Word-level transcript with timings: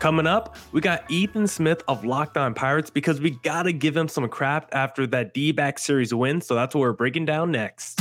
Coming 0.00 0.26
up, 0.26 0.56
we 0.72 0.80
got 0.80 1.08
Ethan 1.10 1.46
Smith 1.46 1.82
of 1.86 2.06
Locked 2.06 2.38
On 2.38 2.54
Pirates 2.54 2.88
because 2.88 3.20
we 3.20 3.32
got 3.32 3.64
to 3.64 3.72
give 3.72 3.94
him 3.94 4.08
some 4.08 4.26
crap 4.30 4.70
after 4.72 5.06
that 5.08 5.34
D 5.34 5.52
back 5.52 5.78
series 5.78 6.12
win. 6.14 6.40
So 6.40 6.54
that's 6.54 6.74
what 6.74 6.80
we're 6.80 6.94
breaking 6.94 7.26
down 7.26 7.52
next. 7.52 8.00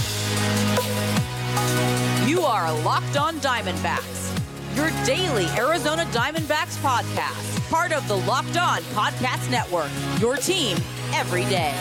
You 2.26 2.42
are 2.42 2.74
Locked 2.84 3.18
On 3.18 3.36
Diamondbacks, 3.40 4.34
your 4.78 4.90
daily 5.06 5.48
Arizona 5.58 6.06
Diamondbacks 6.06 6.78
podcast, 6.78 7.70
part 7.70 7.92
of 7.92 8.08
the 8.08 8.16
Locked 8.16 8.56
On 8.56 8.80
Podcast 8.94 9.52
Network, 9.52 9.92
your 10.22 10.38
team 10.38 10.78
every 11.14 11.44
day. 11.46 11.76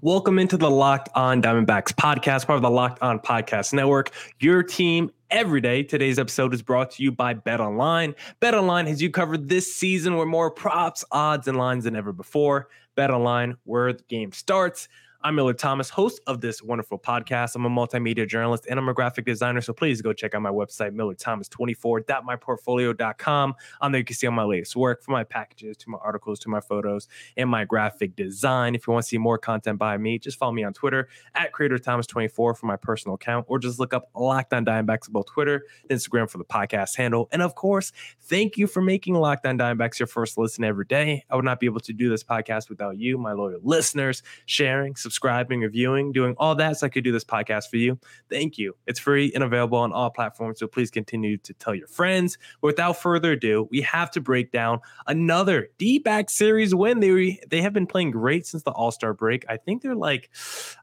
Welcome 0.00 0.38
into 0.38 0.56
the 0.56 0.70
Locked 0.70 1.08
On 1.16 1.42
Diamondbacks 1.42 1.92
podcast, 1.92 2.46
part 2.46 2.56
of 2.56 2.62
the 2.62 2.70
Locked 2.70 3.02
On 3.02 3.18
Podcast 3.18 3.72
Network, 3.72 4.12
your 4.38 4.62
team 4.62 5.10
every 5.28 5.60
day. 5.60 5.82
Today's 5.82 6.20
episode 6.20 6.54
is 6.54 6.62
brought 6.62 6.92
to 6.92 7.02
you 7.02 7.10
by 7.10 7.34
Bet 7.34 7.60
Online. 7.60 8.14
Bet 8.38 8.54
Online 8.54 8.86
has 8.86 9.02
you 9.02 9.10
covered 9.10 9.48
this 9.48 9.74
season 9.74 10.16
with 10.16 10.28
more 10.28 10.52
props, 10.52 11.04
odds, 11.10 11.48
and 11.48 11.58
lines 11.58 11.82
than 11.82 11.96
ever 11.96 12.12
before. 12.12 12.68
Bet 12.94 13.10
Online, 13.10 13.56
where 13.64 13.92
the 13.92 14.04
game 14.04 14.30
starts. 14.30 14.88
I'm 15.20 15.34
Miller 15.34 15.52
Thomas, 15.52 15.90
host 15.90 16.20
of 16.28 16.40
this 16.40 16.62
wonderful 16.62 16.96
podcast. 16.96 17.56
I'm 17.56 17.64
a 17.64 17.68
multimedia 17.68 18.24
journalist 18.24 18.68
and 18.70 18.78
I'm 18.78 18.88
a 18.88 18.94
graphic 18.94 19.24
designer. 19.24 19.60
So 19.60 19.72
please 19.72 20.00
go 20.00 20.12
check 20.12 20.32
out 20.32 20.42
my 20.42 20.50
website, 20.50 20.94
millerthomas24.myportfolio.com. 20.94 23.54
On 23.80 23.92
there, 23.92 23.98
you 23.98 24.04
can 24.04 24.14
see 24.14 24.28
all 24.28 24.32
my 24.32 24.44
latest 24.44 24.76
work 24.76 25.02
from 25.02 25.14
my 25.14 25.24
packages 25.24 25.76
to 25.78 25.90
my 25.90 25.98
articles 25.98 26.38
to 26.40 26.48
my 26.48 26.60
photos 26.60 27.08
and 27.36 27.50
my 27.50 27.64
graphic 27.64 28.14
design. 28.14 28.76
If 28.76 28.86
you 28.86 28.92
want 28.92 29.06
to 29.06 29.08
see 29.08 29.18
more 29.18 29.38
content 29.38 29.76
by 29.76 29.98
me, 29.98 30.20
just 30.20 30.38
follow 30.38 30.52
me 30.52 30.62
on 30.62 30.72
Twitter 30.72 31.08
at 31.34 31.52
CreatorThomas24 31.52 32.30
for 32.30 32.56
my 32.62 32.76
personal 32.76 33.16
account, 33.16 33.46
or 33.48 33.58
just 33.58 33.80
look 33.80 33.92
up 33.92 34.10
Locked 34.14 34.52
On 34.52 34.64
Diamondbacks 34.64 35.08
on 35.08 35.14
both 35.14 35.26
Twitter 35.26 35.64
and 35.90 35.98
Instagram 35.98 36.30
for 36.30 36.38
the 36.38 36.44
podcast 36.44 36.96
handle. 36.96 37.28
And 37.32 37.42
of 37.42 37.56
course, 37.56 37.90
thank 38.20 38.56
you 38.56 38.68
for 38.68 38.80
making 38.80 39.14
Locked 39.14 39.46
On 39.46 39.58
Diamondbacks 39.58 39.98
your 39.98 40.06
first 40.06 40.38
listen 40.38 40.62
every 40.62 40.84
day. 40.84 41.24
I 41.28 41.34
would 41.34 41.44
not 41.44 41.58
be 41.58 41.66
able 41.66 41.80
to 41.80 41.92
do 41.92 42.08
this 42.08 42.22
podcast 42.22 42.68
without 42.68 42.98
you, 42.98 43.18
my 43.18 43.32
loyal 43.32 43.58
listeners, 43.64 44.22
sharing, 44.46 44.94
subscribing, 45.08 45.60
reviewing, 45.60 46.12
doing 46.12 46.34
all 46.36 46.54
that 46.54 46.76
so 46.76 46.86
I 46.86 46.90
could 46.90 47.02
do 47.02 47.12
this 47.12 47.24
podcast 47.24 47.70
for 47.70 47.78
you. 47.78 47.98
Thank 48.28 48.58
you. 48.58 48.76
It's 48.86 49.00
free 49.00 49.32
and 49.34 49.42
available 49.42 49.78
on 49.78 49.90
all 49.90 50.10
platforms. 50.10 50.58
So 50.58 50.66
please 50.66 50.90
continue 50.90 51.38
to 51.38 51.54
tell 51.54 51.74
your 51.74 51.86
friends. 51.86 52.36
Without 52.60 53.00
further 53.00 53.32
ado, 53.32 53.66
we 53.70 53.80
have 53.80 54.10
to 54.10 54.20
break 54.20 54.52
down 54.52 54.80
another 55.06 55.70
D 55.78 55.98
back 55.98 56.28
series 56.28 56.74
win. 56.74 57.00
They 57.00 57.40
they 57.48 57.62
have 57.62 57.72
been 57.72 57.86
playing 57.86 58.10
great 58.10 58.46
since 58.46 58.64
the 58.64 58.70
All 58.72 58.90
Star 58.90 59.14
break. 59.14 59.46
I 59.48 59.56
think 59.56 59.80
they're 59.80 59.94
like, 59.94 60.28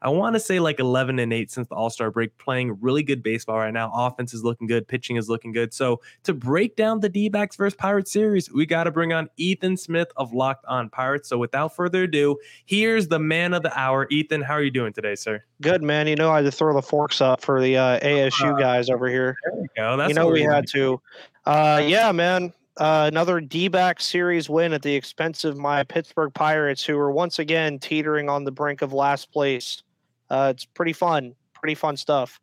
I 0.02 0.10
want 0.10 0.36
to 0.36 0.40
say 0.40 0.60
like 0.60 0.80
11 0.80 1.20
and 1.20 1.32
8 1.32 1.52
since 1.52 1.68
the 1.68 1.76
All 1.76 1.92
Star 1.92 2.10
break, 2.10 2.36
playing 2.40 2.80
really 2.82 3.04
good 3.04 3.22
baseball 3.22 3.58
right 3.58 3.74
now. 3.74 3.92
Offense 3.94 4.34
is 4.34 4.44
looking 4.44 4.66
good, 4.66 4.88
pitching 4.88 5.18
is 5.18 5.30
looking 5.30 5.52
good. 5.52 5.72
So 5.72 6.02
to 6.24 6.34
break 6.34 6.76
down 6.76 7.00
the 7.00 7.10
D 7.10 7.30
backs 7.30 7.56
versus 7.56 7.76
Pirates 7.76 8.12
series, 8.12 8.52
we 8.52 8.66
got 8.66 8.86
to 8.86 8.92
bring 8.92 9.14
on 9.14 9.30
Ethan 9.38 9.78
Smith 9.78 10.08
of 10.18 10.34
Locked 10.34 10.66
On 10.66 10.90
Pirates. 10.90 11.30
So 11.30 11.38
without 11.38 11.76
further 11.76 12.04
ado, 12.04 12.38
here's 12.66 13.08
the 13.08 13.20
man 13.20 13.54
of 13.54 13.62
the 13.62 13.78
hour. 13.78 14.08
Ethan, 14.16 14.42
how 14.42 14.54
are 14.54 14.62
you 14.62 14.72
doing 14.72 14.94
today, 14.94 15.16
sir? 15.16 15.44
Good 15.62 15.84
man. 15.84 16.08
You 16.08 16.16
know 16.16 16.32
I 16.32 16.38
had 16.38 16.46
to 16.46 16.52
throw 16.52 16.74
the 16.74 16.82
forks 16.82 17.22
up 17.22 17.42
for 17.42 17.62
the 17.62 17.78
uh, 17.78 18.00
ASU 18.00 18.58
guys 18.60 18.90
over 18.90 19.08
here. 19.08 19.36
There 19.44 19.62
you 19.62 19.68
go. 19.76 19.98
That's 19.98 20.10
you 20.10 20.16
know 20.16 20.28
we 20.28 20.42
had 20.42 20.68
to. 20.70 21.02
Uh, 21.46 21.84
yeah, 21.86 22.12
man. 22.12 22.54
Uh, 22.78 23.10
another 23.12 23.40
D-back 23.40 24.02
series 24.02 24.50
win 24.50 24.74
at 24.74 24.82
the 24.82 24.94
expense 24.94 25.46
of 25.46 25.58
my 25.58 25.84
Pittsburgh 25.84 26.34
Pirates, 26.34 26.86
who 26.86 26.98
were 26.98 27.12
once 27.12 27.40
again 27.40 27.80
teetering 27.80 28.28
on 28.28 28.44
the 28.44 28.52
brink 28.52 28.82
of 28.82 28.92
last 28.92 29.32
place. 29.32 29.82
Uh, 30.30 30.52
it's 30.54 30.66
pretty 30.66 30.92
fun. 30.92 31.36
Pretty 31.54 31.76
fun 31.76 31.96
stuff. 31.96 32.40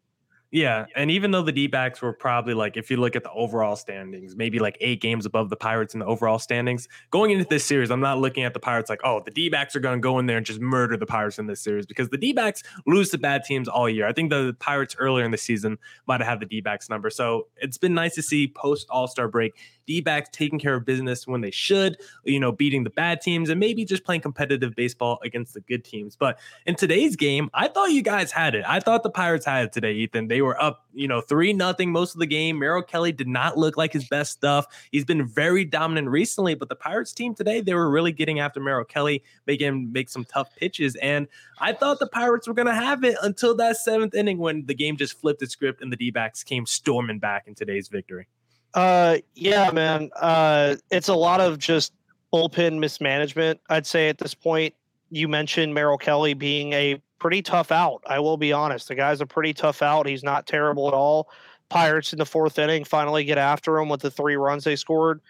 Yeah, 0.54 0.84
and 0.94 1.10
even 1.10 1.30
though 1.30 1.40
the 1.40 1.50
D 1.50 1.66
backs 1.66 2.02
were 2.02 2.12
probably 2.12 2.52
like, 2.52 2.76
if 2.76 2.90
you 2.90 2.98
look 2.98 3.16
at 3.16 3.24
the 3.24 3.32
overall 3.32 3.74
standings, 3.74 4.36
maybe 4.36 4.58
like 4.58 4.76
eight 4.82 5.00
games 5.00 5.24
above 5.24 5.48
the 5.48 5.56
Pirates 5.56 5.94
in 5.94 6.00
the 6.00 6.04
overall 6.04 6.38
standings, 6.38 6.88
going 7.10 7.30
into 7.30 7.46
this 7.48 7.64
series, 7.64 7.90
I'm 7.90 8.00
not 8.00 8.18
looking 8.18 8.44
at 8.44 8.52
the 8.52 8.60
Pirates 8.60 8.90
like, 8.90 9.00
oh, 9.02 9.22
the 9.24 9.30
D 9.30 9.48
backs 9.48 9.74
are 9.74 9.80
going 9.80 9.96
to 9.96 10.00
go 10.02 10.18
in 10.18 10.26
there 10.26 10.36
and 10.36 10.44
just 10.44 10.60
murder 10.60 10.98
the 10.98 11.06
Pirates 11.06 11.38
in 11.38 11.46
this 11.46 11.62
series 11.62 11.86
because 11.86 12.10
the 12.10 12.18
D 12.18 12.34
backs 12.34 12.62
lose 12.86 13.08
to 13.10 13.18
bad 13.18 13.44
teams 13.44 13.66
all 13.66 13.88
year. 13.88 14.06
I 14.06 14.12
think 14.12 14.28
the 14.28 14.54
Pirates 14.60 14.94
earlier 14.98 15.24
in 15.24 15.30
the 15.30 15.38
season 15.38 15.78
might 16.06 16.20
have 16.20 16.28
had 16.28 16.40
the 16.40 16.46
D 16.46 16.60
backs 16.60 16.90
number. 16.90 17.08
So 17.08 17.46
it's 17.56 17.78
been 17.78 17.94
nice 17.94 18.14
to 18.16 18.22
see 18.22 18.46
post 18.46 18.86
All 18.90 19.08
Star 19.08 19.28
break 19.28 19.54
D 19.86 20.00
backs 20.00 20.28
taking 20.32 20.58
care 20.58 20.74
of 20.74 20.84
business 20.84 21.26
when 21.26 21.40
they 21.40 21.50
should, 21.50 21.96
you 22.24 22.40
know, 22.40 22.52
beating 22.52 22.84
the 22.84 22.90
bad 22.90 23.20
teams 23.20 23.48
and 23.48 23.58
maybe 23.58 23.84
just 23.84 24.04
playing 24.04 24.20
competitive 24.20 24.74
baseball 24.74 25.18
against 25.24 25.54
the 25.54 25.60
good 25.60 25.84
teams. 25.84 26.16
But 26.16 26.38
in 26.66 26.74
today's 26.74 27.16
game, 27.16 27.50
I 27.54 27.68
thought 27.68 27.92
you 27.92 28.02
guys 28.02 28.32
had 28.32 28.54
it. 28.54 28.64
I 28.66 28.80
thought 28.80 29.02
the 29.02 29.10
Pirates 29.10 29.46
had 29.46 29.64
it 29.66 29.72
today, 29.72 29.92
Ethan. 29.92 30.28
They 30.28 30.42
were 30.42 30.60
up, 30.62 30.86
you 30.92 31.08
know, 31.08 31.20
three 31.20 31.52
nothing 31.52 31.92
most 31.92 32.14
of 32.14 32.20
the 32.20 32.26
game. 32.26 32.58
Merrill 32.58 32.82
Kelly 32.82 33.12
did 33.12 33.28
not 33.28 33.58
look 33.58 33.76
like 33.76 33.92
his 33.92 34.08
best 34.08 34.32
stuff. 34.32 34.66
He's 34.90 35.04
been 35.04 35.26
very 35.26 35.64
dominant 35.64 36.08
recently, 36.08 36.54
but 36.54 36.68
the 36.68 36.76
Pirates 36.76 37.12
team 37.12 37.34
today, 37.34 37.60
they 37.60 37.74
were 37.74 37.90
really 37.90 38.12
getting 38.12 38.40
after 38.40 38.60
Merrill 38.60 38.84
Kelly, 38.84 39.22
making 39.46 39.68
him 39.68 39.92
make 39.92 40.08
some 40.08 40.24
tough 40.24 40.54
pitches. 40.56 40.96
And 40.96 41.28
I 41.58 41.72
thought 41.72 41.98
the 41.98 42.08
Pirates 42.08 42.48
were 42.48 42.54
going 42.54 42.66
to 42.66 42.74
have 42.74 43.04
it 43.04 43.16
until 43.22 43.54
that 43.56 43.76
seventh 43.76 44.14
inning 44.14 44.38
when 44.38 44.66
the 44.66 44.74
game 44.74 44.96
just 44.96 45.20
flipped 45.20 45.42
its 45.42 45.52
script 45.52 45.82
and 45.82 45.92
the 45.92 45.96
D 45.96 46.10
backs 46.10 46.42
came 46.42 46.66
storming 46.66 47.18
back 47.18 47.46
in 47.46 47.54
today's 47.54 47.88
victory. 47.88 48.26
Uh, 48.74 49.18
yeah, 49.34 49.70
man. 49.70 50.10
Uh, 50.20 50.76
it's 50.90 51.08
a 51.08 51.14
lot 51.14 51.40
of 51.40 51.58
just 51.58 51.92
bullpen 52.32 52.78
mismanagement. 52.78 53.60
I'd 53.68 53.86
say 53.86 54.08
at 54.08 54.18
this 54.18 54.34
point. 54.34 54.74
You 55.14 55.28
mentioned 55.28 55.74
Merrill 55.74 55.98
Kelly 55.98 56.32
being 56.32 56.72
a 56.72 56.98
pretty 57.18 57.42
tough 57.42 57.70
out. 57.70 58.02
I 58.06 58.18
will 58.18 58.38
be 58.38 58.50
honest. 58.50 58.88
The 58.88 58.94
guy's 58.94 59.20
a 59.20 59.26
pretty 59.26 59.52
tough 59.52 59.82
out. 59.82 60.06
He's 60.06 60.24
not 60.24 60.46
terrible 60.46 60.88
at 60.88 60.94
all. 60.94 61.28
Pirates 61.68 62.14
in 62.14 62.18
the 62.18 62.24
fourth 62.24 62.58
inning 62.58 62.84
finally 62.84 63.24
get 63.24 63.36
after 63.36 63.78
him 63.78 63.90
with 63.90 64.00
the 64.00 64.10
three 64.10 64.36
runs 64.36 64.64
they 64.64 64.74
scored. 64.74 65.20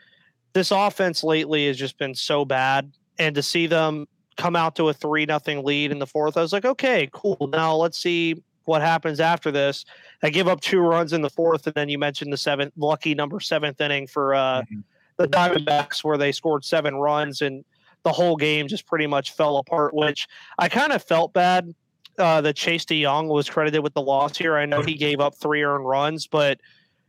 This 0.53 0.71
offense 0.71 1.25
lately 1.25 1.67
has 1.67 1.77
just 1.77 1.99
been 1.99 2.15
so 2.15 2.45
bad, 2.45 2.93
and 3.19 3.35
to 3.35 3.43
see 3.43 3.67
them 3.67 4.07
come 4.37 4.55
out 4.55 4.77
to 4.77 4.89
a 4.89 4.95
three 4.95 5.27
nothing 5.27 5.65
lead 5.65 5.91
in 5.91 5.99
the 5.99 6.07
fourth, 6.07 6.37
I 6.37 6.43
was 6.43 6.53
like, 6.53 6.65
okay, 6.65 7.09
cool. 7.13 7.49
Now 7.53 7.75
let's 7.75 7.99
see 7.99 8.37
what 8.65 8.83
happens 8.83 9.21
after 9.21 9.51
this. 9.51 9.85
I 10.23 10.31
give 10.31 10.49
up 10.49 10.61
two 10.61 10.81
runs 10.81 11.13
in 11.13 11.23
the 11.23 11.31
fourth, 11.31 11.67
and 11.67 11.75
then 11.75 11.89
you 11.89 11.99
mentioned 11.99 12.33
the 12.33 12.37
seventh 12.37 12.73
lucky 12.77 13.15
number 13.15 13.41
seventh 13.41 13.81
inning 13.81 14.07
for 14.07 14.35
uh, 14.35 14.63
Mhm. 14.63 14.85
the 15.19 15.29
Diamondbacks 15.29 16.03
where 16.05 16.17
they 16.19 16.33
scored 16.33 16.65
seven 16.65 16.95
runs 16.97 17.43
and 17.43 17.65
the 18.05 18.13
whole 18.13 18.37
game 18.37 18.67
just 18.69 18.87
pretty 18.87 19.07
much 19.07 19.33
fell 19.33 19.59
apart. 19.59 19.95
Which 19.95 20.27
I 20.59 20.69
kind 20.69 20.93
of 20.93 21.03
felt 21.03 21.33
bad 21.33 21.75
uh, 22.19 22.41
that 22.43 22.57
Chase 22.57 22.85
De 22.85 23.03
Jong 23.03 23.29
was 23.29 23.49
credited 23.49 23.83
with 23.83 23.95
the 23.95 24.03
loss 24.03 24.37
here. 24.37 24.57
I 24.57 24.67
know 24.67 24.83
he 24.83 24.95
gave 24.95 25.21
up 25.21 25.35
three 25.35 25.63
earned 25.63 25.87
runs, 25.87 26.27
but 26.27 26.61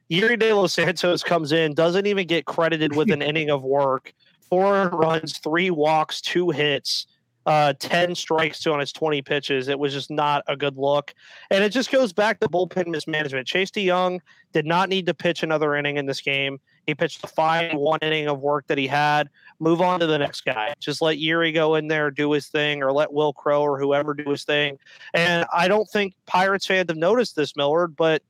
Yerry 0.09 0.38
De 0.40 0.53
Los 0.53 0.74
Santos 0.74 1.24
comes 1.24 1.52
in, 1.52 1.74
doesn't 1.74 2.06
even 2.06 2.28
get 2.28 2.46
credited 2.46 2.96
with 2.96 3.12
an 3.12 3.22
inning 3.22 3.50
of 3.50 3.63
work. 3.63 4.13
Four 4.50 4.90
runs, 4.90 5.40
three 5.40 5.72
walks, 5.72 6.22
two 6.22 6.52
hits, 6.52 7.08
uh, 7.46 7.74
10 7.80 8.16
strikes 8.16 8.59
to 8.62 8.72
on 8.72 8.80
his 8.80 8.92
20 8.92 9.22
pitches. 9.22 9.68
It 9.68 9.78
was 9.78 9.94
just 9.94 10.09
not 10.09 10.44
a 10.48 10.56
good 10.56 10.78
look. 10.78 11.14
And 11.52 11.64
it 11.64 11.70
just 11.70 11.92
goes 11.92 12.14
back 12.14 12.40
to 12.40 12.48
bullpen 12.48 12.88
mismanagement. 12.88 13.48
Chase 13.48 13.72
De 13.72 13.86
Jong 13.88 14.22
did 14.54 14.66
not 14.66 14.90
need 14.90 15.06
to 15.08 15.14
pitch 15.14 15.44
another 15.44 15.76
inning 15.76 15.98
in 15.98 16.06
this 16.06 16.22
game. 16.22 16.59
He 16.86 16.94
pitched 16.94 17.24
a 17.24 17.28
fine 17.28 17.78
one 17.78 18.00
inning 18.02 18.28
of 18.28 18.42
work 18.42 18.68
that 18.68 18.78
he 18.78 18.88
had. 18.88 19.30
Move 19.59 19.81
on 19.81 20.00
to 20.02 20.08
the 20.08 20.18
next 20.18 20.42
guy. 20.42 20.74
Just 20.80 21.02
let 21.02 21.18
Yerry 21.18 21.54
go 21.54 21.76
in 21.76 21.88
there, 21.88 22.12
do 22.12 22.31
his 22.31 22.48
thing, 22.48 22.84
or 22.84 22.92
let 22.92 23.12
Wil 23.14 23.34
Crowe 23.34 23.62
or 23.62 23.80
whoever 23.80 24.14
do 24.14 24.30
his 24.30 24.44
thing. 24.44 24.78
And 25.13 25.45
I 25.54 25.68
don't 25.68 25.90
think 25.90 26.13
Pirates 26.25 26.66
fans 26.66 26.90
have 26.90 26.98
noticed 26.98 27.36
this, 27.36 27.56
Millard, 27.56 27.95
but 27.95 28.22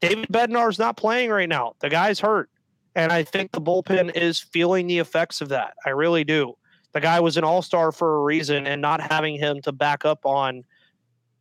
David 0.00 0.28
Bednar's 0.28 0.78
not 0.78 0.96
playing 0.96 1.30
right 1.30 1.48
now. 1.48 1.74
The 1.80 1.88
guy's 1.88 2.20
hurt. 2.20 2.50
And 2.94 3.10
I 3.10 3.24
think 3.24 3.52
the 3.52 3.60
bullpen 3.60 4.14
is 4.14 4.38
feeling 4.38 4.86
the 4.86 4.98
effects 4.98 5.40
of 5.40 5.48
that. 5.48 5.74
I 5.84 5.90
really 5.90 6.24
do. 6.24 6.56
The 6.94 7.00
guy 7.00 7.20
was 7.20 7.36
an 7.36 7.44
all 7.44 7.60
star 7.60 7.92
for 7.92 8.16
a 8.16 8.22
reason, 8.22 8.66
and 8.66 8.80
not 8.80 9.00
having 9.00 9.36
him 9.36 9.60
to 9.62 9.72
back 9.72 10.04
up 10.04 10.24
on 10.24 10.64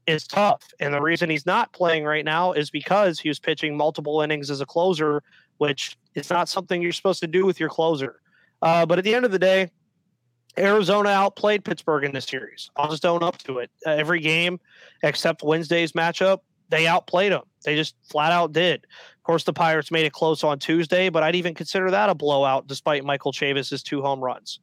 is 0.08 0.28
tough. 0.28 0.64
And 0.80 0.94
the 0.94 1.02
reason 1.02 1.30
he's 1.30 1.46
not 1.46 1.72
playing 1.74 2.04
right 2.04 2.26
now 2.26 2.52
is 2.52 2.70
because 2.70 3.20
he 3.20 3.30
was 3.30 3.40
pitching 3.40 3.78
multiple 3.78 4.22
innings 4.22 4.50
as 4.50 4.62
a 4.62 4.66
closer, 4.66 5.24
which 5.58 5.96
is 6.16 6.30
not 6.30 6.50
something 6.50 6.82
you're 6.82 6.92
supposed 6.92 7.22
to 7.22 7.28
do 7.28 7.46
with 7.46 7.60
your 7.60 7.70
closer. 7.70 8.20
Uh, 8.62 8.86
but 8.86 8.98
at 8.98 9.06
the 9.06 9.14
end 9.14 9.26
of 9.26 9.32
the 9.32 9.40
day, 9.40 9.70
Arizona 10.58 11.10
outplayed 11.10 11.64
Pittsburgh 11.64 12.04
in 12.04 12.14
this 12.14 12.26
series. 12.26 12.70
I'll 12.76 12.90
just 12.90 13.06
own 13.06 13.24
up 13.24 13.38
to 13.40 13.60
it. 13.60 13.72
Uh, 13.86 13.92
every 13.92 14.20
game 14.20 14.60
except 15.04 15.44
Wednesday's 15.44 15.94
matchup, 15.94 16.40
they 16.70 16.88
outplayed 16.88 17.32
them. 17.32 17.44
They 17.64 17.76
just 17.76 17.96
flat 18.10 18.32
out 18.32 18.54
did. 18.54 18.86
Of 19.18 19.24
course, 19.24 19.44
the 19.44 19.54
Pirates 19.54 19.92
made 19.92 20.06
it 20.06 20.14
close 20.14 20.44
on 20.44 20.60
Tuesday, 20.60 21.10
but 21.10 21.24
I'd 21.24 21.36
even 21.36 21.54
consider 21.54 21.90
that 21.92 22.10
a 22.10 22.16
blowout 22.16 22.68
despite 22.68 23.06
Michael 23.06 23.32
Chavis's 23.32 23.84
two 23.84 24.02
home 24.02 24.20
runs. 24.20 24.60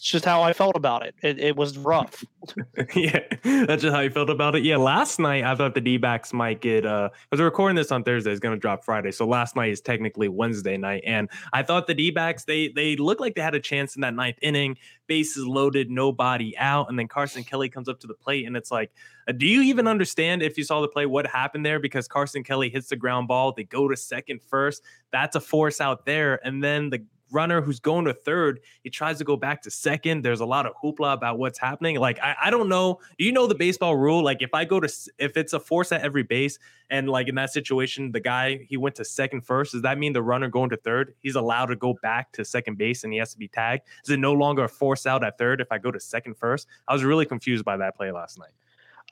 Just 0.00 0.24
how 0.24 0.42
I 0.42 0.52
felt 0.52 0.76
about 0.76 1.04
it. 1.04 1.14
It, 1.22 1.38
it 1.38 1.56
was 1.56 1.78
rough. 1.78 2.24
yeah, 2.94 3.20
that's 3.42 3.82
just 3.82 3.94
how 3.94 4.00
you 4.00 4.10
felt 4.10 4.30
about 4.30 4.54
it. 4.56 4.62
Yeah, 4.62 4.76
last 4.76 5.18
night 5.18 5.44
I 5.44 5.54
thought 5.54 5.74
the 5.74 5.80
D 5.80 5.96
backs 5.96 6.32
might 6.32 6.60
get, 6.60 6.84
uh, 6.84 7.10
because 7.30 7.40
we're 7.40 7.46
recording 7.46 7.76
this 7.76 7.92
on 7.92 8.04
Thursday, 8.04 8.30
it's 8.30 8.40
going 8.40 8.54
to 8.54 8.60
drop 8.60 8.84
Friday. 8.84 9.12
So 9.12 9.26
last 9.26 9.56
night 9.56 9.70
is 9.70 9.80
technically 9.80 10.28
Wednesday 10.28 10.76
night. 10.76 11.02
And 11.06 11.28
I 11.52 11.62
thought 11.62 11.86
the 11.86 11.94
D 11.94 12.10
backs, 12.10 12.44
they, 12.44 12.68
they 12.68 12.96
looked 12.96 13.20
like 13.20 13.34
they 13.34 13.42
had 13.42 13.54
a 13.54 13.60
chance 13.60 13.94
in 13.96 14.02
that 14.02 14.14
ninth 14.14 14.38
inning, 14.42 14.76
bases 15.06 15.46
loaded, 15.46 15.90
nobody 15.90 16.56
out. 16.58 16.88
And 16.88 16.98
then 16.98 17.08
Carson 17.08 17.44
Kelly 17.44 17.68
comes 17.68 17.88
up 17.88 18.00
to 18.00 18.06
the 18.06 18.14
plate 18.14 18.46
and 18.46 18.56
it's 18.56 18.70
like, 18.70 18.90
uh, 19.28 19.32
do 19.32 19.46
you 19.46 19.62
even 19.62 19.86
understand 19.86 20.42
if 20.42 20.56
you 20.56 20.64
saw 20.64 20.80
the 20.80 20.88
play 20.88 21.06
what 21.06 21.26
happened 21.26 21.64
there? 21.66 21.78
Because 21.78 22.08
Carson 22.08 22.42
Kelly 22.42 22.70
hits 22.70 22.88
the 22.88 22.96
ground 22.96 23.28
ball, 23.28 23.52
they 23.52 23.64
go 23.64 23.88
to 23.88 23.96
second 23.96 24.40
first. 24.42 24.82
That's 25.12 25.36
a 25.36 25.40
force 25.40 25.80
out 25.80 26.06
there. 26.06 26.40
And 26.46 26.64
then 26.64 26.90
the 26.90 27.04
runner 27.30 27.60
who's 27.60 27.80
going 27.80 28.04
to 28.06 28.14
third, 28.14 28.60
he 28.82 28.90
tries 28.90 29.18
to 29.18 29.24
go 29.24 29.36
back 29.36 29.62
to 29.62 29.70
second. 29.70 30.22
There's 30.22 30.40
a 30.40 30.46
lot 30.46 30.66
of 30.66 30.72
hoopla 30.82 31.12
about 31.12 31.38
what's 31.38 31.58
happening. 31.58 31.98
Like, 31.98 32.18
I, 32.20 32.36
I 32.44 32.50
don't 32.50 32.68
know. 32.68 33.00
Do 33.18 33.24
you 33.24 33.32
know 33.32 33.46
the 33.46 33.54
baseball 33.54 33.96
rule? 33.96 34.22
Like, 34.22 34.42
if 34.42 34.54
I 34.54 34.64
go 34.64 34.80
to, 34.80 34.92
if 35.18 35.36
it's 35.36 35.52
a 35.52 35.60
force 35.60 35.92
at 35.92 36.02
every 36.02 36.22
base, 36.22 36.58
and 36.90 37.08
like 37.08 37.28
in 37.28 37.34
that 37.34 37.50
situation, 37.50 38.12
the 38.12 38.20
guy, 38.20 38.66
he 38.68 38.76
went 38.76 38.94
to 38.96 39.04
second 39.04 39.42
first, 39.42 39.72
does 39.72 39.82
that 39.82 39.98
mean 39.98 40.12
the 40.12 40.22
runner 40.22 40.48
going 40.48 40.70
to 40.70 40.76
third, 40.76 41.14
he's 41.20 41.34
allowed 41.34 41.66
to 41.66 41.76
go 41.76 41.94
back 42.02 42.32
to 42.32 42.44
second 42.44 42.78
base 42.78 43.04
and 43.04 43.12
he 43.12 43.18
has 43.18 43.32
to 43.32 43.38
be 43.38 43.48
tagged? 43.48 43.84
Is 44.04 44.10
it 44.10 44.18
no 44.18 44.32
longer 44.32 44.64
a 44.64 44.68
force 44.68 45.06
out 45.06 45.22
at 45.24 45.38
third 45.38 45.60
if 45.60 45.70
I 45.70 45.78
go 45.78 45.90
to 45.90 46.00
second 46.00 46.36
first? 46.36 46.66
I 46.86 46.94
was 46.94 47.04
really 47.04 47.26
confused 47.26 47.64
by 47.64 47.76
that 47.76 47.96
play 47.96 48.10
last 48.10 48.38
night. 48.38 48.52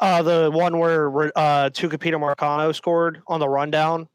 Uh, 0.01 0.23
the 0.23 0.51
one 0.51 0.79
where 0.79 1.09
uh, 1.39 1.71
Tucupita 1.71 2.19
Marcano 2.19 2.75
scored 2.75 3.23
on 3.27 3.41
the 3.41 3.49
rundown 3.49 4.09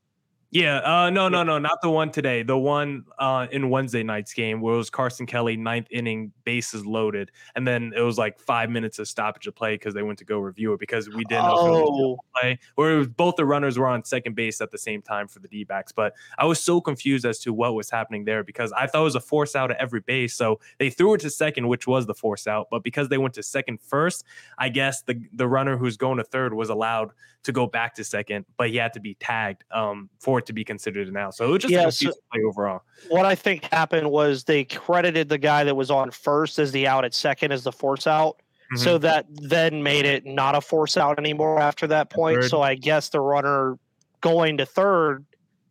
yeah, 0.54 0.80
uh, 0.80 1.10
no, 1.10 1.30
no, 1.30 1.44
no, 1.44 1.60
not 1.60 1.82
the 1.82 1.90
one 1.90 2.12
today. 2.12 2.44
The 2.44 2.58
one 2.58 3.06
uh, 3.18 3.48
in 3.54 3.70
Wednesday 3.70 4.04
night's 4.04 4.34
game 4.34 4.60
where 4.60 4.74
it 4.74 4.78
was 4.78 4.90
Carson 4.90 5.26
Kelly, 5.26 5.56
ninth 5.56 5.88
inning, 5.92 6.34
bases 6.44 6.86
loaded, 6.86 7.32
and 7.56 7.66
then 7.66 7.94
it 7.96 8.02
was 8.02 8.18
like 8.18 8.38
five 8.38 8.70
minutes 8.70 9.00
of 9.00 9.08
stoppage 9.08 9.48
of 9.48 9.56
play 9.56 9.76
because 9.76 9.94
they 9.94 10.04
went 10.04 10.20
to 10.20 10.26
go 10.26 10.40
review 10.40 10.74
it 10.74 10.82
because 10.82 11.08
we 11.08 11.24
didn't 11.24 11.46
oh. 11.46 12.18
play. 12.36 12.60
Where 12.76 12.98
was, 12.98 13.08
both 13.08 13.38
the 13.38 13.46
runners 13.46 13.80
were 13.80 13.88
on 13.88 14.04
second 14.04 14.36
base 14.36 14.60
at 14.60 14.72
the 14.72 14.78
same 14.78 15.02
time 15.02 15.30
for 15.30 15.40
the 15.40 15.48
D 15.48 15.64
backs. 15.64 15.94
But 15.94 16.16
I 16.38 16.44
was 16.44 16.60
so 16.60 16.82
confused 16.82 17.24
as 17.24 17.40
to 17.40 17.54
what 17.54 17.74
was 17.74 17.90
happening 17.90 18.26
there 18.26 18.44
because 18.44 18.74
I 18.74 18.88
thought 18.88 19.02
it 19.02 19.06
was 19.06 19.16
a 19.16 19.22
force 19.22 19.56
out 19.56 19.72
at 19.72 19.78
every 19.78 20.02
base. 20.02 20.36
So 20.36 20.60
they 20.80 20.90
threw 20.90 21.14
it 21.14 21.22
to 21.22 21.30
second, 21.30 21.70
which 21.70 21.88
was 21.88 22.08
the 22.08 22.14
force 22.14 22.46
out. 22.46 22.68
But 22.70 22.84
because 22.84 23.08
they 23.08 23.18
went 23.18 23.36
to 23.36 23.44
second 23.44 23.80
first, 23.80 24.26
I 24.58 24.68
guess 24.68 25.02
the 25.04 25.22
the 25.32 25.48
runner 25.48 25.78
who's 25.78 25.96
going 25.96 26.18
to 26.18 26.26
third 26.26 26.54
was 26.54 26.68
allowed 26.68 27.12
to 27.44 27.52
go 27.52 27.66
back 27.68 27.96
to 27.96 28.04
second, 28.04 28.46
but 28.58 28.70
he 28.70 28.78
had 28.78 28.94
to 28.94 29.00
be 29.00 29.16
tagged 29.16 29.64
um, 29.72 30.10
for 30.20 30.41
it 30.42 30.46
to 30.48 30.54
be 30.54 30.64
considered 30.64 31.08
an 31.08 31.18
out. 31.18 31.36
So 31.36 31.46
it 31.46 31.52
was 31.52 31.62
just 31.62 31.74
yeah, 31.74 31.88
a 31.88 31.92
so 31.92 32.12
play 32.32 32.44
overall. 32.44 32.82
What 33.10 33.26
I 33.26 33.36
think 33.36 33.66
happened 33.66 34.12
was 34.12 34.44
they 34.44 34.64
credited 34.64 35.30
the 35.30 35.38
guy 35.38 35.64
that 35.64 35.76
was 35.76 35.90
on 35.90 36.12
first 36.12 36.60
as 36.60 36.72
the 36.72 36.88
out 36.88 37.06
at 37.06 37.14
second 37.14 37.52
as 37.52 37.64
the 37.64 37.72
force 37.72 38.08
out. 38.08 38.38
Mm-hmm. 38.74 38.84
So 38.84 38.98
that 39.00 39.26
then 39.30 39.84
made 39.84 40.06
it 40.06 40.26
not 40.26 40.56
a 40.56 40.62
force 40.62 40.98
out 40.98 41.20
anymore 41.20 41.60
after 41.60 41.88
that 41.88 42.10
point. 42.10 42.42
Third. 42.42 42.50
So 42.50 42.62
I 42.62 42.76
guess 42.76 43.10
the 43.10 43.20
runner 43.20 43.78
going 44.22 44.58
to 44.58 44.66
third 44.66 45.26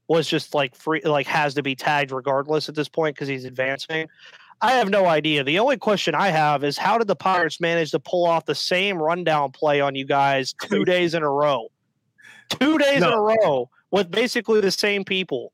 was 0.09 0.29
just 0.29 0.55
like 0.55 0.75
free, 0.75 1.01
like 1.03 1.27
has 1.27 1.55
to 1.55 1.63
be 1.63 1.75
tagged 1.75 2.11
regardless 2.11 2.69
at 2.69 2.75
this 2.75 2.89
point 2.89 3.15
because 3.15 3.29
he's 3.29 3.45
advancing. 3.45 4.09
I 4.61 4.73
have 4.73 4.91
no 4.91 5.07
idea. 5.07 5.43
The 5.45 5.59
only 5.59 5.79
question 5.79 6.15
I 6.15 6.29
have 6.29 6.65
is 6.65 6.77
how 6.77 6.99
did 6.99 7.07
the 7.07 7.17
Pirates 7.17 7.61
manage 7.61 7.93
to 7.93 8.01
pull 8.01 8.27
off 8.27 8.45
the 8.45 8.55
same 8.55 8.99
rundown 8.99 9.53
play 9.53 9.81
on 9.81 9.95
you 9.95 10.05
guys 10.05 10.53
two 10.53 10.85
days 10.85 11.15
in 11.15 11.23
a 11.23 11.31
row? 11.31 11.69
Two 12.51 12.77
days 12.77 13.01
no. 13.01 13.09
in 13.09 13.15
a 13.15 13.21
row 13.21 13.71
with 13.91 14.11
basically 14.11 14.61
the 14.61 14.71
same 14.71 15.05
people. 15.05 15.53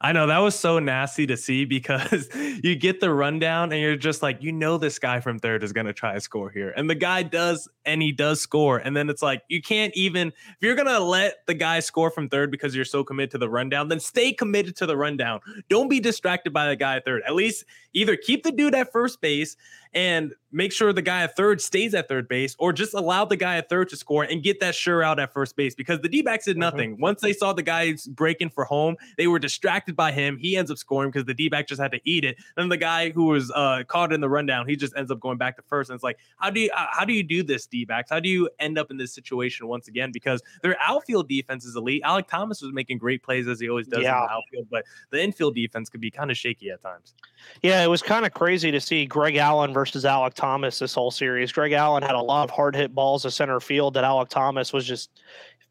I 0.00 0.12
know 0.12 0.28
that 0.28 0.38
was 0.38 0.56
so 0.56 0.78
nasty 0.78 1.26
to 1.26 1.36
see 1.36 1.64
because 1.64 2.28
you 2.62 2.76
get 2.76 3.00
the 3.00 3.12
rundown 3.12 3.72
and 3.72 3.80
you're 3.80 3.96
just 3.96 4.22
like, 4.22 4.42
you 4.42 4.52
know, 4.52 4.78
this 4.78 4.98
guy 4.98 5.20
from 5.20 5.38
third 5.38 5.62
is 5.62 5.72
going 5.72 5.86
to 5.86 5.92
try 5.92 6.14
to 6.14 6.20
score 6.20 6.50
here. 6.50 6.72
And 6.76 6.88
the 6.88 6.94
guy 6.94 7.24
does, 7.24 7.68
and 7.88 8.02
he 8.02 8.12
does 8.12 8.40
score. 8.40 8.78
And 8.78 8.96
then 8.96 9.08
it's 9.08 9.22
like, 9.22 9.42
you 9.48 9.62
can't 9.62 9.92
even, 9.96 10.28
if 10.28 10.56
you're 10.60 10.76
going 10.76 10.86
to 10.86 11.00
let 11.00 11.46
the 11.46 11.54
guy 11.54 11.80
score 11.80 12.10
from 12.10 12.28
third 12.28 12.50
because 12.50 12.76
you're 12.76 12.84
so 12.84 13.02
committed 13.02 13.32
to 13.32 13.38
the 13.38 13.48
rundown, 13.48 13.88
then 13.88 13.98
stay 13.98 14.32
committed 14.32 14.76
to 14.76 14.86
the 14.86 14.96
rundown. 14.96 15.40
Don't 15.68 15.88
be 15.88 15.98
distracted 15.98 16.52
by 16.52 16.68
the 16.68 16.76
guy 16.76 16.96
at 16.96 17.04
third. 17.04 17.22
At 17.26 17.34
least 17.34 17.64
either 17.94 18.16
keep 18.16 18.44
the 18.44 18.52
dude 18.52 18.74
at 18.74 18.92
first 18.92 19.20
base 19.20 19.56
and 19.94 20.34
make 20.52 20.72
sure 20.72 20.92
the 20.92 21.02
guy 21.02 21.22
at 21.22 21.36
third 21.36 21.60
stays 21.60 21.94
at 21.94 22.08
third 22.08 22.28
base 22.28 22.54
or 22.58 22.72
just 22.72 22.94
allow 22.94 23.24
the 23.24 23.36
guy 23.36 23.56
at 23.56 23.68
third 23.68 23.88
to 23.88 23.96
score 23.96 24.22
and 24.22 24.42
get 24.42 24.60
that 24.60 24.74
sure 24.74 25.02
out 25.02 25.18
at 25.18 25.32
first 25.32 25.56
base 25.56 25.74
because 25.74 26.00
the 26.00 26.08
D-backs 26.08 26.44
did 26.44 26.52
mm-hmm. 26.52 26.60
nothing. 26.60 26.92
Mm-hmm. 26.92 27.02
Once 27.02 27.20
they 27.20 27.32
saw 27.32 27.52
the 27.52 27.62
guys 27.62 28.06
breaking 28.06 28.50
for 28.50 28.64
home, 28.64 28.96
they 29.16 29.26
were 29.26 29.38
distracted 29.38 29.96
by 29.96 30.12
him. 30.12 30.36
He 30.36 30.56
ends 30.56 30.70
up 30.70 30.78
scoring 30.78 31.10
because 31.10 31.26
the 31.26 31.34
D-back 31.34 31.68
just 31.68 31.80
had 31.80 31.92
to 31.92 32.00
eat 32.04 32.24
it. 32.24 32.36
Then 32.56 32.68
the 32.68 32.76
guy 32.76 33.10
who 33.10 33.24
was 33.24 33.50
uh, 33.50 33.82
caught 33.88 34.12
in 34.12 34.20
the 34.20 34.28
rundown, 34.28 34.68
he 34.68 34.76
just 34.76 34.94
ends 34.96 35.10
up 35.10 35.20
going 35.20 35.38
back 35.38 35.56
to 35.56 35.62
first. 35.62 35.90
And 35.90 35.94
it's 35.94 36.04
like, 36.04 36.18
how 36.36 36.50
do 36.50 36.60
you 36.60 36.70
uh, 36.74 36.86
how 36.90 37.04
do 37.04 37.12
you 37.12 37.22
do 37.22 37.42
this, 37.42 37.66
D-backs? 37.78 38.10
How 38.10 38.20
do 38.20 38.28
you 38.28 38.48
end 38.58 38.78
up 38.78 38.90
in 38.90 38.96
this 38.96 39.12
situation 39.14 39.66
once 39.68 39.88
again? 39.88 40.10
Because 40.12 40.42
their 40.62 40.76
outfield 40.80 41.28
defense 41.28 41.64
is 41.64 41.76
elite. 41.76 42.02
Alek 42.04 42.28
Thomas 42.28 42.60
was 42.62 42.72
making 42.72 42.98
great 42.98 43.22
plays 43.22 43.48
as 43.48 43.60
he 43.60 43.68
always 43.68 43.86
does 43.86 44.02
yeah. 44.02 44.18
in 44.18 44.26
the 44.26 44.32
outfield, 44.32 44.66
but 44.70 44.84
the 45.10 45.22
infield 45.22 45.54
defense 45.54 45.88
could 45.88 46.00
be 46.00 46.10
kind 46.10 46.30
of 46.30 46.36
shaky 46.36 46.70
at 46.70 46.82
times. 46.82 47.14
Yeah, 47.62 47.82
it 47.82 47.88
was 47.88 48.02
kind 48.02 48.26
of 48.26 48.34
crazy 48.34 48.70
to 48.70 48.80
see 48.80 49.06
Greg 49.06 49.36
Allen 49.36 49.72
versus 49.72 50.04
Alek 50.04 50.34
Thomas 50.34 50.78
this 50.78 50.94
whole 50.94 51.10
series. 51.10 51.52
Greg 51.52 51.72
Allen 51.72 52.02
had 52.02 52.14
a 52.14 52.20
lot 52.20 52.44
of 52.44 52.50
hard 52.50 52.74
hit 52.74 52.94
balls 52.94 53.22
to 53.22 53.30
center 53.30 53.60
field 53.60 53.94
that 53.94 54.04
Alek 54.04 54.28
Thomas 54.28 54.72
was 54.72 54.84
just 54.84 55.10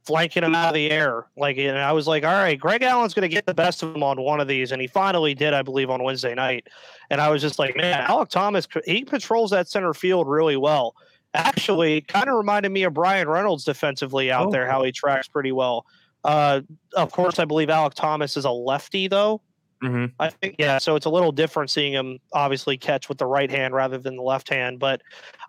flanking 0.07 0.41
him 0.41 0.55
out 0.55 0.69
of 0.69 0.73
the 0.73 0.89
air. 0.89 1.25
Like, 1.35 1.57
and 1.57 1.77
I 1.77 1.91
was 1.91 2.07
like, 2.07 2.23
all 2.23 2.31
right, 2.31 2.57
Greg 2.57 2.81
Allen's 2.81 3.13
going 3.13 3.29
to 3.29 3.33
get 3.33 3.45
the 3.45 3.53
best 3.53 3.83
of 3.83 3.93
him 3.93 4.03
on 4.03 4.21
one 4.21 4.39
of 4.39 4.47
these. 4.47 4.71
And 4.71 4.81
he 4.81 4.87
finally 4.87 5.35
did, 5.35 5.53
I 5.53 5.61
believe, 5.61 5.89
on 5.89 6.01
Wednesday 6.01 6.33
night. 6.33 6.67
And 7.09 7.19
I 7.19 7.29
was 7.29 7.41
just 7.41 7.59
like, 7.59 7.75
man, 7.75 8.07
Alek 8.07 8.29
Thomas, 8.29 8.67
he 8.85 9.03
patrols 9.03 9.51
that 9.51 9.67
center 9.67 9.93
field 9.93 10.29
really 10.29 10.55
well. 10.55 10.95
Actually, 11.37 12.01
kind 12.01 12.27
of 12.27 12.35
reminded 12.35 12.71
me 12.71 12.83
of 12.83 12.93
Bryan 12.93 13.29
Reynolds 13.29 13.63
defensively 13.63 14.31
out 14.31 14.47
oh. 14.47 14.51
there, 14.51 14.67
how 14.67 14.83
he 14.83 14.91
tracks 14.91 15.27
pretty 15.27 15.51
well. 15.51 15.85
Uh, 16.23 16.61
of 16.95 17.11
course, 17.11 17.39
I 17.39 17.45
believe 17.45 17.69
Alek 17.69 17.93
Thomas 17.93 18.35
is 18.37 18.45
a 18.45 18.51
lefty, 18.51 19.07
though. 19.07 19.41
Mm-hmm. 19.83 20.05
I 20.19 20.29
think 20.29 20.55
yeah, 20.57 20.79
so 20.79 20.95
it's 20.95 21.05
a 21.05 21.09
little 21.09 21.31
different 21.31 21.69
seeing 21.69 21.93
him 21.93 22.17
obviously 22.33 22.77
catch 22.77 23.07
with 23.09 23.19
the 23.19 23.27
right 23.27 23.49
hand 23.49 23.75
rather 23.75 23.99
than 23.99 24.15
the 24.15 24.23
left 24.23 24.49
hand. 24.49 24.79
But 24.79 25.03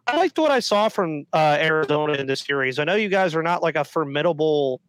I 0.07 0.17
liked 0.19 0.39
what 0.39 0.51
I 0.51 0.61
saw 0.61 0.91
from 0.91 1.25
uh, 1.33 1.57
Arizona 1.59 2.13
in 2.13 2.27
this 2.27 2.41
series. 2.41 2.79
I 2.79 2.85
know 2.85 2.95
you 2.95 3.09
guys 3.09 3.35
are 3.35 3.43
not 3.43 3.63
like 3.63 3.77
a 3.77 3.85
formidable 3.85 4.81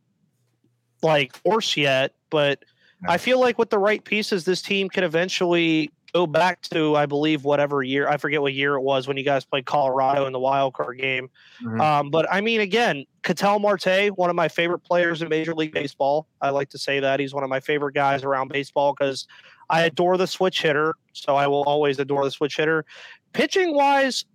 like 1.02 1.36
force 1.36 1.78
yet, 1.78 2.13
but. 2.30 2.63
I 3.07 3.18
feel 3.18 3.40
like 3.40 3.57
with 3.57 3.69
the 3.69 3.80
right 3.80 4.04
pieces, 4.04 4.44
this 4.44 4.62
team 4.62 4.90
could 4.90 5.06
eventually 5.06 5.90
go 6.14 6.28
back 6.28 6.62
to 6.62 6.96
I 6.96 7.06
believe 7.06 7.44
whatever 7.44 7.84
year 7.84 8.08
I 8.08 8.18
forget 8.18 8.42
what 8.42 8.54
year 8.54 8.76
it 8.76 8.82
was 8.82 9.08
when 9.08 9.18
you 9.18 9.24
guys 9.24 9.46
played 9.46 9.66
Colorado 9.66 10.26
in 10.26 10.34
the 10.34 10.40
wild 10.40 10.74
card 10.74 10.98
game. 10.98 11.30
Mm-hmm. 11.64 11.82
Um, 11.82 12.10
but 12.10 12.26
I 12.32 12.42
mean, 12.42 12.62
again, 12.62 13.06
Ketel 13.24 13.60
Marte, 13.60 14.10
one 14.16 14.30
of 14.30 14.36
my 14.36 14.48
favorite 14.48 14.80
players 14.80 15.22
in 15.22 15.30
Major 15.30 15.54
League 15.54 15.74
Baseball. 15.74 16.28
I 16.42 16.50
like 16.50 16.69
to 16.69 16.78
say 16.78 17.00
that 17.00 17.19
he's 17.19 17.33
one 17.33 17.44
of 17.44 17.50
my 17.50 17.60
favorite 17.60 17.94
guys 17.94 18.24
around 18.24 18.50
baseball 18.50 18.94
because 18.98 19.28
I 19.69 19.83
adore 19.83 20.18
the 20.18 20.28
switch 20.28 20.62
hitter. 20.62 20.95
So 21.14 21.36
I 21.36 21.48
will 21.48 21.64
always 21.64 22.00
adore 22.00 22.24
the 22.24 22.31
switch 22.31 22.57
hitter. 22.57 22.86
Pitching 23.33 23.76
wise, 23.76 24.26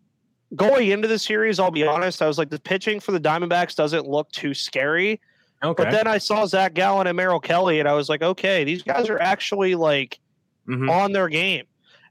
going 0.54 0.90
into 0.90 1.08
the 1.08 1.18
series, 1.18 1.58
I'll 1.58 1.70
be 1.70 1.86
honest, 1.86 2.22
I 2.22 2.26
was 2.26 2.38
like 2.38 2.50
the 2.50 2.60
pitching 2.60 3.00
for 3.00 3.12
the 3.12 3.20
Diamondbacks 3.20 3.74
doesn't 3.74 4.06
look 4.06 4.30
too 4.30 4.54
scary. 4.54 5.20
Okay. 5.62 5.82
But 5.82 5.90
then 5.90 6.06
I 6.06 6.18
saw 6.18 6.46
Zach 6.46 6.74
Gallen 6.74 7.06
and 7.06 7.16
Merrill 7.16 7.40
Kelly, 7.40 7.80
and 7.80 7.88
I 7.88 7.94
was 7.94 8.08
like, 8.08 8.22
okay, 8.22 8.64
these 8.64 8.82
guys 8.82 9.08
are 9.08 9.18
actually 9.18 9.74
like 9.74 10.20
mm-hmm. 10.68 10.90
on 10.90 11.12
their 11.12 11.28
game. 11.28 11.64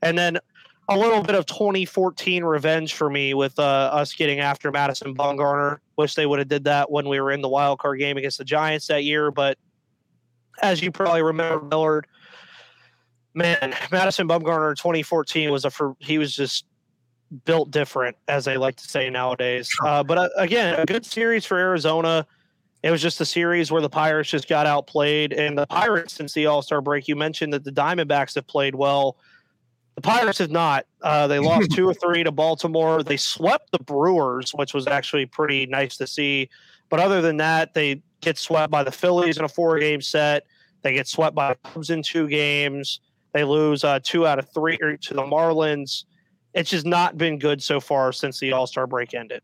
And 0.03 0.17
then 0.17 0.39
a 0.89 0.97
little 0.97 1.23
bit 1.23 1.35
of 1.35 1.45
2014 1.45 2.43
revenge 2.43 2.93
for 2.93 3.09
me 3.09 3.33
with 3.33 3.57
uh, 3.57 3.61
us 3.61 4.13
getting 4.13 4.39
after 4.39 4.71
Madison 4.71 5.15
Bumgarner. 5.15 5.77
Wish 5.97 6.15
they 6.15 6.25
would 6.25 6.39
have 6.39 6.49
did 6.49 6.65
that 6.65 6.91
when 6.91 7.07
we 7.07 7.19
were 7.19 7.31
in 7.31 7.41
the 7.41 7.49
wild 7.49 7.79
card 7.79 7.99
game 7.99 8.17
against 8.17 8.37
the 8.37 8.43
Giants 8.43 8.87
that 8.87 9.03
year. 9.03 9.31
But 9.31 9.57
as 10.61 10.81
you 10.81 10.91
probably 10.91 11.21
remember, 11.21 11.65
Millard, 11.65 12.07
man, 13.33 13.73
Madison 13.91 14.27
Bumgarner 14.27 14.71
in 14.71 14.75
2014 14.75 15.51
was 15.51 15.65
a 15.65 15.71
for 15.71 15.95
he 15.99 16.17
was 16.17 16.35
just 16.35 16.65
built 17.45 17.71
different, 17.71 18.17
as 18.27 18.45
they 18.45 18.57
like 18.57 18.75
to 18.75 18.87
say 18.87 19.09
nowadays. 19.09 19.69
Uh, 19.83 20.03
but 20.03 20.17
uh, 20.17 20.29
again, 20.37 20.79
a 20.79 20.85
good 20.85 21.05
series 21.05 21.45
for 21.45 21.57
Arizona. 21.57 22.27
It 22.83 22.91
was 22.91 23.01
just 23.01 23.21
a 23.21 23.25
series 23.25 23.71
where 23.71 23.81
the 23.81 23.89
Pirates 23.89 24.29
just 24.29 24.49
got 24.49 24.65
outplayed, 24.65 25.31
and 25.31 25.57
the 25.57 25.65
Pirates 25.65 26.13
since 26.13 26.33
the 26.33 26.47
All 26.47 26.61
Star 26.61 26.81
break. 26.81 27.07
You 27.07 27.15
mentioned 27.15 27.53
that 27.53 27.63
the 27.63 27.71
Diamondbacks 27.71 28.35
have 28.35 28.45
played 28.45 28.75
well. 28.75 29.15
The 29.95 30.01
Pirates 30.01 30.39
have 30.39 30.51
not. 30.51 30.85
Uh, 31.01 31.27
they 31.27 31.39
lost 31.39 31.71
two 31.75 31.87
or 31.87 31.93
three 31.93 32.23
to 32.23 32.31
Baltimore. 32.31 33.03
They 33.03 33.17
swept 33.17 33.71
the 33.71 33.79
Brewers, 33.79 34.51
which 34.51 34.73
was 34.73 34.87
actually 34.87 35.25
pretty 35.25 35.65
nice 35.65 35.97
to 35.97 36.07
see. 36.07 36.49
But 36.89 36.99
other 36.99 37.21
than 37.21 37.37
that, 37.37 37.73
they 37.73 38.01
get 38.21 38.37
swept 38.37 38.71
by 38.71 38.83
the 38.83 38.91
Phillies 38.91 39.37
in 39.37 39.45
a 39.45 39.49
four-game 39.49 40.01
set. 40.01 40.45
They 40.81 40.93
get 40.93 41.07
swept 41.07 41.35
by 41.35 41.53
the 41.53 41.69
Cubs 41.69 41.89
in 41.89 42.03
two 42.03 42.27
games. 42.27 42.99
They 43.33 43.43
lose 43.43 43.83
uh, 43.83 43.99
two 44.03 44.27
out 44.27 44.39
of 44.39 44.49
three 44.53 44.77
to 44.77 45.13
the 45.13 45.23
Marlins. 45.23 46.05
It's 46.53 46.69
just 46.69 46.85
not 46.85 47.17
been 47.17 47.39
good 47.39 47.63
so 47.63 47.79
far 47.79 48.11
since 48.11 48.39
the 48.39 48.51
All 48.51 48.67
Star 48.67 48.85
break 48.85 49.13
ended. 49.13 49.41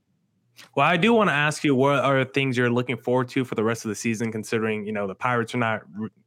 Well, 0.76 0.86
I 0.86 0.98
do 0.98 1.14
want 1.14 1.30
to 1.30 1.34
ask 1.34 1.64
you 1.64 1.76
what 1.76 2.00
are 2.00 2.24
things 2.24 2.58
you're 2.58 2.70
looking 2.70 2.98
forward 2.98 3.30
to 3.30 3.46
for 3.46 3.56
the 3.56 3.64
rest 3.64 3.86
of 3.86 3.90
the 3.90 3.96
season, 3.96 4.32
considering 4.32 4.86
you 4.86 4.94
know 4.94 5.08
the 5.08 5.16
Pirates 5.16 5.54
are 5.56 5.60
not, 5.60 5.82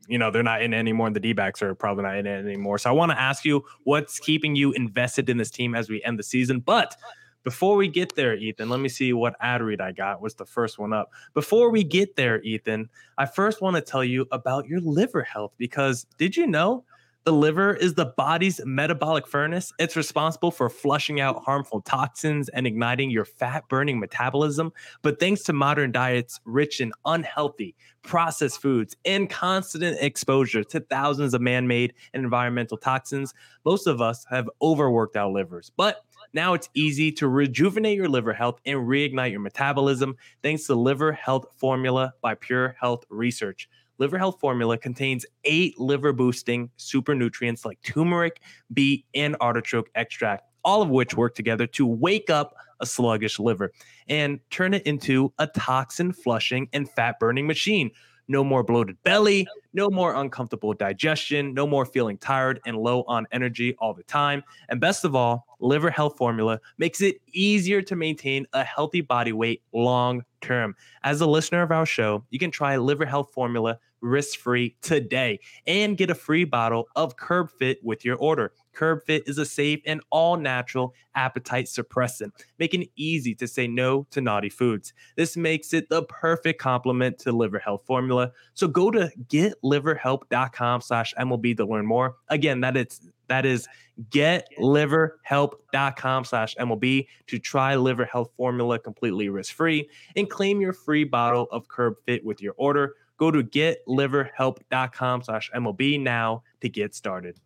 you 0.08 0.18
know, 0.18 0.30
they're 0.30 0.42
not 0.42 0.62
in 0.62 0.74
anymore, 0.74 1.06
and 1.06 1.16
the 1.16 1.20
D-backs 1.20 1.62
are 1.62 1.74
probably 1.74 2.04
not 2.04 2.16
in 2.16 2.26
it 2.26 2.44
anymore. 2.44 2.78
So 2.78 2.90
I 2.90 2.92
want 2.92 3.12
to 3.12 3.20
ask 3.20 3.44
you 3.44 3.64
what's 3.84 4.18
keeping 4.18 4.56
you 4.56 4.72
invested 4.72 5.28
in 5.28 5.36
this 5.36 5.50
team 5.50 5.74
as 5.74 5.88
we 5.88 6.02
end 6.04 6.18
the 6.18 6.22
season. 6.22 6.60
But 6.60 6.96
before 7.44 7.76
we 7.76 7.88
get 7.88 8.14
there, 8.14 8.36
Ethan, 8.36 8.68
let 8.68 8.80
me 8.80 8.88
see 8.88 9.12
what 9.12 9.34
ad 9.40 9.62
read 9.62 9.80
I 9.80 9.92
got. 9.92 10.20
Was 10.20 10.34
the 10.34 10.46
first 10.46 10.78
one 10.78 10.92
up? 10.92 11.10
Before 11.34 11.70
we 11.70 11.82
get 11.82 12.14
there, 12.14 12.40
Ethan, 12.42 12.88
I 13.18 13.26
first 13.26 13.60
want 13.60 13.76
to 13.76 13.82
tell 13.82 14.04
you 14.04 14.26
about 14.30 14.66
your 14.68 14.80
liver 14.80 15.22
health 15.22 15.52
because 15.58 16.06
did 16.18 16.36
you 16.36 16.46
know 16.46 16.84
the 17.24 17.32
liver 17.32 17.74
is 17.74 17.94
the 17.94 18.06
body's 18.06 18.60
metabolic 18.64 19.28
furnace. 19.28 19.72
It's 19.78 19.96
responsible 19.96 20.50
for 20.50 20.68
flushing 20.68 21.20
out 21.20 21.44
harmful 21.44 21.80
toxins 21.80 22.48
and 22.48 22.66
igniting 22.66 23.10
your 23.10 23.24
fat 23.24 23.68
burning 23.68 24.00
metabolism. 24.00 24.72
But 25.02 25.20
thanks 25.20 25.42
to 25.44 25.52
modern 25.52 25.92
diets 25.92 26.40
rich 26.44 26.80
in 26.80 26.92
unhealthy, 27.04 27.76
processed 28.02 28.60
foods 28.60 28.96
and 29.04 29.30
constant 29.30 29.98
exposure 30.00 30.64
to 30.64 30.80
thousands 30.80 31.32
of 31.32 31.40
man 31.40 31.68
made 31.68 31.94
and 32.12 32.24
environmental 32.24 32.76
toxins, 32.76 33.34
most 33.64 33.86
of 33.86 34.00
us 34.00 34.26
have 34.28 34.50
overworked 34.60 35.16
our 35.16 35.30
livers. 35.30 35.70
But 35.76 36.04
now 36.34 36.54
it's 36.54 36.70
easy 36.74 37.12
to 37.12 37.28
rejuvenate 37.28 37.96
your 37.96 38.08
liver 38.08 38.32
health 38.32 38.60
and 38.66 38.80
reignite 38.80 39.30
your 39.30 39.40
metabolism 39.40 40.16
thanks 40.42 40.64
to 40.66 40.74
Liver 40.74 41.12
Health 41.12 41.46
Formula 41.56 42.14
by 42.20 42.34
Pure 42.34 42.76
Health 42.80 43.04
Research. 43.10 43.68
Liver 43.98 44.18
Health 44.18 44.38
Formula 44.40 44.78
contains 44.78 45.26
eight 45.44 45.78
liver 45.78 46.12
boosting 46.12 46.70
super 46.76 47.14
nutrients 47.14 47.64
like 47.64 47.80
turmeric, 47.82 48.40
beet, 48.72 49.04
and 49.14 49.36
artichoke 49.40 49.88
extract, 49.94 50.44
all 50.64 50.82
of 50.82 50.88
which 50.88 51.14
work 51.14 51.34
together 51.34 51.66
to 51.68 51.86
wake 51.86 52.30
up 52.30 52.54
a 52.80 52.86
sluggish 52.86 53.38
liver 53.38 53.72
and 54.08 54.40
turn 54.50 54.74
it 54.74 54.82
into 54.86 55.32
a 55.38 55.46
toxin 55.46 56.12
flushing 56.12 56.68
and 56.72 56.90
fat 56.90 57.18
burning 57.20 57.46
machine. 57.46 57.90
No 58.28 58.42
more 58.42 58.62
bloated 58.62 58.96
belly, 59.02 59.46
no 59.72 59.90
more 59.90 60.14
uncomfortable 60.14 60.72
digestion, 60.74 61.54
no 61.54 61.66
more 61.66 61.84
feeling 61.84 62.18
tired 62.18 62.60
and 62.66 62.76
low 62.76 63.04
on 63.06 63.26
energy 63.32 63.74
all 63.78 63.94
the 63.94 64.02
time. 64.04 64.42
And 64.68 64.80
best 64.80 65.04
of 65.04 65.14
all, 65.14 65.46
Liver 65.60 65.90
Health 65.90 66.16
Formula 66.16 66.60
makes 66.78 67.00
it 67.00 67.20
easier 67.32 67.82
to 67.82 67.96
maintain 67.96 68.46
a 68.52 68.64
healthy 68.64 69.00
body 69.00 69.32
weight 69.32 69.62
long 69.72 70.24
term. 70.40 70.74
As 71.04 71.20
a 71.20 71.26
listener 71.26 71.62
of 71.62 71.70
our 71.70 71.86
show, 71.86 72.24
you 72.30 72.38
can 72.38 72.50
try 72.50 72.76
Liver 72.76 73.06
Health 73.06 73.32
Formula 73.32 73.78
risk 74.00 74.38
free 74.38 74.76
today 74.82 75.38
and 75.66 75.96
get 75.96 76.10
a 76.10 76.14
free 76.14 76.44
bottle 76.44 76.88
of 76.96 77.16
Curb 77.16 77.50
Fit 77.50 77.78
with 77.82 78.04
your 78.04 78.16
order. 78.16 78.52
Curb 78.72 79.04
Fit 79.06 79.22
is 79.26 79.38
a 79.38 79.46
safe 79.46 79.80
and 79.86 80.00
all 80.10 80.36
natural 80.36 80.94
appetite 81.14 81.66
suppressant, 81.66 82.30
making 82.58 82.82
it 82.82 82.90
easy 82.96 83.34
to 83.36 83.46
say 83.46 83.66
no 83.66 84.06
to 84.10 84.20
naughty 84.20 84.48
foods. 84.48 84.92
This 85.16 85.36
makes 85.36 85.72
it 85.72 85.88
the 85.88 86.02
perfect 86.04 86.60
complement 86.60 87.18
to 87.20 87.32
Liver 87.32 87.58
Health 87.58 87.82
Formula. 87.86 88.32
So 88.54 88.68
go 88.68 88.90
to 88.90 89.10
getliverhelp.com 89.28 90.80
slash 90.80 91.14
MLB 91.18 91.56
to 91.56 91.64
learn 91.64 91.86
more. 91.86 92.16
Again, 92.28 92.60
that 92.60 92.76
is 92.76 93.00
that 93.28 93.46
is 93.46 93.68
getliverhelp.com 94.10 96.24
slash 96.24 96.54
MLB 96.56 97.06
to 97.28 97.38
try 97.38 97.76
Liver 97.76 98.04
Health 98.04 98.30
Formula 98.36 98.78
completely 98.78 99.28
risk-free 99.28 99.88
and 100.16 100.28
claim 100.28 100.60
your 100.60 100.72
free 100.72 101.04
bottle 101.04 101.46
of 101.50 101.68
Curb 101.68 101.94
Fit 102.04 102.24
with 102.24 102.42
your 102.42 102.54
order. 102.56 102.94
Go 103.16 103.30
to 103.30 103.42
getliverhelp.com 103.42 105.22
slash 105.22 105.50
MLB 105.54 106.00
now 106.00 106.42
to 106.60 106.68
get 106.68 106.94
started. 106.94 107.38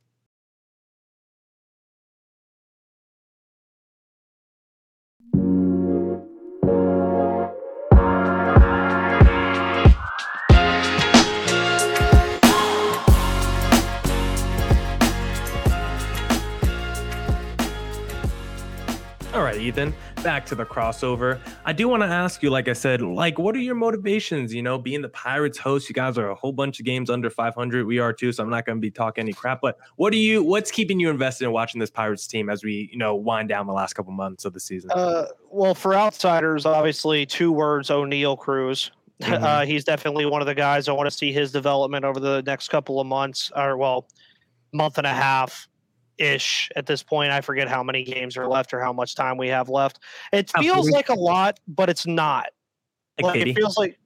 All 19.36 19.42
right, 19.42 19.60
Ethan, 19.60 19.92
back 20.22 20.46
to 20.46 20.54
the 20.54 20.64
crossover. 20.64 21.38
I 21.66 21.74
do 21.74 21.88
want 21.88 22.02
to 22.02 22.06
ask 22.06 22.42
you, 22.42 22.48
like 22.48 22.68
I 22.68 22.72
said, 22.72 23.02
like, 23.02 23.38
what 23.38 23.54
are 23.54 23.58
your 23.58 23.74
motivations? 23.74 24.54
You 24.54 24.62
know, 24.62 24.78
being 24.78 25.02
the 25.02 25.10
Pirates 25.10 25.58
host, 25.58 25.90
you 25.90 25.94
guys 25.94 26.16
are 26.16 26.30
a 26.30 26.34
whole 26.34 26.54
bunch 26.54 26.80
of 26.80 26.86
games 26.86 27.10
under 27.10 27.28
500. 27.28 27.86
We 27.86 27.98
are 27.98 28.14
too, 28.14 28.32
so 28.32 28.42
I'm 28.42 28.48
not 28.48 28.64
going 28.64 28.78
to 28.78 28.80
be 28.80 28.90
talking 28.90 29.20
any 29.20 29.34
crap. 29.34 29.60
But 29.60 29.76
what 29.96 30.14
are 30.14 30.16
you, 30.16 30.42
what's 30.42 30.70
keeping 30.70 30.98
you 30.98 31.10
invested 31.10 31.44
in 31.44 31.52
watching 31.52 31.80
this 31.80 31.90
Pirates 31.90 32.26
team 32.26 32.48
as 32.48 32.64
we, 32.64 32.88
you 32.90 32.96
know, 32.96 33.14
wind 33.14 33.50
down 33.50 33.66
the 33.66 33.74
last 33.74 33.92
couple 33.92 34.10
months 34.10 34.46
of 34.46 34.54
the 34.54 34.58
season? 34.58 34.90
Uh, 34.90 35.26
well, 35.50 35.74
for 35.74 35.92
outsiders, 35.92 36.64
obviously, 36.64 37.26
two 37.26 37.52
words 37.52 37.90
Oneil 37.90 38.38
Cruz. 38.38 38.90
Mm-hmm. 39.22 39.44
Uh, 39.44 39.64
he's 39.64 39.82
definitely 39.82 40.26
one 40.26 40.42
of 40.42 40.46
the 40.46 40.54
guys 40.54 40.88
I 40.88 40.92
want 40.92 41.06
to 41.06 41.16
see 41.16 41.32
his 41.32 41.50
development 41.50 42.04
over 42.04 42.20
the 42.20 42.42
next 42.42 42.68
couple 42.68 43.00
of 43.00 43.06
months, 43.06 43.50
or 43.56 43.78
well, 43.78 44.06
month 44.74 44.98
and 44.98 45.06
a 45.06 45.14
half 45.14 45.66
ish 46.18 46.70
at 46.76 46.86
this 46.86 47.02
point. 47.02 47.32
I 47.32 47.40
forget 47.40 47.68
how 47.68 47.82
many 47.82 48.04
games 48.04 48.36
are 48.36 48.46
left 48.46 48.72
or 48.72 48.80
how 48.80 48.92
much 48.92 49.14
time 49.14 49.36
we 49.36 49.48
have 49.48 49.68
left. 49.68 50.00
It 50.32 50.50
feels 50.58 50.90
like 50.90 51.08
a 51.08 51.14
lot, 51.14 51.60
but 51.68 51.88
it's 51.88 52.06
not. 52.06 52.48
Like, 53.20 53.36
like 53.36 53.46
it 53.46 53.54
feels 53.54 53.76
like 53.76 53.98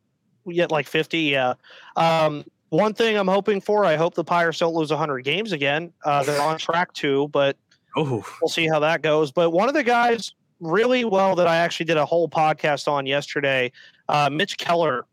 we 0.45 0.55
get 0.55 0.71
like 0.71 0.87
50. 0.87 1.19
Yeah. 1.19 1.55
Um, 1.97 2.45
one 2.71 2.95
thing 2.95 3.17
I'm 3.17 3.29
hoping 3.29 3.61
for, 3.61 3.85
I 3.85 3.97
hope 3.97 4.14
the 4.14 4.25
Pirates 4.25 4.59
don't 4.59 4.75
lose 4.75 4.90
100 4.90 5.23
games 5.23 5.52
again. 5.52 5.93
Uh, 6.05 6.23
they're 6.23 6.40
on 6.40 6.59
track 6.59 6.93
to, 6.95 7.29
but 7.29 7.57
oh. 7.97 8.25
we'll 8.40 8.49
see 8.49 8.69
how 8.69 8.79
that 8.81 9.02
goes. 9.02 9.33
But 9.33 9.50
one 9.50 9.69
of 9.69 9.75
the 9.75 9.83
guys 9.83 10.33
really 10.61 11.05
well 11.05 11.35
that 11.35 11.49
I 11.49 11.57
actually 11.57 11.87
did 11.87 11.97
a 11.97 12.07
whole 12.07 12.29
podcast 12.29 12.87
on 12.87 13.07
yesterday, 13.07 13.73
uh, 14.09 14.31
Mitch 14.31 14.57
Keller, 14.59 15.07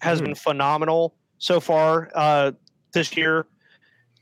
has 0.00 0.20
mm. 0.20 0.24
been 0.24 0.34
phenomenal 0.34 1.14
so 1.38 1.60
far 1.60 2.10
uh, 2.14 2.52
this 2.92 3.16
year 3.16 3.46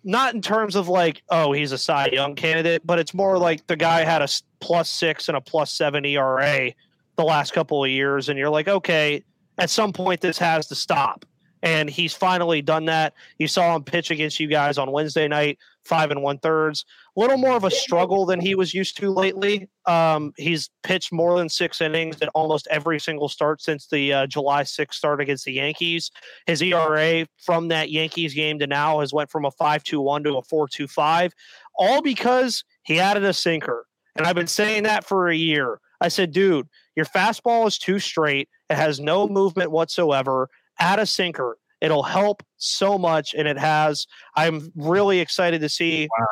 not 0.05 0.35
in 0.35 0.43
terms 0.43 0.77
of 0.77 0.89
like, 0.89 1.23
oh, 1.31 1.53
he's 1.53 1.73
a 1.73 1.79
Cy 1.79 2.09
Young 2.13 2.35
candidate, 2.35 2.83
but 2.85 2.99
it's 2.99 3.15
more 3.15 3.39
like 3.39 3.67
the 3.67 3.77
guy 3.77 4.05
had 4.05 4.23
a 4.23 4.29
plus 4.61 4.89
six 4.89 5.29
and 5.29 5.37
a 5.37 5.41
plus 5.41 5.73
seven 5.73 6.05
ERA 6.05 6.73
the 7.17 7.25
last 7.25 7.53
couple 7.53 7.85
of 7.85 7.91
years, 7.91 8.29
and 8.29 8.39
you're 8.39 8.51
like, 8.51 8.69
okay, 8.69 9.23
at 9.59 9.71
some 9.71 9.93
point 9.93 10.21
this 10.21 10.39
has 10.39 10.67
to 10.69 10.75
stop. 10.75 11.25
And 11.65 11.89
he's 11.89 12.13
finally 12.13 12.61
done 12.61 12.87
that. 12.87 13.15
You 13.39 13.47
saw 13.47 13.77
him 13.77 13.85
pitch 13.85 14.11
against 14.11 14.41
you 14.41 14.49
guys 14.49 14.79
on 14.79 14.91
Wednesday 14.91 15.29
night, 15.29 15.59
five 15.85 16.11
and 16.11 16.23
one 16.23 16.39
thirds 16.39 16.85
little 17.17 17.37
more 17.37 17.57
of 17.57 17.65
a 17.65 17.71
struggle 17.71 18.25
than 18.25 18.41
he 18.41 18.55
was 18.55 18.73
used 18.73 18.97
to 18.97 19.11
lately. 19.11 19.69
Um, 19.87 20.33
he's 20.37 20.71
pitched 20.83 21.13
more 21.13 21.39
than 21.39 21.49
six 21.49 21.81
innings 21.81 22.21
in 22.21 22.29
almost 22.29 22.67
every 22.71 22.99
single 22.99 23.29
start 23.29 23.61
since 23.61 23.87
the 23.87 24.13
uh, 24.13 24.27
July 24.27 24.63
6th 24.63 24.95
start 24.95 25.21
against 25.21 25.45
the 25.45 25.53
Yankees. 25.53 26.11
His 26.47 26.63
ERA 26.63 27.27
from 27.37 27.69
that 27.69 27.91
Yankees 27.91 28.35
game 28.35 28.59
to 28.61 28.67
now 28.67 29.01
has 29.01 29.13
went 29.13 29.31
from 29.31 29.45
a 29.45 29.51
5.21 29.51 30.25
to 30.25 30.39
a 30.39 30.43
4-2-5, 30.43 31.33
all 31.75 32.01
because 32.01 32.65
he 32.85 32.99
added 32.99 33.25
a 33.25 33.35
sinker. 33.35 33.87
And 34.17 34.27
I've 34.27 34.37
been 34.37 34.47
saying 34.47 34.85
that 34.85 35.05
for 35.05 35.29
a 35.29 35.37
year. 35.37 35.81
I 36.01 36.09
said, 36.09 36.33
dude, 36.33 36.69
your 36.97 37.07
fastball 37.07 37.67
is 37.67 37.79
too 37.79 37.99
straight. 37.99 38.49
It 38.71 38.77
has 38.77 39.01
no 39.01 39.29
movement 39.29 39.71
whatsoever. 39.71 40.49
Add 40.79 40.99
a 40.99 41.07
sinker. 41.07 41.59
It'll 41.81 42.03
help 42.03 42.43
so 42.59 42.97
much, 42.97 43.35
and 43.35 43.49
it 43.49 43.59
has. 43.59 44.07
I'm 44.37 44.73
really 44.77 45.19
excited 45.19 45.61
to 45.63 45.69
see 45.69 46.09
wow 46.19 46.27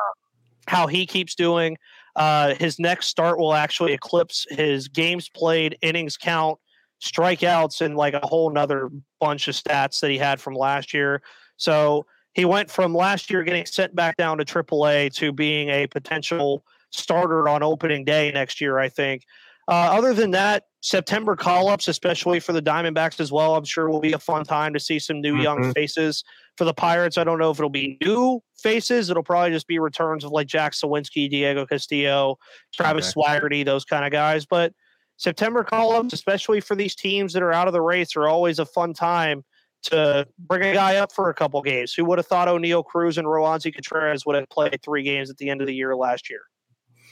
how 0.71 0.87
he 0.87 1.05
keeps 1.05 1.35
doing. 1.35 1.77
Uh, 2.15 2.55
his 2.55 2.79
next 2.79 3.07
start 3.07 3.37
will 3.37 3.53
actually 3.53 3.91
eclipse 3.91 4.47
his 4.49 4.87
games 4.87 5.27
played, 5.27 5.77
innings 5.81 6.15
count, 6.15 6.57
strikeouts, 7.03 7.81
and 7.81 7.97
like 7.97 8.13
a 8.13 8.25
whole 8.25 8.49
nother 8.49 8.89
bunch 9.19 9.49
of 9.49 9.55
stats 9.55 9.99
that 9.99 10.09
he 10.09 10.17
had 10.17 10.39
from 10.39 10.53
last 10.53 10.93
year. 10.93 11.21
So 11.57 12.05
he 12.33 12.45
went 12.45 12.71
from 12.71 12.95
last 12.95 13.29
year 13.29 13.43
getting 13.43 13.65
sent 13.65 13.93
back 13.93 14.15
down 14.15 14.37
to 14.37 14.45
AAA 14.45 15.13
to 15.15 15.33
being 15.33 15.67
a 15.67 15.87
potential 15.87 16.63
starter 16.89 17.49
on 17.49 17.63
opening 17.63 18.05
day 18.05 18.31
next 18.31 18.61
year, 18.61 18.79
I 18.79 18.87
think. 18.87 19.25
Uh, 19.67 19.91
other 19.91 20.13
than 20.13 20.31
that, 20.31 20.63
September 20.81 21.35
call 21.35 21.69
ups, 21.69 21.87
especially 21.87 22.39
for 22.39 22.53
the 22.53 22.61
Diamondbacks 22.61 23.19
as 23.19 23.31
well, 23.31 23.55
I'm 23.55 23.63
sure 23.63 23.89
will 23.89 24.01
be 24.01 24.13
a 24.13 24.19
fun 24.19 24.43
time 24.43 24.73
to 24.73 24.79
see 24.79 24.97
some 24.97 25.21
new 25.21 25.33
mm-hmm. 25.33 25.43
young 25.43 25.73
faces. 25.73 26.23
For 26.57 26.65
the 26.65 26.73
Pirates, 26.73 27.17
I 27.19 27.23
don't 27.23 27.37
know 27.37 27.51
if 27.51 27.59
it'll 27.59 27.69
be 27.69 27.97
new 28.01 28.41
faces. 28.57 29.09
It'll 29.09 29.23
probably 29.23 29.51
just 29.51 29.67
be 29.67 29.77
returns 29.77 30.23
of 30.23 30.31
like 30.31 30.47
Jack 30.47 30.73
Suwinski, 30.73 31.29
Diego 31.29 31.65
Castillo, 31.67 32.37
Travis 32.73 33.15
okay. 33.15 33.39
Swaggerty, 33.39 33.63
those 33.63 33.85
kind 33.85 34.05
of 34.05 34.11
guys. 34.11 34.45
But 34.45 34.73
September 35.17 35.63
call 35.63 35.93
ups, 35.93 36.13
especially 36.13 36.59
for 36.59 36.75
these 36.75 36.95
teams 36.95 37.33
that 37.33 37.43
are 37.43 37.53
out 37.53 37.67
of 37.67 37.73
the 37.73 37.81
race, 37.81 38.15
are 38.15 38.27
always 38.27 38.57
a 38.57 38.65
fun 38.65 38.93
time 38.93 39.43
to 39.83 40.27
bring 40.39 40.63
a 40.63 40.73
guy 40.73 40.97
up 40.97 41.11
for 41.11 41.29
a 41.29 41.33
couple 41.33 41.61
games. 41.61 41.93
Who 41.93 42.05
would 42.05 42.17
have 42.17 42.27
thought 42.27 42.47
Oneil 42.47 42.83
Cruz 42.83 43.19
and 43.19 43.27
Roansy 43.27 43.73
Contreras 43.73 44.25
would 44.25 44.35
have 44.35 44.49
played 44.49 44.79
three 44.83 45.03
games 45.03 45.29
at 45.29 45.37
the 45.37 45.49
end 45.49 45.61
of 45.61 45.67
the 45.67 45.73
year 45.75 45.95
last 45.95 46.29
year? 46.29 46.41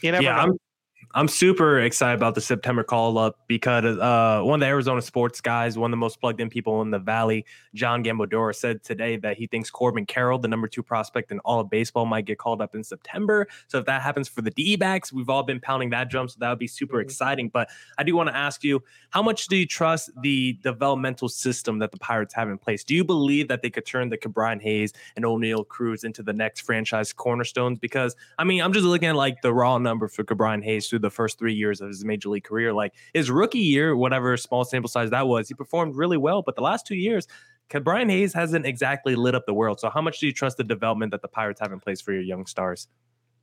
You 0.02 0.12
never 0.12 0.24
yeah, 0.24 0.36
know. 0.36 0.42
I'm- 0.42 0.60
I'm 1.16 1.28
super 1.28 1.80
excited 1.80 2.16
about 2.16 2.36
the 2.36 2.42
September 2.42 2.84
call 2.84 3.18
up 3.18 3.40
because 3.48 3.84
uh, 3.84 4.42
one 4.44 4.56
of 4.56 4.60
the 4.60 4.68
Arizona 4.68 5.02
sports 5.02 5.42
guys, 5.42 5.76
one 5.76 5.90
of 5.90 5.92
the 5.92 5.98
most 5.98 6.20
plugged 6.20 6.40
in 6.40 6.50
people 6.50 6.84
in 6.84 6.92
the 6.92 7.00
Valley, 7.00 7.46
John 7.74 8.04
Gambadoro, 8.04 8.54
said 8.54 8.84
today 8.84 9.18
that 9.18 9.36
he 9.36 9.48
thinks 9.48 9.72
Corbin 9.72 10.06
Carroll, 10.06 10.38
the 10.38 10.48
number 10.48 10.68
two 10.68 10.84
prospect 10.84 11.32
in 11.32 11.40
all 11.40 11.60
of 11.60 11.70
baseball, 11.70 12.06
might 12.06 12.26
get 12.26 12.38
called 12.38 12.62
up 12.62 12.76
in 12.76 12.84
September. 12.84 13.48
So 13.68 13.80
if 13.80 13.86
that 13.86 14.04
happens 14.04 14.28
for 14.28 14.44
the 14.44 14.52
D 14.52 14.76
backs, 14.76 15.12
we've 15.12 15.30
all 15.30 15.42
been 15.42 15.60
pounding 15.60 15.90
that 15.92 16.10
drum. 16.10 16.28
So 16.28 16.38
that 16.42 16.50
would 16.50 16.60
be 16.60 16.68
super 16.68 16.98
mm-hmm. 16.98 17.08
exciting. 17.08 17.50
But 17.50 17.70
I 17.98 18.04
do 18.04 18.16
want 18.16 18.30
to 18.30 18.36
ask 18.36 18.64
you, 18.64 18.84
how 19.10 19.24
much 19.24 19.48
do 19.48 19.56
you 19.56 19.66
trust 19.66 20.12
the 20.22 20.60
developmental 20.62 21.30
system 21.30 21.80
that 21.80 21.92
the 21.92 21.98
Pirates 21.98 22.36
have 22.36 22.50
in 22.50 22.58
place? 22.60 22.84
Do 22.84 22.94
you 22.94 23.04
believe 23.04 23.48
that 23.48 23.64
they 23.64 23.72
could 23.72 23.86
turn 23.86 24.10
the 24.10 24.18
Ke'Bryan 24.18 24.62
Hayes 24.62 24.94
and 25.16 25.26
Oneil 25.26 25.68
Cruz 25.68 26.04
into 26.04 26.22
the 26.22 26.34
next 26.34 26.62
franchise 26.62 27.14
cornerstones? 27.14 27.80
Because, 27.80 28.16
I 28.38 28.44
mean, 28.44 28.62
I'm 28.62 28.74
just 28.74 28.86
looking 28.86 29.10
at 29.10 29.16
like 29.16 29.42
the 29.42 29.54
raw 29.54 29.80
number 29.80 30.08
for 30.08 30.24
Ke'Bryan 30.24 30.64
Hayes 30.64 30.89
through 30.90 31.00
the 31.00 31.10
first 31.10 31.40
three 31.40 31.54
years 31.54 31.82
of 31.82 31.88
his 31.88 32.04
major 32.04 32.30
league 32.30 32.44
career. 32.44 32.74
Like 32.74 32.94
his 33.14 33.30
rookie 33.30 33.60
year, 33.60 33.96
whatever 33.96 34.36
small 34.38 34.64
sample 34.64 34.90
size 34.90 35.10
that 35.12 35.28
was, 35.28 35.48
he 35.48 35.54
performed 35.54 35.96
really 35.96 36.18
well. 36.18 36.42
But 36.42 36.56
the 36.56 36.62
last 36.62 36.86
two 36.86 36.96
years, 36.96 37.28
Brian 37.84 38.10
Hayes 38.10 38.34
hasn't 38.34 38.66
exactly 38.66 39.16
lit 39.16 39.36
up 39.36 39.46
the 39.46 39.54
world. 39.54 39.80
So 39.80 39.90
how 39.90 40.02
much 40.02 40.20
do 40.20 40.26
you 40.26 40.34
trust 40.34 40.58
the 40.58 40.64
development 40.64 41.12
that 41.12 41.22
the 41.22 41.28
Pirates 41.28 41.60
have 41.62 41.72
in 41.72 41.80
place 41.80 42.02
for 42.02 42.14
your 42.14 42.24
young 42.24 42.46
stars? 42.48 42.88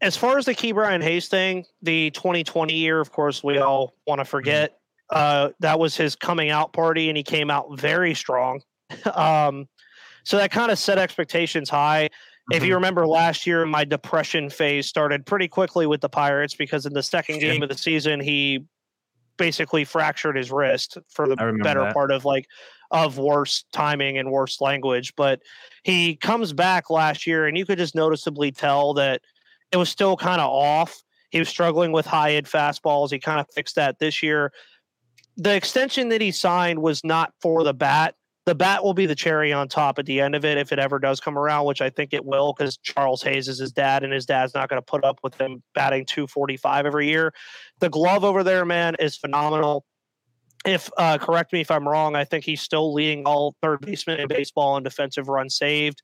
As 0.00 0.17
far 0.17 0.37
as 0.37 0.45
the 0.45 0.55
Ke'Bryan 0.55 1.03
Hayes 1.03 1.29
thing, 1.29 1.65
the 1.81 2.11
2020 2.11 2.75
year, 2.75 3.00
of 3.00 3.12
course, 3.12 3.43
we 3.43 3.59
all 3.59 3.95
want 4.07 4.19
to 4.19 4.25
mm-hmm. 4.25 4.31
forget. 4.31 4.79
Uh, 5.09 5.50
that 5.61 5.79
was 5.79 5.97
his 5.97 6.17
coming 6.17 6.50
out 6.50 6.73
party, 6.73 7.09
and 7.09 7.17
he 7.17 7.23
came 7.23 7.50
out 7.50 7.79
very 7.79 8.12
strong. 8.12 8.61
um, 9.15 9.69
so 10.25 10.37
that 10.37 10.50
kind 10.50 10.73
of 10.73 10.79
set 10.79 10.99
expectations 10.99 11.71
high. 11.71 12.11
If 12.53 12.62
you 12.62 12.69
mm-hmm. 12.69 12.75
remember 12.75 13.07
last 13.07 13.47
year, 13.47 13.67
my 13.67 13.85
depression 13.85 14.50
phase 14.50 14.87
started 14.87 15.26
pretty 15.26 15.49
quickly 15.49 15.87
with 15.87 16.00
the 16.00 16.09
Pirates 16.09 16.55
because 16.55 16.87
in 16.87 16.93
the 16.93 17.03
second 17.03 17.41
game 17.41 17.62
of 17.62 17.69
the 17.69 17.76
season, 17.76 18.21
he 18.21 18.65
basically 19.37 19.85
fractured 19.85 20.37
his 20.37 20.50
wrist 20.50 20.99
for 21.09 21.29
the 21.29 21.37
better 21.62 21.81
that. 21.81 21.93
part 21.93 22.11
of 22.11 22.25
like 22.25 22.47
of 22.91 23.19
worse 23.19 23.65
timing 23.73 24.19
and 24.19 24.31
worse 24.31 24.61
language. 24.61 25.15
But 25.17 25.43
he 25.83 26.17
comes 26.17 26.53
back 26.53 26.91
last 26.91 27.26
year, 27.26 27.47
and 27.47 27.59
you 27.59 27.67
could 27.67 27.79
just 27.79 27.95
noticeably 27.95 28.53
tell 28.53 28.95
that 28.95 29.23
it 29.73 29.76
was 29.76 29.88
still 29.88 30.17
kind 30.17 30.41
of 30.41 30.49
off. 30.49 31.03
He 31.31 31.38
was 31.38 31.49
struggling 31.49 31.93
with 31.93 32.07
high 32.07 32.35
end 32.35 32.47
fastballs. 32.47 33.11
He 33.11 33.19
kind 33.19 33.41
of 33.41 33.47
fixed 33.55 33.75
that 33.76 33.99
this 33.99 34.23
year. 34.23 34.53
The 35.37 35.55
extension 35.55 36.09
that 36.11 36.21
he 36.21 36.31
signed 36.31 36.81
was 36.81 37.05
not 37.05 37.33
for 37.41 37.62
the 37.62 37.75
bat 37.75 38.15
the 38.47 38.55
bat 38.55 38.85
will 38.85 38.95
be 38.95 39.07
the 39.07 39.15
cherry 39.15 39.53
on 39.53 39.67
top 39.67 39.99
at 39.99 40.07
the 40.07 40.21
end 40.21 40.37
of 40.37 40.45
it 40.45 40.57
if 40.57 40.73
it 40.73 40.79
ever 40.79 41.00
does 41.00 41.19
come 41.19 41.37
around, 41.37 41.67
which 41.67 41.83
I 41.83 41.91
think 41.91 42.15
it 42.15 42.25
will 42.25 42.55
because 42.57 42.76
Charles 42.76 43.21
Hayes 43.23 43.49
is 43.49 43.59
his 43.59 43.73
dad 43.73 44.05
and 44.05 44.12
his 44.12 44.25
dad's 44.25 44.55
not 44.55 44.69
going 44.69 44.81
to 44.81 44.87
put 44.87 45.05
up 45.05 45.19
with 45.25 45.35
him 45.35 45.65
batting 45.75 46.07
245 46.07 46.87
every 46.87 47.09
year. 47.09 47.35
The 47.81 47.91
glove 47.91 48.23
over 48.23 48.45
there, 48.45 48.65
man, 48.65 48.95
is 49.00 49.17
phenomenal. 49.17 49.85
If 50.65 50.88
uh, 50.97 51.19
correct 51.19 51.53
me 51.53 51.61
if 51.61 51.73
I'm 51.73 51.88
wrong, 51.88 52.15
I 52.15 52.25
think 52.25 52.45
he's 52.45 52.62
still 52.62 52.95
leading 52.95 53.25
all 53.25 53.57
third 53.62 53.81
basemen 53.81 54.21
in 54.21 54.29
baseball 54.29 54.76
and 54.76 54.85
defensive 54.85 55.29
runs 55.29 55.57
saved. 55.57 56.00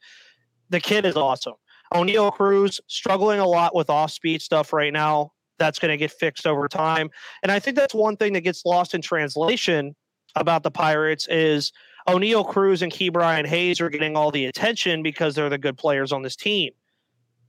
The 0.68 0.80
kid 0.80 1.06
is 1.06 1.16
awesome. 1.16 1.54
Oneil 1.94 2.32
Cruz 2.32 2.80
struggling 2.88 3.38
a 3.38 3.46
lot 3.46 3.74
with 3.74 3.88
off 3.88 4.10
speed 4.10 4.42
stuff 4.42 4.72
right 4.72 4.92
now. 4.92 5.30
That's 5.58 5.78
going 5.78 5.90
to 5.92 5.96
get 5.96 6.10
fixed 6.10 6.46
over 6.46 6.66
time. 6.66 7.08
And 7.44 7.52
I 7.52 7.60
think 7.60 7.76
that's 7.76 7.94
one 7.94 8.16
thing 8.16 8.32
that 8.32 8.40
gets 8.40 8.64
lost 8.64 8.94
in 8.94 9.00
translation 9.00 9.94
about 10.34 10.64
the 10.64 10.72
Pirates 10.72 11.28
is– 11.28 11.70
Oneil 12.08 12.48
Cruz 12.48 12.82
and 12.82 12.92
Ke'Bryan 12.92 13.46
Hayes 13.46 13.80
are 13.80 13.88
getting 13.88 14.16
all 14.16 14.30
the 14.30 14.46
attention 14.46 15.02
because 15.02 15.34
they're 15.34 15.48
the 15.48 15.58
good 15.58 15.78
players 15.78 16.12
on 16.12 16.22
this 16.22 16.36
team. 16.36 16.72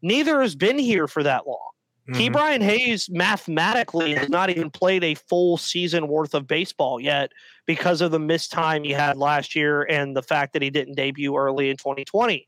Neither 0.01 0.41
has 0.41 0.55
been 0.55 0.77
here 0.77 1.07
for 1.07 1.23
that 1.23 1.47
long. 1.47 1.69
Mm-hmm. 2.09 2.35
Ke'Bryan 2.35 2.61
Hayes 2.61 3.09
mathematically 3.09 4.13
has 4.13 4.29
not 4.29 4.49
even 4.49 4.69
played 4.69 5.03
a 5.03 5.15
full 5.15 5.57
season 5.57 6.07
worth 6.07 6.33
of 6.35 6.47
baseball 6.47 6.99
yet 6.99 7.31
because 7.65 8.01
of 8.01 8.11
the 8.11 8.19
missed 8.19 8.51
time 8.51 8.83
he 8.83 8.91
had 8.91 9.17
last 9.17 9.55
year 9.55 9.83
and 9.83 10.15
the 10.15 10.21
fact 10.21 10.53
that 10.53 10.61
he 10.61 10.69
didn't 10.69 10.95
debut 10.95 11.35
early 11.35 11.69
in 11.69 11.77
2020. 11.77 12.45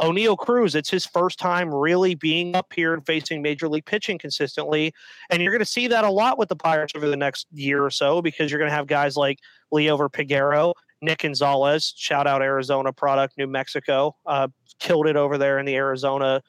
Oneil 0.00 0.36
Cruz, 0.36 0.74
it's 0.74 0.90
his 0.90 1.06
first 1.06 1.38
time 1.38 1.74
really 1.74 2.14
being 2.14 2.54
up 2.54 2.72
here 2.72 2.94
and 2.94 3.04
facing 3.04 3.42
major 3.42 3.68
league 3.68 3.84
pitching 3.84 4.18
consistently. 4.18 4.92
And 5.30 5.42
you're 5.42 5.52
going 5.52 5.60
to 5.60 5.64
see 5.64 5.88
that 5.88 6.04
a 6.04 6.10
lot 6.10 6.38
with 6.38 6.48
the 6.48 6.56
Pirates 6.56 6.92
over 6.96 7.08
the 7.08 7.16
next 7.16 7.46
year 7.52 7.84
or 7.84 7.90
so 7.90 8.22
because 8.22 8.50
you're 8.50 8.60
going 8.60 8.70
to 8.70 8.76
have 8.76 8.86
guys 8.86 9.16
like 9.16 9.38
Liover 9.72 10.08
Peguero 10.08 10.72
Nick 11.00 11.18
Gonzalez, 11.18 11.94
shout 11.96 12.26
out 12.26 12.42
Arizona 12.42 12.92
product, 12.92 13.38
New 13.38 13.46
Mexico, 13.46 14.16
uh, 14.26 14.48
killed 14.78 15.06
it 15.06 15.16
over 15.16 15.38
there 15.38 15.58
in 15.58 15.66
the 15.66 15.76
Arizona 15.76 16.42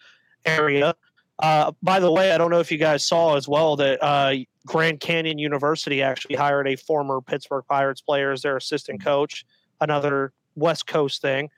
area. 0.46 0.96
Uh, 1.40 1.72
by 1.82 2.00
the 2.00 2.12
way, 2.12 2.32
I 2.32 2.38
don't 2.38 2.52
know 2.52 2.60
if 2.60 2.72
you 2.72 2.78
guys 2.78 3.06
saw 3.06 3.36
as 3.36 3.48
well 3.48 3.76
that 3.78 4.04
uh, 4.04 4.36
Grand 4.66 5.00
Canyon 5.00 5.38
University 5.38 6.02
actually 6.02 6.36
hired 6.36 6.68
a 6.68 6.76
former 6.76 7.22
Pittsburgh 7.22 7.64
Pirates 7.68 8.02
player 8.02 8.32
as 8.32 8.42
their 8.42 8.58
assistant 8.58 9.04
coach, 9.04 9.46
another 9.80 10.34
West 10.56 10.86
Coast 10.86 11.22
thing. 11.22 11.50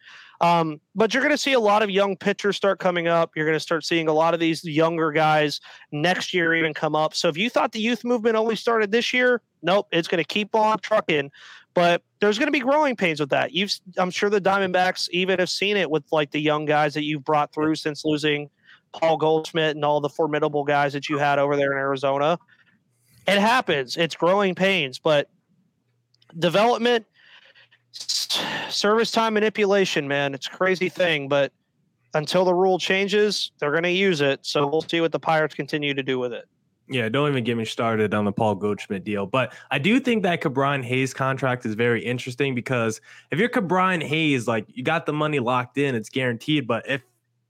Um, 0.42 0.82
but 0.96 1.14
you're 1.14 1.22
going 1.22 1.34
to 1.34 1.38
see 1.38 1.54
a 1.54 1.60
lot 1.60 1.84
of 1.84 1.92
young 1.92 2.18
pitchers 2.18 2.58
start 2.58 2.80
coming 2.80 3.08
up. 3.08 3.32
You're 3.36 3.46
going 3.46 3.56
to 3.56 3.60
start 3.60 3.86
seeing 3.86 4.08
a 4.08 4.14
lot 4.14 4.34
of 4.34 4.40
these 4.40 4.64
younger 4.64 5.12
guys 5.12 5.62
next 5.92 6.34
year 6.34 6.56
even 6.56 6.74
come 6.74 6.96
up. 6.96 7.14
So 7.14 7.28
if 7.28 7.38
you 7.38 7.48
thought 7.48 7.72
the 7.72 7.80
youth 7.80 8.04
movement 8.04 8.36
only 8.36 8.56
started 8.56 8.92
this 8.92 9.14
year, 9.14 9.42
nope, 9.62 9.88
it's 9.92 10.08
going 10.08 10.24
to 10.24 10.28
keep 10.28 10.56
on 10.56 10.80
trucking. 10.80 11.30
But 11.74 12.04
there's 12.20 12.38
going 12.38 12.48
to 12.48 12.52
be 12.52 12.60
growing 12.60 12.96
pains 12.96 13.20
with 13.20 13.30
that. 13.30 13.54
You've, 13.54 13.74
I'm 13.98 14.12
sure 14.12 14.30
the 14.30 14.42
Diamondbacks 14.42 15.10
even 15.12 15.40
have 15.40 15.50
seen 15.50 15.78
it 15.78 15.90
with 15.90 16.04
like 16.12 16.32
the 16.32 16.42
young 16.42 16.66
guys 16.66 16.94
that 16.96 17.04
you've 17.04 17.24
brought 17.24 17.54
through 17.54 17.76
since 17.76 18.04
losing 18.04 18.50
Paul 18.94 19.18
Goldschmidt 19.18 19.76
and 19.76 19.86
all 19.86 20.02
the 20.02 20.10
formidable 20.10 20.64
guys 20.64 20.94
that 20.94 21.08
you 21.08 21.18
had 21.18 21.40
over 21.40 21.56
there 21.56 21.72
in 21.72 21.78
Arizona. 21.78 22.38
It 23.28 23.40
happens. 23.40 23.96
It's 23.96 24.16
growing 24.16 24.56
pains, 24.56 25.00
but 25.00 25.30
development, 26.38 27.06
service 28.70 29.12
time 29.12 29.34
manipulation, 29.36 30.08
man, 30.08 30.34
it's 30.34 30.48
a 30.48 30.52
crazy 30.52 30.90
thing. 30.90 31.30
But 31.30 31.54
until 32.14 32.44
the 32.44 32.54
rule 32.54 32.80
changes, 32.80 33.52
they're 33.60 33.72
going 33.72 33.84
to 33.84 33.92
use 33.92 34.22
it. 34.22 34.46
So 34.46 34.68
we'll 34.68 34.82
see 34.82 35.02
what 35.02 35.12
the 35.12 35.20
Pirates 35.20 35.56
continue 35.56 35.94
to 35.94 36.04
do 36.04 36.20
with 36.20 36.34
it. 36.34 36.46
Yeah, 36.92 37.08
don't 37.08 37.30
even 37.30 37.46
get 37.46 37.56
me 37.56 37.64
started 37.64 38.14
on 38.14 38.26
the 38.26 38.34
Paul 38.34 38.56
Goldschmidt 38.56 39.06
deal. 39.06 39.26
But 39.26 39.54
I 39.72 39.80
do 39.80 39.98
think 39.98 40.24
that 40.24 40.42
Ke'Bryan 40.42 40.84
Hayes 40.84 41.14
contract 41.14 41.66
is 41.66 41.74
very 41.74 42.04
interesting 42.04 42.54
because 42.54 43.00
if 43.32 43.40
you're 43.40 43.48
Ke'Bryan 43.48 44.04
Hayes, 44.04 44.46
like 44.46 44.66
you 44.68 44.84
got 44.84 45.06
the 45.06 45.14
money 45.14 45.40
locked 45.40 45.78
in, 45.78 45.96
it's 45.96 46.10
guaranteed. 46.10 46.68
But 46.68 46.90
if 46.90 47.02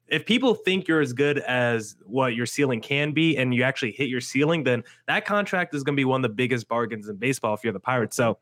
if 0.07 0.25
people 0.25 0.53
think 0.53 0.87
you're 0.87 1.01
as 1.01 1.13
good 1.13 1.39
as 1.39 1.95
what 2.05 2.35
your 2.35 2.45
ceiling 2.45 2.81
can 2.81 3.13
be 3.13 3.35
and 3.37 3.55
you 3.55 3.63
actually 3.63 3.93
hit 3.93 4.09
your 4.09 4.21
ceiling, 4.21 4.63
then 4.63 4.83
that 5.07 5.25
contract 5.25 5.73
is 5.73 5.83
going 5.83 5.95
to 5.95 5.99
be 5.99 6.05
one 6.05 6.23
of 6.23 6.29
the 6.29 6.35
biggest 6.35 6.67
bargains 6.67 7.07
in 7.07 7.15
baseball 7.15 7.55
if 7.55 7.63
you're 7.63 7.73
the 7.73 7.79
Pirates. 7.79 8.15
So 8.15 8.37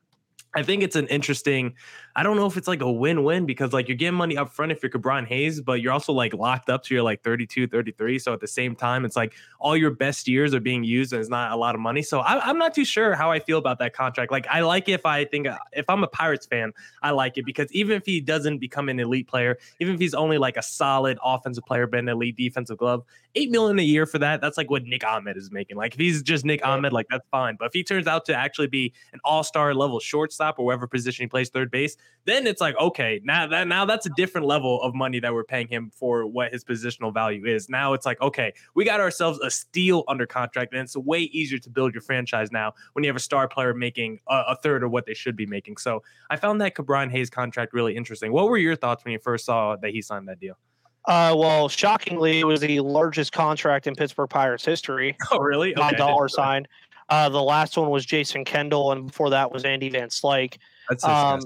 I 0.55 0.63
think 0.63 0.83
it's 0.83 0.95
an 0.95 1.07
interesting. 1.07 1.75
I 2.15 2.23
don't 2.23 2.35
know 2.35 2.45
if 2.45 2.57
it's 2.57 2.67
like 2.67 2.81
a 2.81 2.91
win-win 2.91 3.45
because 3.45 3.71
like 3.71 3.87
you're 3.87 3.97
getting 3.97 4.17
money 4.17 4.35
up 4.37 4.51
front 4.51 4.71
if 4.71 4.81
you're 4.81 4.89
Ke'Bryan 4.89 5.27
Hayes, 5.27 5.61
but 5.61 5.81
you're 5.81 5.93
also 5.93 6.11
like 6.11 6.33
locked 6.33 6.69
up 6.69 6.83
to 6.83 6.93
your 6.93 7.03
like 7.03 7.23
32, 7.23 7.67
33. 7.67 8.19
So 8.19 8.33
at 8.33 8.39
the 8.39 8.47
same 8.47 8.75
time, 8.75 9.05
it's 9.05 9.15
like 9.15 9.33
all 9.59 9.77
your 9.77 9.91
best 9.91 10.27
years 10.27 10.53
are 10.53 10.59
being 10.59 10.83
used 10.83 11.13
and 11.13 11.19
it's 11.19 11.29
not 11.29 11.51
a 11.51 11.55
lot 11.55 11.75
of 11.75 11.81
money. 11.81 12.01
So 12.01 12.19
I, 12.19 12.49
am 12.49 12.57
not 12.57 12.73
too 12.73 12.85
sure 12.85 13.15
how 13.15 13.31
I 13.31 13.39
feel 13.39 13.57
about 13.57 13.79
that 13.79 13.93
contract. 13.93 14.31
Like 14.31 14.47
I 14.49 14.61
like 14.61 14.89
if 14.89 15.05
I 15.05 15.25
think 15.25 15.47
uh, 15.47 15.57
if 15.73 15.85
I'm 15.89 16.03
a 16.03 16.07
Pirates 16.07 16.45
fan, 16.45 16.73
I 17.03 17.11
like 17.11 17.37
it 17.37 17.45
because 17.45 17.71
even 17.71 17.95
if 17.95 18.05
he 18.05 18.21
doesn't 18.21 18.57
become 18.57 18.89
an 18.89 18.99
elite 18.99 19.27
player, 19.27 19.57
even 19.79 19.93
if 19.93 19.99
he's 19.99 20.13
only 20.13 20.37
like 20.37 20.57
a 20.57 20.63
solid 20.63 21.19
offensive 21.23 21.65
player, 21.65 21.87
but 21.87 21.99
an 21.99 22.09
elite 22.09 22.35
defensive 22.35 22.77
glove, 22.77 23.03
eight 23.35 23.51
million 23.51 23.77
a 23.79 23.83
year 23.83 24.05
for 24.05 24.17
that, 24.19 24.41
that's 24.41 24.57
like 24.57 24.69
what 24.69 24.83
Nick 24.83 25.05
Ahmed 25.05 25.37
is 25.37 25.51
making. 25.51 25.77
Like 25.77 25.93
if 25.93 25.99
he's 25.99 26.23
just 26.23 26.45
Nick 26.45 26.65
Ahmed, 26.65 26.93
like 26.93 27.07
that's 27.09 27.27
fine. 27.29 27.55
But 27.57 27.65
if 27.65 27.73
he 27.73 27.83
turns 27.83 28.07
out 28.07 28.25
to 28.25 28.35
actually 28.35 28.67
be 28.67 28.93
an 29.13 29.19
all-star 29.23 29.73
level 29.73 29.99
shortstop 29.99 30.59
or 30.59 30.65
whatever 30.65 30.87
position 30.87 31.23
he 31.23 31.27
plays 31.27 31.49
third 31.49 31.71
base, 31.71 31.95
then 32.25 32.45
it's 32.45 32.61
like 32.61 32.75
okay, 32.77 33.21
now 33.23 33.47
that 33.47 33.67
now 33.67 33.85
that's 33.85 34.05
a 34.05 34.09
different 34.11 34.45
level 34.45 34.81
of 34.81 34.93
money 34.93 35.19
that 35.19 35.33
we're 35.33 35.43
paying 35.43 35.67
him 35.67 35.91
for 35.93 36.25
what 36.25 36.51
his 36.51 36.63
positional 36.63 37.13
value 37.13 37.45
is. 37.45 37.69
Now 37.69 37.93
it's 37.93 38.05
like 38.05 38.21
okay, 38.21 38.53
we 38.75 38.85
got 38.85 38.99
ourselves 38.99 39.39
a 39.39 39.49
steal 39.49 40.03
under 40.07 40.25
contract, 40.25 40.73
and 40.73 40.81
it's 40.81 40.95
way 40.95 41.21
easier 41.21 41.59
to 41.59 41.69
build 41.69 41.93
your 41.93 42.01
franchise 42.01 42.51
now 42.51 42.73
when 42.93 43.03
you 43.03 43.09
have 43.09 43.15
a 43.15 43.21
star 43.21 43.47
player 43.47 43.73
making 43.73 44.19
a, 44.27 44.43
a 44.49 44.55
third 44.57 44.83
of 44.83 44.91
what 44.91 45.05
they 45.05 45.13
should 45.13 45.35
be 45.35 45.45
making. 45.45 45.77
So 45.77 46.03
I 46.29 46.35
found 46.35 46.61
that 46.61 46.75
Ke'Bryan 46.75 47.09
Hayes 47.11 47.29
contract 47.29 47.73
really 47.73 47.95
interesting. 47.95 48.31
What 48.31 48.47
were 48.47 48.57
your 48.57 48.75
thoughts 48.75 49.03
when 49.03 49.13
you 49.13 49.19
first 49.19 49.45
saw 49.45 49.75
that 49.77 49.91
he 49.91 50.01
signed 50.01 50.27
that 50.27 50.39
deal? 50.39 50.57
Uh, 51.05 51.33
well, 51.35 51.69
shockingly, 51.69 52.39
it 52.39 52.43
was 52.43 52.59
the 52.59 52.79
largest 52.81 53.31
contract 53.31 53.87
in 53.87 53.95
Pittsburgh 53.95 54.29
Pirates 54.29 54.65
history. 54.65 55.17
Oh, 55.31 55.39
really? 55.39 55.75
Okay. 55.75 55.95
dollar 55.95 56.27
sign. 56.27 56.67
Uh, 57.09 57.29
the 57.29 57.41
last 57.41 57.77
one 57.77 57.89
was 57.89 58.05
Jason 58.05 58.45
Kendall, 58.45 58.91
and 58.91 59.07
before 59.07 59.31
that 59.31 59.51
was 59.51 59.65
Andy 59.65 59.89
Van 59.89 60.09
Slyke. 60.09 60.57
That's 60.89 61.03
um, 61.03 61.41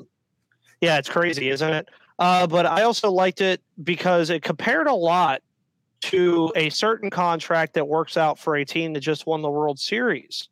yeah, 0.84 0.98
it's 0.98 1.08
crazy, 1.08 1.50
isn't 1.50 1.74
it? 1.74 1.88
Uh, 2.20 2.46
but 2.46 2.66
I 2.66 2.84
also 2.84 3.10
liked 3.10 3.40
it 3.40 3.62
because 3.86 4.30
it 4.30 4.44
compared 4.44 4.88
a 4.88 4.94
lot 4.94 5.42
to 6.02 6.52
a 6.58 6.70
certain 6.70 7.10
contract 7.10 7.74
that 7.76 7.88
works 7.88 8.18
out 8.18 8.38
for 8.38 8.58
a 8.58 8.66
team 8.66 8.92
that 8.92 9.00
just 9.00 9.26
won 9.26 9.42
the 9.42 9.50
World 9.50 9.80
Series. 9.80 10.50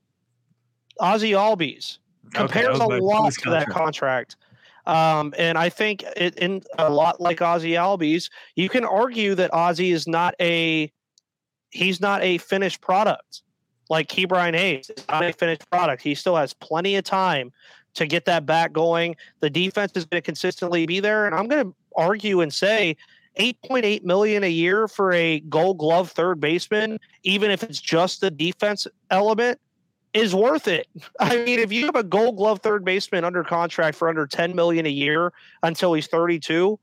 Ozzie 1.01 1.31
Albies 1.31 1.97
compares 2.33 2.79
okay, 2.79 2.97
a 2.97 3.03
lot 3.03 3.33
to 3.33 3.49
that 3.49 3.67
contract. 3.67 4.37
Um, 4.85 5.33
and 5.37 5.57
I 5.57 5.67
think 5.67 6.03
it, 6.15 6.37
in 6.37 6.63
a 6.79 6.89
lot 6.89 7.19
like 7.19 7.41
Ozzie 7.41 7.71
Albies, 7.73 8.29
you 8.55 8.69
can 8.69 8.85
argue 8.85 9.35
that 9.35 9.53
Ozzie 9.53 9.91
is 9.91 10.07
not 10.07 10.33
a 10.39 10.89
he's 11.71 11.99
not 11.99 12.23
a 12.23 12.37
finished 12.37 12.79
product. 12.79 13.41
like 13.89 14.07
Ke'Bryan 14.07 14.55
Hayes. 14.55 14.89
It's 14.89 15.05
not 15.09 15.25
a 15.25 15.33
finished 15.33 15.69
product. 15.69 16.01
He 16.01 16.15
still 16.15 16.37
has 16.37 16.53
plenty 16.53 16.95
of 16.95 17.03
time 17.03 17.51
to 17.95 18.05
get 18.07 18.25
that 18.25 18.45
back 18.45 18.73
going. 18.73 19.15
The 19.39 19.49
defense 19.49 19.93
is 19.95 20.05
going 20.05 20.21
to 20.21 20.25
consistently 20.25 20.85
be 20.85 20.99
there, 20.99 21.25
and 21.25 21.35
I'm 21.35 21.47
going 21.47 21.65
to 21.65 21.75
argue 21.95 22.41
and 22.41 22.53
say 22.53 22.95
8.8 23.39 24.03
million 24.03 24.43
a 24.43 24.49
year 24.49 24.87
for 24.87 25.11
a 25.13 25.39
gold 25.41 25.77
glove 25.77 26.11
third 26.11 26.39
baseman 26.39 26.99
even 27.23 27.51
if 27.51 27.63
it's 27.63 27.79
just 27.79 28.21
the 28.21 28.31
defense 28.31 28.87
element 29.09 29.59
is 30.13 30.35
worth 30.35 30.67
it. 30.67 30.87
I 31.19 31.37
mean, 31.37 31.59
if 31.59 31.71
you 31.71 31.85
have 31.85 31.95
a 31.95 32.03
gold 32.03 32.37
glove 32.37 32.59
third 32.59 32.83
baseman 32.83 33.23
under 33.23 33.43
contract 33.43 33.97
for 33.97 34.09
under 34.09 34.27
10 34.27 34.55
million 34.55 34.85
a 34.85 34.89
year 34.89 35.31
until 35.63 35.93
he's 35.93 36.07
32, 36.07 36.77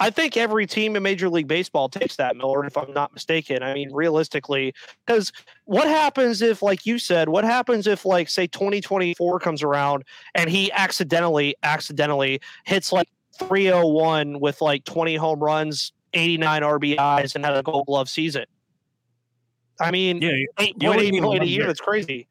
I 0.00 0.10
think 0.10 0.36
every 0.36 0.66
team 0.66 0.94
in 0.94 1.02
Major 1.02 1.28
League 1.28 1.48
Baseball 1.48 1.88
takes 1.88 2.16
that, 2.16 2.36
Miller, 2.36 2.64
if 2.64 2.76
I'm 2.76 2.92
not 2.92 3.12
mistaken. 3.12 3.62
I 3.62 3.74
mean, 3.74 3.92
realistically, 3.92 4.72
because 5.04 5.32
what 5.64 5.88
happens 5.88 6.40
if, 6.40 6.62
like 6.62 6.86
you 6.86 6.98
said, 6.98 7.28
what 7.28 7.44
happens 7.44 7.86
if, 7.86 8.04
like, 8.04 8.28
say, 8.28 8.46
2024 8.46 9.40
comes 9.40 9.62
around 9.62 10.04
and 10.34 10.48
he 10.48 10.70
accidentally, 10.72 11.56
accidentally 11.64 12.40
hits 12.64 12.92
like 12.92 13.08
301 13.38 14.38
with 14.38 14.60
like 14.60 14.84
20 14.84 15.16
home 15.16 15.40
runs, 15.40 15.92
89 16.14 16.62
RBIs, 16.62 17.34
and 17.34 17.44
had 17.44 17.56
a 17.56 17.62
gold 17.62 17.86
glove 17.86 18.08
season? 18.08 18.44
I 19.80 19.90
mean, 19.90 20.20
yeah, 20.20 20.30
eight 20.58 20.78
point 20.80 21.00
eight 21.00 21.14
million 21.14 21.42
a 21.42 21.46
year. 21.46 21.66
That's 21.66 21.80
crazy. 21.80 22.26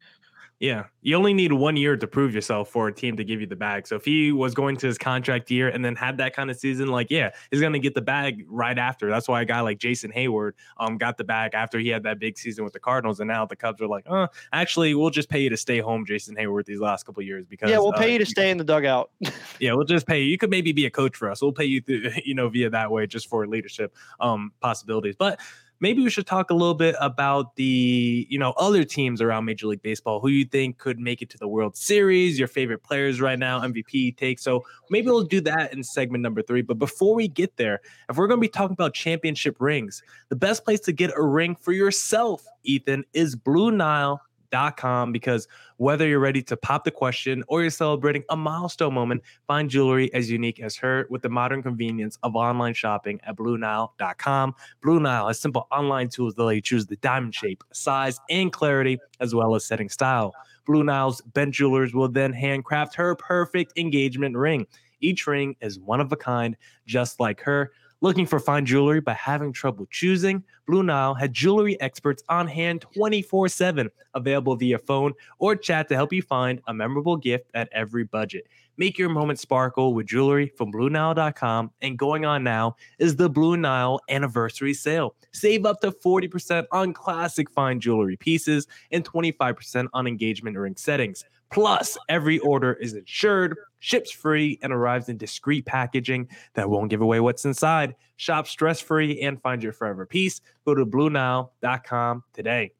Yeah, 0.60 0.86
you 1.04 1.16
only 1.16 1.36
need 1.36 1.54
one 1.54 1.78
year 1.78 1.96
to 1.96 2.08
prove 2.08 2.34
yourself 2.34 2.70
for 2.70 2.88
a 2.88 2.94
team 2.94 3.16
to 3.18 3.24
give 3.24 3.40
you 3.40 3.46
the 3.46 3.56
bag. 3.56 3.86
So 3.86 3.96
if 3.96 4.04
he 4.04 4.32
was 4.32 4.56
going 4.56 4.76
to 4.78 4.88
his 4.88 4.98
contract 4.98 5.52
year 5.52 5.70
and 5.70 5.86
then 5.86 5.96
had 5.96 6.18
that 6.18 6.36
kind 6.36 6.50
of 6.50 6.58
season, 6.58 6.88
like 6.88 7.12
yeah, 7.12 7.30
he's 7.52 7.62
gonna 7.62 7.78
get 7.78 7.94
the 7.94 8.02
bag 8.02 8.44
right 8.48 8.78
after. 8.78 9.08
That's 9.08 9.28
why 9.28 9.44
a 9.44 9.46
guy 9.46 9.62
like 9.62 9.78
Jason 9.78 10.12
Heyward 10.12 10.54
um 10.78 10.98
got 10.98 11.18
the 11.18 11.24
bag 11.24 11.54
after 11.54 11.78
he 11.78 11.90
had 11.90 12.02
that 12.04 12.18
big 12.18 12.40
season 12.40 12.64
with 12.64 12.74
the 12.74 12.80
Cardinals, 12.80 13.20
and 13.20 13.28
now 13.28 13.46
the 13.46 13.56
Cubs 13.56 13.82
are 13.82 13.88
like, 13.88 14.06
uh, 14.10 14.28
actually, 14.52 14.96
we'll 14.96 15.12
just 15.12 15.30
pay 15.30 15.42
you 15.42 15.50
to 15.52 15.58
stay 15.58 15.78
home, 15.78 16.08
Jason 16.08 16.36
Heyward, 16.36 16.66
these 16.66 16.80
last 16.80 17.06
couple 17.06 17.22
years 17.22 17.46
because 17.46 17.70
yeah, 17.70 17.78
we'll 17.78 17.94
uh, 17.94 18.00
pay 18.00 18.14
you 18.14 18.20
to 18.20 18.26
stay 18.26 18.50
in 18.50 18.58
the 18.58 18.64
dugout. 18.64 19.12
yeah, 19.60 19.74
we'll 19.74 19.86
just 19.86 20.08
pay 20.08 20.24
you. 20.24 20.32
You 20.32 20.40
could 20.40 20.50
maybe 20.50 20.72
be 20.72 20.88
a 20.88 20.92
coach 20.92 21.16
for 21.16 21.30
us. 21.30 21.40
We'll 21.40 21.52
pay 21.52 21.66
you, 21.66 21.82
through, 21.82 22.10
you 22.26 22.34
know, 22.34 22.50
via 22.50 22.72
that 22.72 22.90
way 22.90 23.06
just 23.06 23.30
for 23.30 23.46
leadership 23.46 23.94
um 24.20 24.52
possibilities, 24.60 25.16
but 25.16 25.40
maybe 25.80 26.02
we 26.02 26.10
should 26.10 26.28
talk 26.28 26.50
a 26.50 26.54
little 26.54 26.74
bit 26.74 26.96
about 27.00 27.56
the 27.56 28.28
you 28.30 28.40
know 28.40 28.52
other 28.58 28.84
teams 28.84 29.22
around 29.22 29.46
Major 29.46 29.68
League 29.68 29.82
Baseball 29.82 30.20
who 30.20 30.30
you 30.30 30.46
think 30.46 30.78
could 30.78 31.00
make 31.00 31.22
it 31.22 31.30
to 31.32 31.38
the 31.38 31.48
World 31.48 31.76
Series, 31.76 32.40
your 32.40 32.48
favorite 32.48 32.84
players 32.84 33.22
right 33.22 33.40
now, 33.40 33.62
MVP 33.62 34.18
take. 34.18 34.40
So 34.40 34.64
maybe 34.90 35.08
we'll 35.08 35.24
do 35.24 35.42
that 35.42 35.74
in 35.74 35.84
segment 35.84 36.22
number 36.22 36.42
three. 36.42 36.62
But 36.62 36.80
before 36.80 37.16
we 37.16 37.28
get 37.28 37.58
there, 37.58 37.82
if 38.10 38.18
we're 38.18 38.28
going 38.28 38.40
to 38.40 38.42
be 38.42 38.50
talking 38.50 38.74
about 38.74 38.94
championship 38.94 39.58
rings, 39.60 40.02
the 40.30 40.36
best 40.36 40.64
place 40.66 40.80
to 40.82 40.92
get 40.92 41.12
a 41.16 41.22
ring 41.22 41.56
for 41.56 41.72
yourself, 41.72 42.44
Ethan, 42.64 43.04
is 43.14 43.36
Blue 43.36 43.72
Nile 43.72 44.22
com 44.52 45.12
because 45.12 45.48
whether 45.78 46.08
you're 46.08 46.20
ready 46.20 46.42
to 46.44 46.58
pop 46.58 46.84
the 46.84 46.92
question 46.92 47.44
or 47.48 47.62
you're 47.62 47.70
celebrating 47.70 48.24
a 48.30 48.38
milestone 48.38 48.94
moment, 48.94 49.22
find 49.48 49.70
jewelry 49.70 50.14
as 50.14 50.30
unique 50.30 50.60
as 50.60 50.76
her 50.78 51.08
with 51.10 51.22
the 51.22 51.30
modern 51.30 51.62
convenience 51.62 52.18
of 52.24 52.36
online 52.36 52.74
shopping 52.74 53.20
at 53.24 53.36
BlueNile.com. 53.36 54.56
Blue 54.82 55.00
Nile 55.00 55.28
has 55.28 55.40
simple 55.40 55.68
online 55.72 56.10
tools 56.10 56.34
that 56.36 56.44
let 56.44 56.56
you 56.56 56.62
choose 56.62 56.86
the 56.86 56.96
diamond 56.98 57.36
shape, 57.36 57.64
size, 57.74 58.20
and 58.30 58.52
clarity, 58.52 58.98
as 59.20 59.36
well 59.36 59.56
as 59.56 59.66
setting 59.66 59.90
style. 59.90 60.34
Blue 60.66 60.84
Nile's 60.84 61.22
bench 61.22 61.56
jewelers 61.56 61.94
will 61.94 62.10
then 62.10 62.34
handcraft 62.34 62.96
her 62.96 63.16
perfect 63.16 63.78
engagement 63.78 64.36
ring. 64.36 64.68
Each 65.00 65.28
ring 65.28 65.56
is 65.62 65.80
one 65.80 66.02
of 66.02 66.12
a 66.12 66.18
kind, 66.18 66.58
just 66.86 67.20
like 67.20 67.40
her. 67.42 67.72
Looking 68.02 68.28
for 68.28 68.40
fine 68.40 68.66
jewelry 68.66 69.02
but 69.02 69.16
having 69.16 69.52
trouble 69.52 69.88
choosing? 69.90 70.44
Blue 70.68 70.84
Nile 70.84 71.16
had 71.16 71.34
jewelry 71.34 71.82
experts 71.82 72.22
on 72.30 72.46
hand 72.46 72.86
24 72.96 73.50
7, 73.50 73.90
available 74.14 74.56
via 74.56 74.78
phone 74.78 75.14
or 75.40 75.56
chat 75.56 75.90
to 75.90 75.96
help 75.96 76.14
you 76.14 76.22
find 76.22 76.62
a 76.68 76.74
memorable 76.74 77.18
gift 77.18 77.50
at 77.56 77.70
every 77.72 78.04
budget. 78.04 78.48
Make 78.80 79.00
your 79.00 79.10
moment 79.10 79.40
sparkle 79.40 79.96
with 79.96 80.06
jewelry 80.06 80.52
from 80.56 80.72
BlueNile.com. 80.72 81.72
And 81.82 81.98
going 81.98 82.26
on 82.26 82.44
now 82.44 82.76
is 83.00 83.16
the 83.16 83.30
Blue 83.30 83.58
Nile 83.58 84.00
anniversary 84.10 84.76
sale. 84.76 85.16
Save 85.34 85.66
up 85.66 85.82
to 85.82 85.92
40% 85.92 86.66
on 86.72 86.94
classic 86.94 87.50
fine 87.50 87.80
jewelry 87.80 88.18
pieces 88.18 88.68
and 88.92 89.04
25% 89.04 89.88
on 89.94 90.06
engagement 90.06 90.56
ring 90.56 90.76
settings. 90.78 91.26
Plus, 91.52 91.98
every 92.10 92.40
order 92.40 92.74
is 92.74 92.94
insured, 92.94 93.56
ships 93.80 94.12
free, 94.12 94.60
and 94.62 94.74
arrives 94.74 95.10
in 95.10 95.18
discreet 95.18 95.66
packaging 95.66 96.28
that 96.54 96.70
won't 96.70 96.90
give 96.90 97.02
away 97.02 97.20
what's 97.20 97.46
inside. 97.46 97.96
Shop 98.18 98.48
stress 98.48 98.82
free 98.82 99.22
and 99.22 99.42
find 99.42 99.64
your 99.64 99.74
forever 99.74 100.06
piece. 100.06 100.42
Go 100.66 100.76
to 100.76 100.86
BlueNile.com 100.86 102.24
today. 102.34 102.72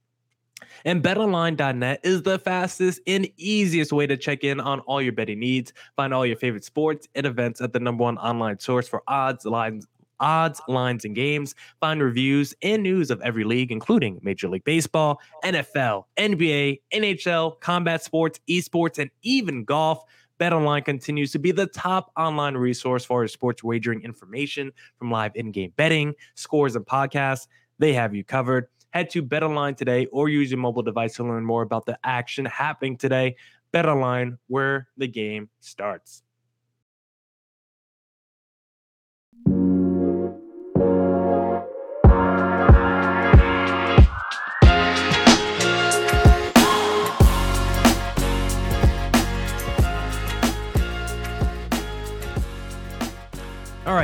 And 0.86 1.04
betonline.net 1.04 2.00
is 2.04 2.24
the 2.24 2.40
fastest 2.40 3.00
and 3.06 3.30
easiest 3.38 3.92
way 3.92 4.08
to 4.08 4.18
check 4.18 4.44
in 4.44 4.60
on 4.60 4.80
all 4.82 5.02
your 5.02 5.14
betting 5.14 5.40
needs. 5.40 5.72
Find 5.96 6.14
all 6.14 6.26
your 6.26 6.38
favorite 6.38 6.64
sports 6.64 7.08
and 7.16 7.26
events 7.26 7.62
at 7.62 7.74
the 7.74 7.80
number 7.80 8.04
one 8.04 8.18
online 8.18 8.60
source 8.60 8.88
for 8.88 9.04
odds, 9.08 9.46
lines, 9.46 9.86
odds, 10.20 10.62
lines, 10.68 11.06
and 11.06 11.16
games. 11.16 11.56
Find 11.80 12.02
reviews 12.02 12.54
and 12.62 12.84
news 12.84 13.12
of 13.12 13.22
every 13.22 13.44
league, 13.44 13.72
including 13.72 14.20
Major 14.22 14.50
League 14.50 14.64
Baseball, 14.64 15.20
NFL, 15.44 16.06
NBA, 16.18 16.82
NHL, 16.94 17.60
combat 17.60 18.04
sports, 18.04 18.40
esports, 18.50 19.00
and 19.00 19.10
even 19.22 19.64
golf. 19.64 20.04
BetOnline 20.40 20.86
continues 20.86 21.32
to 21.32 21.40
be 21.40 21.52
the 21.52 21.66
top 21.68 22.12
online 22.16 22.56
resource 22.56 23.04
for 23.04 23.28
sports 23.28 23.64
wagering 23.64 24.02
information 24.04 24.72
from 25.00 25.10
live 25.10 25.32
in-game 25.36 25.74
betting, 25.76 26.14
scores, 26.36 26.76
and 26.76 26.86
podcasts. 26.86 27.48
They 27.80 27.94
have 27.94 28.14
you 28.14 28.24
covered. 28.24 28.68
Head 28.92 29.10
to 29.12 29.24
BetOnline 29.24 29.76
today 29.78 30.06
or 30.08 30.30
use 30.30 30.52
your 30.52 30.60
mobile 30.60 30.84
device 30.84 31.16
to 31.16 31.24
learn 31.24 31.44
more 31.44 31.62
about 31.62 31.86
the 31.86 31.98
action 32.04 32.46
happening 32.46 32.98
today. 32.98 33.36
BetOnline, 33.74 34.38
where 34.48 34.88
the 34.98 35.08
game 35.08 35.50
starts. 35.60 36.24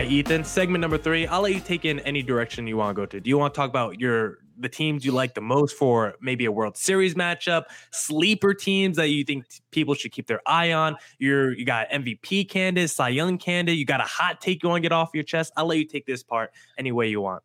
Right, 0.03 0.11
Ethan. 0.11 0.43
Segment 0.43 0.81
number 0.81 0.97
three. 0.97 1.25
I'll 1.27 1.41
let 1.41 1.53
you 1.53 1.59
take 1.61 1.85
in 1.85 1.99
any 2.01 2.21
direction 2.21 2.67
you 2.67 2.75
want 2.75 2.95
to 2.95 3.01
go 3.01 3.05
to. 3.05 3.21
Do 3.21 3.29
you 3.29 3.37
want 3.37 3.53
to 3.53 3.57
talk 3.57 3.69
about 3.69 3.99
your 3.99 4.39
the 4.59 4.69
teams 4.69 5.03
you 5.03 5.11
like 5.11 5.33
the 5.33 5.41
most 5.41 5.75
for 5.75 6.13
maybe 6.21 6.45
a 6.45 6.51
World 6.51 6.77
Series 6.77 7.15
matchup, 7.15 7.63
sleeper 7.91 8.53
teams 8.53 8.97
that 8.97 9.07
you 9.09 9.23
think 9.23 9.45
people 9.71 9.93
should 9.93 10.11
keep 10.11 10.27
their 10.27 10.41
eye 10.45 10.73
on? 10.73 10.97
You're 11.19 11.53
you 11.53 11.65
got 11.65 11.89
MVP 11.89 12.49
candidate, 12.49 12.89
Cy 12.89 13.09
Young 13.09 13.37
candidate. 13.37 13.77
You 13.77 13.85
got 13.85 14.01
a 14.01 14.05
hot 14.05 14.41
take 14.41 14.61
you 14.61 14.69
want 14.69 14.81
to 14.81 14.81
get 14.81 14.91
off 14.91 15.11
your 15.13 15.23
chest. 15.23 15.53
I'll 15.55 15.67
let 15.67 15.77
you 15.77 15.85
take 15.85 16.05
this 16.05 16.21
part 16.21 16.51
any 16.77 16.91
way 16.91 17.07
you 17.07 17.21
want. 17.21 17.43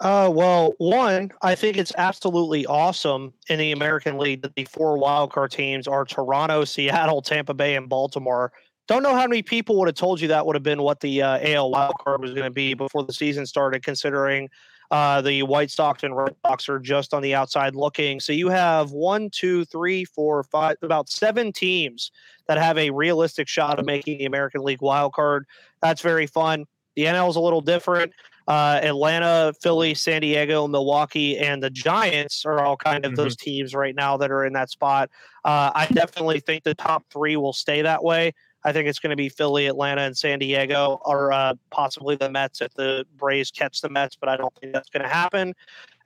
Uh, 0.00 0.30
well, 0.32 0.74
one, 0.78 1.32
I 1.42 1.56
think 1.56 1.76
it's 1.76 1.92
absolutely 1.98 2.64
awesome 2.66 3.32
in 3.48 3.58
the 3.58 3.72
American 3.72 4.16
League 4.16 4.42
that 4.42 4.54
the 4.54 4.64
four 4.64 4.96
wildcard 4.96 5.50
teams 5.50 5.88
are 5.88 6.04
Toronto, 6.04 6.64
Seattle, 6.64 7.20
Tampa 7.20 7.52
Bay, 7.52 7.74
and 7.74 7.88
Baltimore. 7.88 8.52
Don't 8.88 9.02
know 9.02 9.14
how 9.14 9.26
many 9.26 9.42
people 9.42 9.78
would 9.78 9.86
have 9.86 9.96
told 9.96 10.18
you 10.18 10.28
that 10.28 10.46
would 10.46 10.56
have 10.56 10.62
been 10.62 10.82
what 10.82 11.00
the 11.00 11.20
uh, 11.22 11.38
AL 11.42 11.70
wildcard 11.70 12.20
was 12.20 12.32
going 12.32 12.44
to 12.44 12.50
be 12.50 12.72
before 12.72 13.04
the 13.04 13.12
season 13.12 13.44
started, 13.44 13.82
considering 13.82 14.48
uh, 14.90 15.20
the 15.20 15.42
White 15.42 15.70
Sox 15.70 16.02
and 16.02 16.16
Red 16.16 16.34
Sox 16.46 16.70
are 16.70 16.78
just 16.78 17.12
on 17.12 17.20
the 17.20 17.34
outside 17.34 17.76
looking. 17.76 18.18
So 18.18 18.32
you 18.32 18.48
have 18.48 18.90
one, 18.90 19.28
two, 19.28 19.66
three, 19.66 20.06
four, 20.06 20.42
five, 20.44 20.76
about 20.80 21.10
seven 21.10 21.52
teams 21.52 22.10
that 22.46 22.56
have 22.56 22.78
a 22.78 22.88
realistic 22.88 23.46
shot 23.46 23.78
of 23.78 23.84
making 23.84 24.18
the 24.18 24.24
American 24.24 24.62
League 24.62 24.80
wild 24.80 25.12
card. 25.12 25.44
That's 25.82 26.00
very 26.00 26.26
fun. 26.26 26.64
The 26.96 27.04
NL 27.04 27.28
is 27.28 27.36
a 27.36 27.40
little 27.40 27.60
different. 27.60 28.12
Uh, 28.48 28.80
Atlanta, 28.82 29.52
Philly, 29.60 29.92
San 29.92 30.22
Diego, 30.22 30.66
Milwaukee, 30.66 31.36
and 31.36 31.62
the 31.62 31.68
Giants 31.68 32.46
are 32.46 32.64
all 32.64 32.78
kind 32.78 33.04
of 33.04 33.12
mm-hmm. 33.12 33.22
those 33.22 33.36
teams 33.36 33.74
right 33.74 33.94
now 33.94 34.16
that 34.16 34.30
are 34.30 34.46
in 34.46 34.54
that 34.54 34.70
spot. 34.70 35.10
Uh, 35.44 35.70
I 35.74 35.86
definitely 35.92 36.40
think 36.40 36.64
the 36.64 36.74
top 36.74 37.04
three 37.12 37.36
will 37.36 37.52
stay 37.52 37.82
that 37.82 38.02
way. 38.02 38.32
I 38.64 38.72
think 38.72 38.88
it's 38.88 38.98
going 38.98 39.10
to 39.10 39.16
be 39.16 39.28
Philly, 39.28 39.66
Atlanta, 39.66 40.02
and 40.02 40.16
San 40.16 40.38
Diego, 40.38 41.00
or 41.04 41.32
uh, 41.32 41.54
possibly 41.70 42.16
the 42.16 42.30
Mets 42.30 42.60
if 42.60 42.74
the 42.74 43.06
Braves 43.16 43.50
catch 43.50 43.80
the 43.80 43.88
Mets, 43.88 44.16
but 44.16 44.28
I 44.28 44.36
don't 44.36 44.54
think 44.56 44.72
that's 44.72 44.90
going 44.90 45.04
to 45.04 45.08
happen. 45.08 45.54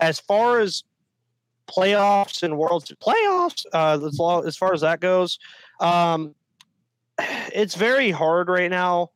As 0.00 0.20
far 0.20 0.60
as 0.60 0.84
playoffs 1.66 2.42
and 2.42 2.58
World 2.58 2.84
playoffs, 3.00 3.64
uh, 3.72 3.98
as, 4.06 4.18
long, 4.18 4.46
as 4.46 4.56
far 4.56 4.74
as 4.74 4.82
that 4.82 5.00
goes, 5.00 5.38
um, 5.80 6.34
it's 7.54 7.74
very 7.74 8.10
hard 8.10 8.48
right 8.48 8.70
now 8.70 9.10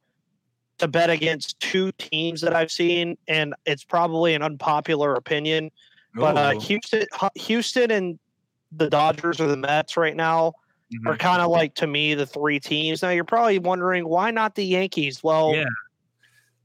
to 0.78 0.88
bet 0.88 1.10
against 1.10 1.58
two 1.60 1.92
teams 1.92 2.40
that 2.40 2.54
I've 2.54 2.70
seen, 2.70 3.16
and 3.28 3.54
it's 3.64 3.84
probably 3.84 4.34
an 4.34 4.42
unpopular 4.42 5.14
opinion. 5.14 5.70
But 6.14 6.36
uh, 6.36 6.58
Houston, 6.60 7.04
Houston, 7.34 7.90
and 7.90 8.18
the 8.72 8.88
Dodgers 8.88 9.40
or 9.40 9.46
the 9.48 9.56
Mets 9.56 9.96
right 9.96 10.16
now 10.16 10.54
mm-hmm. 10.92 11.08
are 11.08 11.16
kind 11.16 11.42
of 11.42 11.50
like 11.50 11.74
to 11.76 11.86
me 11.86 12.14
the 12.14 12.26
three 12.26 12.60
teams. 12.60 13.02
Now 13.02 13.10
you're 13.10 13.24
probably 13.24 13.58
wondering 13.58 14.08
why 14.08 14.30
not 14.30 14.54
the 14.54 14.64
Yankees? 14.64 15.22
Well, 15.22 15.54
yeah. 15.54 15.64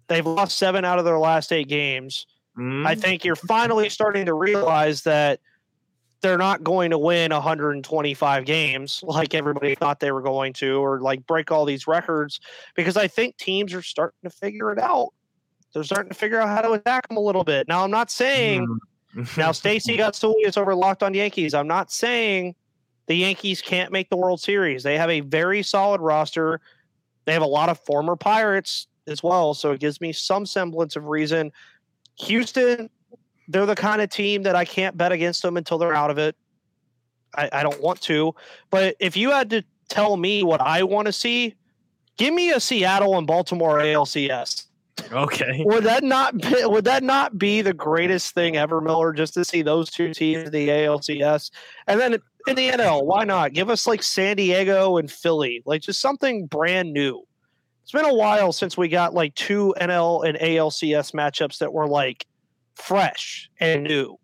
they've 0.08 0.26
lost 0.26 0.58
seven 0.58 0.86
out 0.86 1.00
of 1.00 1.06
their 1.06 1.20
last 1.20 1.52
eight 1.52 1.68
games. 1.68 2.26
Mm-hmm. 2.58 2.88
I 2.88 2.96
think 2.96 3.24
you're 3.24 3.36
finally 3.36 3.90
starting 3.90 4.26
to 4.26 4.34
realize 4.34 5.04
that 5.04 5.40
they're 6.22 6.38
not 6.38 6.64
going 6.64 6.92
to 6.92 7.00
win 7.00 7.32
125 7.32 8.46
games 8.46 9.04
like 9.04 9.34
everybody 9.34 9.74
thought 9.74 10.00
they 10.00 10.12
were 10.12 10.22
going 10.22 10.54
to, 10.54 10.76
or 10.76 11.00
like 11.00 11.26
break 11.26 11.52
all 11.52 11.66
these 11.66 11.88
records, 11.88 12.40
because 12.76 12.96
I 12.96 13.08
think 13.08 13.38
teams 13.38 13.74
are 13.74 13.82
starting 13.82 14.20
to 14.24 14.30
figure 14.30 14.72
it 14.72 14.78
out. 14.78 15.10
They're 15.74 15.84
starting 15.84 16.10
to 16.10 16.16
figure 16.16 16.40
out 16.40 16.50
how 16.50 16.62
to 16.62 16.74
attack 16.74 17.08
them 17.08 17.18
a 17.18 17.22
little 17.22 17.46
bit. 17.46 17.68
Now, 17.68 17.84
I'm 17.84 17.90
not 17.90 18.12
saying 18.12 18.68
Mm. 19.16 19.38
now 19.38 19.52
Stacy 19.52 19.98
got 19.98 20.14
Julius 20.14 20.58
over 20.58 20.74
locked 20.76 21.04
on 21.04 21.14
Yankees. 21.14 21.54
I'm 21.54 21.68
not 21.68 21.92
saying 21.92 22.56
the 23.12 23.18
Yankees 23.18 23.62
can't 23.62 23.92
make 23.92 24.10
the 24.10 24.16
World 24.16 24.40
Series. 24.40 24.84
They 24.84 24.98
have 24.98 25.10
a 25.10 25.20
very 25.20 25.64
solid 25.64 26.00
roster. 26.00 26.62
They 27.26 27.34
have 27.34 27.42
a 27.42 27.46
lot 27.46 27.68
of 27.68 27.78
former 27.78 28.16
Pirates 28.16 28.88
as 29.06 29.22
well, 29.22 29.54
so 29.54 29.74
it 29.74 29.82
gives 29.82 30.00
me 30.00 30.14
some 30.14 30.46
semblance 30.46 30.96
of 30.96 31.08
reason. 31.08 31.52
Houston, 32.22 32.90
they're 33.50 33.66
the 33.66 33.76
kind 33.76 34.02
of 34.02 34.10
team 34.10 34.44
that 34.44 34.56
I 34.56 34.64
can't 34.64 34.96
bet 34.96 35.12
against 35.12 35.42
them 35.42 35.58
until 35.58 35.78
they're 35.78 35.94
out 35.94 36.10
of 36.10 36.20
it. 36.20 36.38
I, 37.36 37.50
I 37.52 37.64
don't 37.64 37.82
want 37.82 38.00
to, 38.04 38.34
but 38.70 38.96
if 39.02 39.18
you 39.18 39.32
had 39.32 39.50
to 39.50 39.62
tell 39.90 40.16
me 40.16 40.44
what 40.44 40.62
I 40.62 40.84
want 40.84 41.08
to 41.08 41.12
see, 41.12 41.56
give 42.16 42.34
me 42.34 42.52
a 42.52 42.62
Seattle 42.62 43.18
and 43.18 43.28
Baltimore 43.28 43.80
ALCS 43.80 44.68
okay. 45.12 45.64
would 45.66 45.84
that 45.84 46.04
not 46.04 46.38
be, 46.38 46.66
would 46.66 46.86
that 46.86 47.04
not 47.04 47.38
be 47.38 47.62
the 47.62 47.74
greatest 47.74 48.34
thing 48.34 48.58
ever, 48.58 48.82
Miller? 48.82 49.14
Just 49.14 49.34
to 49.36 49.46
see 49.46 49.62
those 49.62 49.90
two 49.90 50.14
teams 50.14 50.44
in 50.44 50.52
the 50.52 50.68
ALCS, 50.70 51.52
and 51.88 52.00
then 52.00 52.18
in 52.48 52.56
the 52.56 52.70
NL, 52.70 53.06
why 53.06 53.24
not 53.24 53.54
give 53.54 53.70
us 53.70 53.88
like 53.88 54.04
San 54.04 54.38
Diego 54.38 54.98
and 54.98 55.12
Philly, 55.12 55.62
like 55.66 55.82
just 55.82 56.02
something 56.02 56.46
brand 56.46 56.94
new? 56.94 57.24
It's 57.84 57.92
been 57.92 58.06
a 58.06 58.14
while 58.14 58.52
since 58.52 58.78
we 58.78 58.88
got 58.88 59.14
like 59.14 59.36
two 59.36 59.74
NL 59.80 60.28
and 60.28 60.38
ALCS 60.38 61.14
matchups 61.14 61.58
that 61.60 61.74
were 61.74 61.88
like 61.88 62.26
fresh 62.76 63.50
and 63.60 63.84
new. 63.84 64.18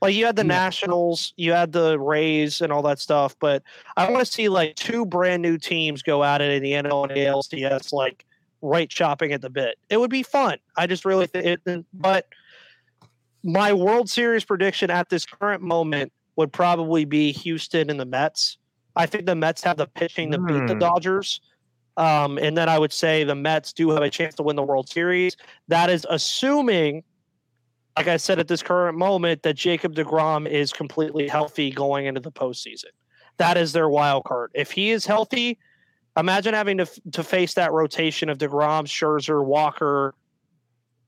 Like 0.00 0.14
you 0.14 0.26
had 0.26 0.36
the 0.36 0.42
Yeah. 0.42 0.48
Nationals, 0.48 1.32
you 1.36 1.52
had 1.52 1.72
the 1.72 1.98
Rays, 1.98 2.60
and 2.60 2.72
all 2.72 2.82
that 2.82 2.98
stuff, 2.98 3.34
but 3.40 3.62
I 3.96 4.10
want 4.10 4.24
to 4.24 4.32
see 4.32 4.48
like 4.48 4.76
two 4.76 5.04
brand 5.04 5.42
new 5.42 5.58
teams 5.58 6.02
go 6.02 6.22
at 6.22 6.40
it 6.40 6.52
in 6.52 6.62
the 6.62 6.72
NL 6.72 7.04
and 7.04 7.12
ALCS, 7.12 7.92
like 7.92 8.24
right 8.62 8.88
chopping 8.88 9.32
at 9.32 9.40
the 9.40 9.50
bit. 9.50 9.76
It 9.90 9.98
would 9.98 10.10
be 10.10 10.22
fun. 10.22 10.58
I 10.76 10.86
just 10.86 11.04
really 11.04 11.26
think 11.26 11.60
it, 11.66 11.84
but 11.92 12.26
my 13.42 13.72
World 13.72 14.10
Series 14.10 14.44
prediction 14.44 14.90
at 14.90 15.08
this 15.08 15.24
current 15.24 15.62
moment 15.62 16.12
would 16.38 16.52
probably 16.52 17.04
be 17.04 17.32
Houston 17.32 17.90
and 17.90 17.98
the 17.98 18.06
Mets. 18.06 18.58
I 18.94 19.06
think 19.06 19.26
the 19.26 19.34
Mets 19.34 19.60
have 19.64 19.76
the 19.76 19.88
pitching 19.88 20.30
to 20.30 20.38
beat 20.38 20.68
the 20.68 20.74
Hmm. 20.74 20.78
Dodgers. 20.78 21.40
Um, 21.96 22.38
and 22.38 22.56
then 22.56 22.68
I 22.68 22.78
would 22.78 22.92
say 22.92 23.24
the 23.24 23.34
Mets 23.34 23.72
do 23.72 23.90
have 23.90 24.04
a 24.04 24.08
chance 24.08 24.36
to 24.36 24.44
win 24.44 24.54
the 24.54 24.62
World 24.62 24.88
Series. 24.88 25.36
That 25.66 25.90
is 25.90 26.06
assuming, 26.08 27.02
like 27.96 28.06
I 28.06 28.18
said 28.18 28.38
at 28.38 28.46
this 28.46 28.62
current 28.62 28.96
moment, 28.96 29.42
that 29.42 29.54
Jacob 29.54 29.96
DeGrom 29.96 30.48
is 30.48 30.72
completely 30.72 31.26
healthy 31.26 31.72
going 31.72 32.06
into 32.06 32.20
the 32.20 32.30
postseason. 32.30 32.92
That 33.38 33.56
is 33.56 33.72
their 33.72 33.88
wild 33.88 34.22
card. 34.22 34.52
If 34.54 34.70
he 34.70 34.90
is 34.90 35.04
healthy, 35.04 35.58
imagine 36.16 36.54
having 36.54 36.78
to 36.78 36.86
to 37.14 37.24
face 37.24 37.54
that 37.54 37.72
rotation 37.72 38.28
of 38.28 38.38
Degrom, 38.38 38.84
Scherzer, 38.86 39.44
Walker, 39.44 40.14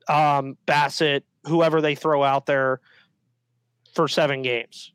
um, 0.09 0.57
Bassitt, 0.67 1.23
whoever 1.47 1.81
they 1.81 1.95
throw 1.95 2.25
out 2.25 2.47
there 2.47 2.81
for 3.95 4.09
seven 4.09 4.43
games. 4.43 4.93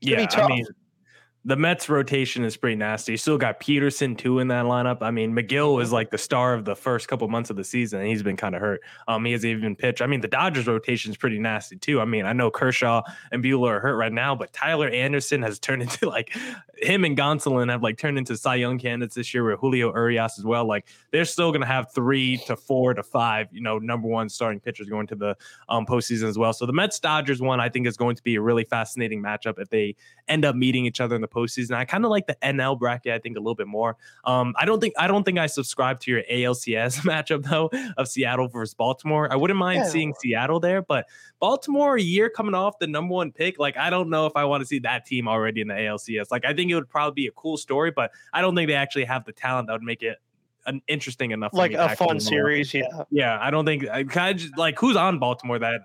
Yeah, 0.00 0.26
I 0.32 0.46
mean, 0.48 0.66
the 1.44 1.56
Mets 1.56 1.88
rotation 1.88 2.44
is 2.44 2.56
pretty 2.58 2.76
nasty. 2.76 3.12
You 3.12 3.18
still 3.18 3.38
got 3.38 3.60
Peterson 3.60 4.14
too 4.14 4.40
in 4.40 4.48
that 4.48 4.66
lineup. 4.66 4.98
I 5.00 5.10
mean, 5.10 5.34
Megill 5.34 5.74
was 5.74 5.90
like 5.90 6.10
the 6.10 6.18
star 6.18 6.52
of 6.52 6.66
the 6.66 6.76
first 6.76 7.08
couple 7.08 7.26
months 7.28 7.48
of 7.48 7.56
the 7.56 7.64
season, 7.64 8.00
and 8.00 8.08
he's 8.08 8.22
been 8.22 8.36
kind 8.36 8.54
of 8.54 8.60
hurt. 8.60 8.82
Um, 9.08 9.24
he 9.24 9.32
hasn't 9.32 9.50
even 9.50 9.74
pitched. 9.74 10.02
I 10.02 10.06
mean, 10.06 10.20
the 10.20 10.28
Dodgers 10.28 10.66
rotation 10.66 11.10
is 11.10 11.16
pretty 11.16 11.38
nasty 11.38 11.76
too. 11.76 11.98
I 11.98 12.04
mean, 12.04 12.26
I 12.26 12.34
know 12.34 12.50
Kershaw 12.50 13.02
and 13.32 13.42
Buehler 13.42 13.70
are 13.70 13.80
hurt 13.80 13.96
right 13.96 14.12
now, 14.12 14.34
but 14.34 14.52
Tyler 14.52 14.88
Anderson 14.90 15.40
has 15.42 15.58
turned 15.60 15.80
into 15.80 16.08
like 16.08 16.36
him 16.76 17.04
and 17.04 17.16
Gonsolin 17.16 17.70
have 17.70 17.82
like 17.82 17.96
turned 17.96 18.18
into 18.18 18.36
Cy 18.36 18.56
Young 18.56 18.78
candidates 18.78 19.14
this 19.14 19.32
year 19.32 19.44
with 19.44 19.60
Julio 19.60 19.94
Urias 19.94 20.38
as 20.38 20.44
well. 20.44 20.66
Like 20.66 20.88
they're 21.10 21.24
still 21.24 21.52
gonna 21.52 21.64
have 21.64 21.90
three 21.94 22.36
to 22.46 22.56
four 22.56 22.92
to 22.92 23.02
five, 23.02 23.48
you 23.50 23.62
know, 23.62 23.78
number 23.78 24.08
one 24.08 24.28
starting 24.28 24.60
pitchers 24.60 24.90
going 24.90 25.06
to 25.06 25.14
the 25.14 25.36
um 25.70 25.86
postseason 25.86 26.28
as 26.28 26.36
well. 26.36 26.52
So 26.52 26.66
the 26.66 26.72
Mets 26.74 27.00
Dodgers 27.00 27.40
one 27.40 27.60
I 27.60 27.70
think 27.70 27.86
is 27.86 27.96
going 27.96 28.16
to 28.16 28.22
be 28.22 28.34
a 28.34 28.42
really 28.42 28.64
fascinating 28.64 29.22
matchup 29.22 29.58
if 29.58 29.70
they 29.70 29.96
end 30.28 30.44
up 30.44 30.54
meeting 30.54 30.84
each 30.84 31.00
other 31.00 31.14
in 31.14 31.22
the 31.22 31.28
postseason. 31.28 31.39
I 31.72 31.84
kind 31.84 32.04
of 32.04 32.10
like 32.10 32.26
the 32.26 32.36
NL 32.42 32.78
bracket, 32.78 33.12
I 33.12 33.18
think, 33.18 33.36
a 33.36 33.40
little 33.40 33.54
bit 33.54 33.66
more. 33.66 33.96
Um, 34.24 34.54
I 34.58 34.64
don't 34.64 34.80
think 34.80 34.94
I 34.98 35.06
don't 35.06 35.24
think 35.24 35.38
I 35.38 35.46
subscribe 35.46 36.00
to 36.00 36.10
your 36.10 36.22
ALCS 36.30 37.00
matchup 37.00 37.42
though 37.48 37.70
of 37.96 38.08
Seattle 38.08 38.48
versus 38.48 38.74
Baltimore. 38.74 39.32
I 39.32 39.36
wouldn't 39.36 39.58
mind 39.58 39.82
Yeah. 39.84 39.88
seeing 39.88 40.14
Seattle 40.20 40.60
there, 40.60 40.82
but 40.82 41.06
Baltimore 41.40 41.96
a 41.96 42.02
year 42.02 42.28
coming 42.30 42.54
off 42.54 42.78
the 42.78 42.86
number 42.86 43.14
one 43.14 43.32
pick, 43.32 43.58
like 43.58 43.76
I 43.76 43.90
don't 43.90 44.10
know 44.10 44.26
if 44.26 44.32
I 44.36 44.44
want 44.44 44.60
to 44.62 44.66
see 44.66 44.78
that 44.80 45.06
team 45.06 45.26
already 45.28 45.60
in 45.60 45.68
the 45.68 45.74
ALCS. 45.74 46.30
Like 46.30 46.44
I 46.44 46.52
think 46.52 46.70
it 46.70 46.74
would 46.74 46.88
probably 46.88 47.22
be 47.22 47.26
a 47.28 47.32
cool 47.32 47.56
story, 47.56 47.90
but 47.90 48.10
I 48.32 48.40
don't 48.40 48.54
think 48.54 48.68
they 48.68 48.74
actually 48.74 49.04
have 49.04 49.24
the 49.24 49.32
talent 49.32 49.68
that 49.68 49.72
would 49.74 49.82
make 49.82 50.02
it 50.02 50.18
an 50.66 50.82
interesting 50.88 51.30
enough. 51.30 51.52
Like 51.52 51.72
a 51.72 51.96
fun 51.96 52.20
series, 52.20 52.72
yeah. 52.74 52.82
Yeah, 53.10 53.38
I 53.40 53.50
don't 53.50 53.64
think 53.64 53.88
I 53.88 54.04
kind 54.04 54.34
of 54.34 54.42
just, 54.42 54.58
like 54.58 54.78
who's 54.78 54.96
on 54.96 55.18
Baltimore 55.18 55.58
that 55.58 55.80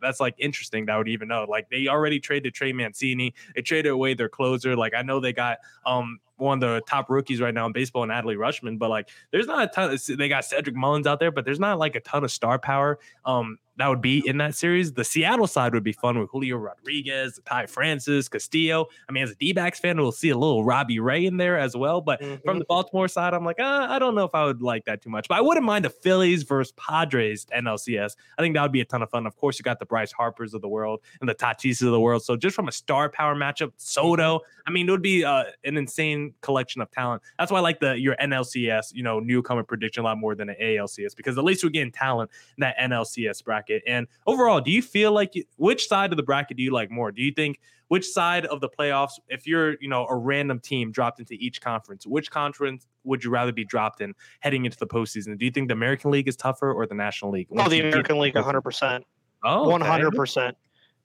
that's 0.00 0.20
like 0.20 0.34
interesting 0.38 0.86
that 0.86 0.96
would 0.96 1.08
even 1.08 1.28
know. 1.28 1.46
Like 1.48 1.68
they 1.70 1.88
already 1.88 2.20
traded 2.20 2.54
Trey 2.54 2.72
Mancini, 2.72 3.34
they 3.54 3.62
traded 3.62 3.92
away 3.92 4.14
their 4.14 4.28
closer. 4.28 4.76
Like 4.76 4.94
I 4.94 5.02
know 5.02 5.20
they 5.20 5.32
got 5.32 5.58
um 5.84 6.20
one 6.40 6.62
of 6.62 6.68
the 6.68 6.80
top 6.82 7.10
rookies 7.10 7.40
right 7.40 7.54
now 7.54 7.66
in 7.66 7.72
baseball, 7.72 8.06
Adley 8.06 8.36
Rutschman, 8.36 8.78
but 8.78 8.90
like 8.90 9.08
there's 9.30 9.46
not 9.46 9.64
a 9.64 9.66
ton. 9.68 9.90
Of, 9.92 10.18
they 10.18 10.28
got 10.28 10.44
Cedric 10.44 10.74
Mullins 10.74 11.06
out 11.06 11.20
there, 11.20 11.30
but 11.30 11.44
there's 11.44 11.60
not 11.60 11.78
like 11.78 11.96
a 11.96 12.00
ton 12.00 12.24
of 12.24 12.30
star 12.30 12.58
power. 12.58 12.98
Um, 13.24 13.58
that 13.76 13.88
would 13.88 14.02
be 14.02 14.22
in 14.28 14.36
that 14.38 14.54
series. 14.54 14.92
The 14.92 15.04
Seattle 15.04 15.46
side 15.46 15.72
would 15.72 15.84
be 15.84 15.92
fun 15.92 16.18
with 16.18 16.28
Julio 16.30 16.58
Rodriguez, 16.58 17.40
Ty 17.46 17.64
Francis, 17.64 18.28
Castillo. 18.28 18.88
I 19.08 19.12
mean, 19.12 19.22
as 19.22 19.30
a 19.30 19.34
D-backs 19.36 19.80
fan, 19.80 19.96
we'll 19.96 20.12
see 20.12 20.28
a 20.28 20.36
little 20.36 20.64
Robbie 20.64 21.00
Ray 21.00 21.24
in 21.24 21.38
there 21.38 21.58
as 21.58 21.74
well. 21.74 22.02
But 22.02 22.20
Mhm. 22.20 22.44
from 22.44 22.58
the 22.58 22.66
Baltimore 22.66 23.08
side, 23.08 23.32
I'm 23.32 23.42
like, 23.44 23.58
uh, 23.58 23.86
I 23.88 23.98
don't 23.98 24.14
know 24.14 24.24
if 24.24 24.34
I 24.34 24.44
would 24.44 24.60
like 24.60 24.84
that 24.84 25.00
too 25.00 25.08
much. 25.08 25.28
But 25.28 25.38
I 25.38 25.40
wouldn't 25.40 25.64
mind 25.64 25.86
the 25.86 25.90
Phillies 25.90 26.42
versus 26.42 26.74
Padres 26.76 27.46
NLCS. 27.54 28.16
I 28.36 28.42
think 28.42 28.54
that 28.54 28.60
would 28.60 28.72
be 28.72 28.82
a 28.82 28.84
ton 28.84 29.00
of 29.02 29.08
fun. 29.08 29.26
Of 29.26 29.36
course, 29.36 29.58
you 29.58 29.62
got 29.62 29.78
the 29.78 29.86
Bryce 29.86 30.12
Harpers 30.12 30.52
of 30.52 30.60
the 30.60 30.68
world 30.68 31.00
and 31.22 31.28
the 31.30 31.34
Tatis 31.34 31.80
of 31.80 31.90
the 31.90 32.00
world. 32.00 32.22
So 32.22 32.36
just 32.36 32.54
from 32.54 32.68
a 32.68 32.72
star 32.72 33.08
power 33.08 33.34
matchup, 33.34 33.72
Soto, 33.78 34.40
I 34.66 34.70
mean, 34.72 34.88
it 34.88 34.90
would 34.90 35.00
be 35.00 35.24
uh, 35.24 35.44
an 35.64 35.78
insane 35.78 36.29
collection 36.40 36.80
of 36.80 36.90
talent. 36.90 37.22
That's 37.38 37.50
why 37.50 37.58
I 37.58 37.62
like 37.62 37.80
the 37.80 37.98
your 37.98 38.16
NLCS, 38.16 38.94
you 38.94 39.02
know, 39.02 39.20
newcomer 39.20 39.62
prediction 39.62 40.02
a 40.02 40.04
lot 40.04 40.18
more 40.18 40.34
than 40.34 40.48
an 40.48 40.56
ALCS 40.60 41.16
because 41.16 41.38
at 41.38 41.44
least 41.44 41.64
we're 41.64 41.70
getting 41.70 41.92
talent 41.92 42.30
in 42.56 42.62
that 42.62 42.76
NLCS 42.78 43.44
bracket. 43.44 43.82
And 43.86 44.06
overall, 44.26 44.60
do 44.60 44.70
you 44.70 44.82
feel 44.82 45.12
like 45.12 45.34
you, 45.34 45.44
which 45.56 45.88
side 45.88 46.12
of 46.12 46.16
the 46.16 46.22
bracket 46.22 46.56
do 46.56 46.62
you 46.62 46.72
like 46.72 46.90
more? 46.90 47.12
Do 47.12 47.22
you 47.22 47.32
think 47.32 47.60
which 47.88 48.08
side 48.08 48.46
of 48.46 48.60
the 48.60 48.68
playoffs, 48.68 49.18
if 49.28 49.46
you're, 49.48 49.76
you 49.80 49.88
know, 49.88 50.06
a 50.06 50.16
random 50.16 50.60
team 50.60 50.92
dropped 50.92 51.18
into 51.18 51.34
each 51.34 51.60
conference, 51.60 52.06
which 52.06 52.30
conference 52.30 52.86
would 53.02 53.24
you 53.24 53.30
rather 53.30 53.50
be 53.50 53.64
dropped 53.64 54.00
in 54.00 54.14
heading 54.38 54.64
into 54.64 54.78
the 54.78 54.86
postseason? 54.86 55.36
Do 55.36 55.44
you 55.44 55.50
think 55.50 55.68
the 55.68 55.74
American 55.74 56.12
League 56.12 56.28
is 56.28 56.36
tougher 56.36 56.72
or 56.72 56.86
the 56.86 56.94
National 56.94 57.32
League? 57.32 57.48
Oh, 57.50 57.68
the 57.68 57.80
American 57.80 58.20
League, 58.20 58.34
100%. 58.34 59.02
Oh, 59.42 59.62
okay. 59.62 59.70
One 59.70 59.80
hundred 59.80 60.12
percent. 60.12 60.56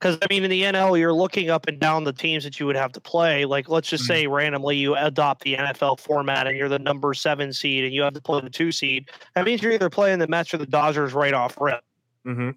Because 0.06 0.20
I 0.22 0.28
mean, 0.30 0.44
in 0.44 0.52
the 0.52 0.62
NL, 0.62 1.00
you're 1.00 1.12
looking 1.12 1.50
up 1.50 1.66
and 1.66 1.80
down 1.80 2.04
the 2.04 2.14
teams 2.14 2.44
that 2.44 2.60
you 2.60 2.68
would 2.68 2.76
have 2.76 2.92
to 2.92 3.02
play. 3.02 3.44
Like, 3.44 3.70
let's 3.70 3.90
just 3.90 4.04
Mhm. 4.04 4.08
say 4.08 4.28
randomly 4.28 4.78
you 4.78 4.96
adopt 4.96 5.44
the 5.44 5.58
NFL 5.58 5.96
format 5.96 6.46
and 6.46 6.56
you're 6.56 6.70
the 6.70 6.78
number 6.78 7.16
seven 7.16 7.52
seed 7.52 7.84
and 7.84 7.92
you 7.92 8.04
have 8.04 8.14
to 8.14 8.22
play 8.22 8.40
the 8.40 8.52
two 8.52 8.72
seed. 8.72 9.10
That 9.34 9.46
means 9.46 9.64
you're 9.64 9.72
either 9.72 9.90
playing 9.90 10.20
the 10.20 10.28
Mets 10.28 10.54
or 10.54 10.58
the 10.58 10.68
Dodgers 10.68 11.14
right 11.14 11.34
off 11.34 11.60
rip. 11.60 11.84
Mhm. 12.24 12.54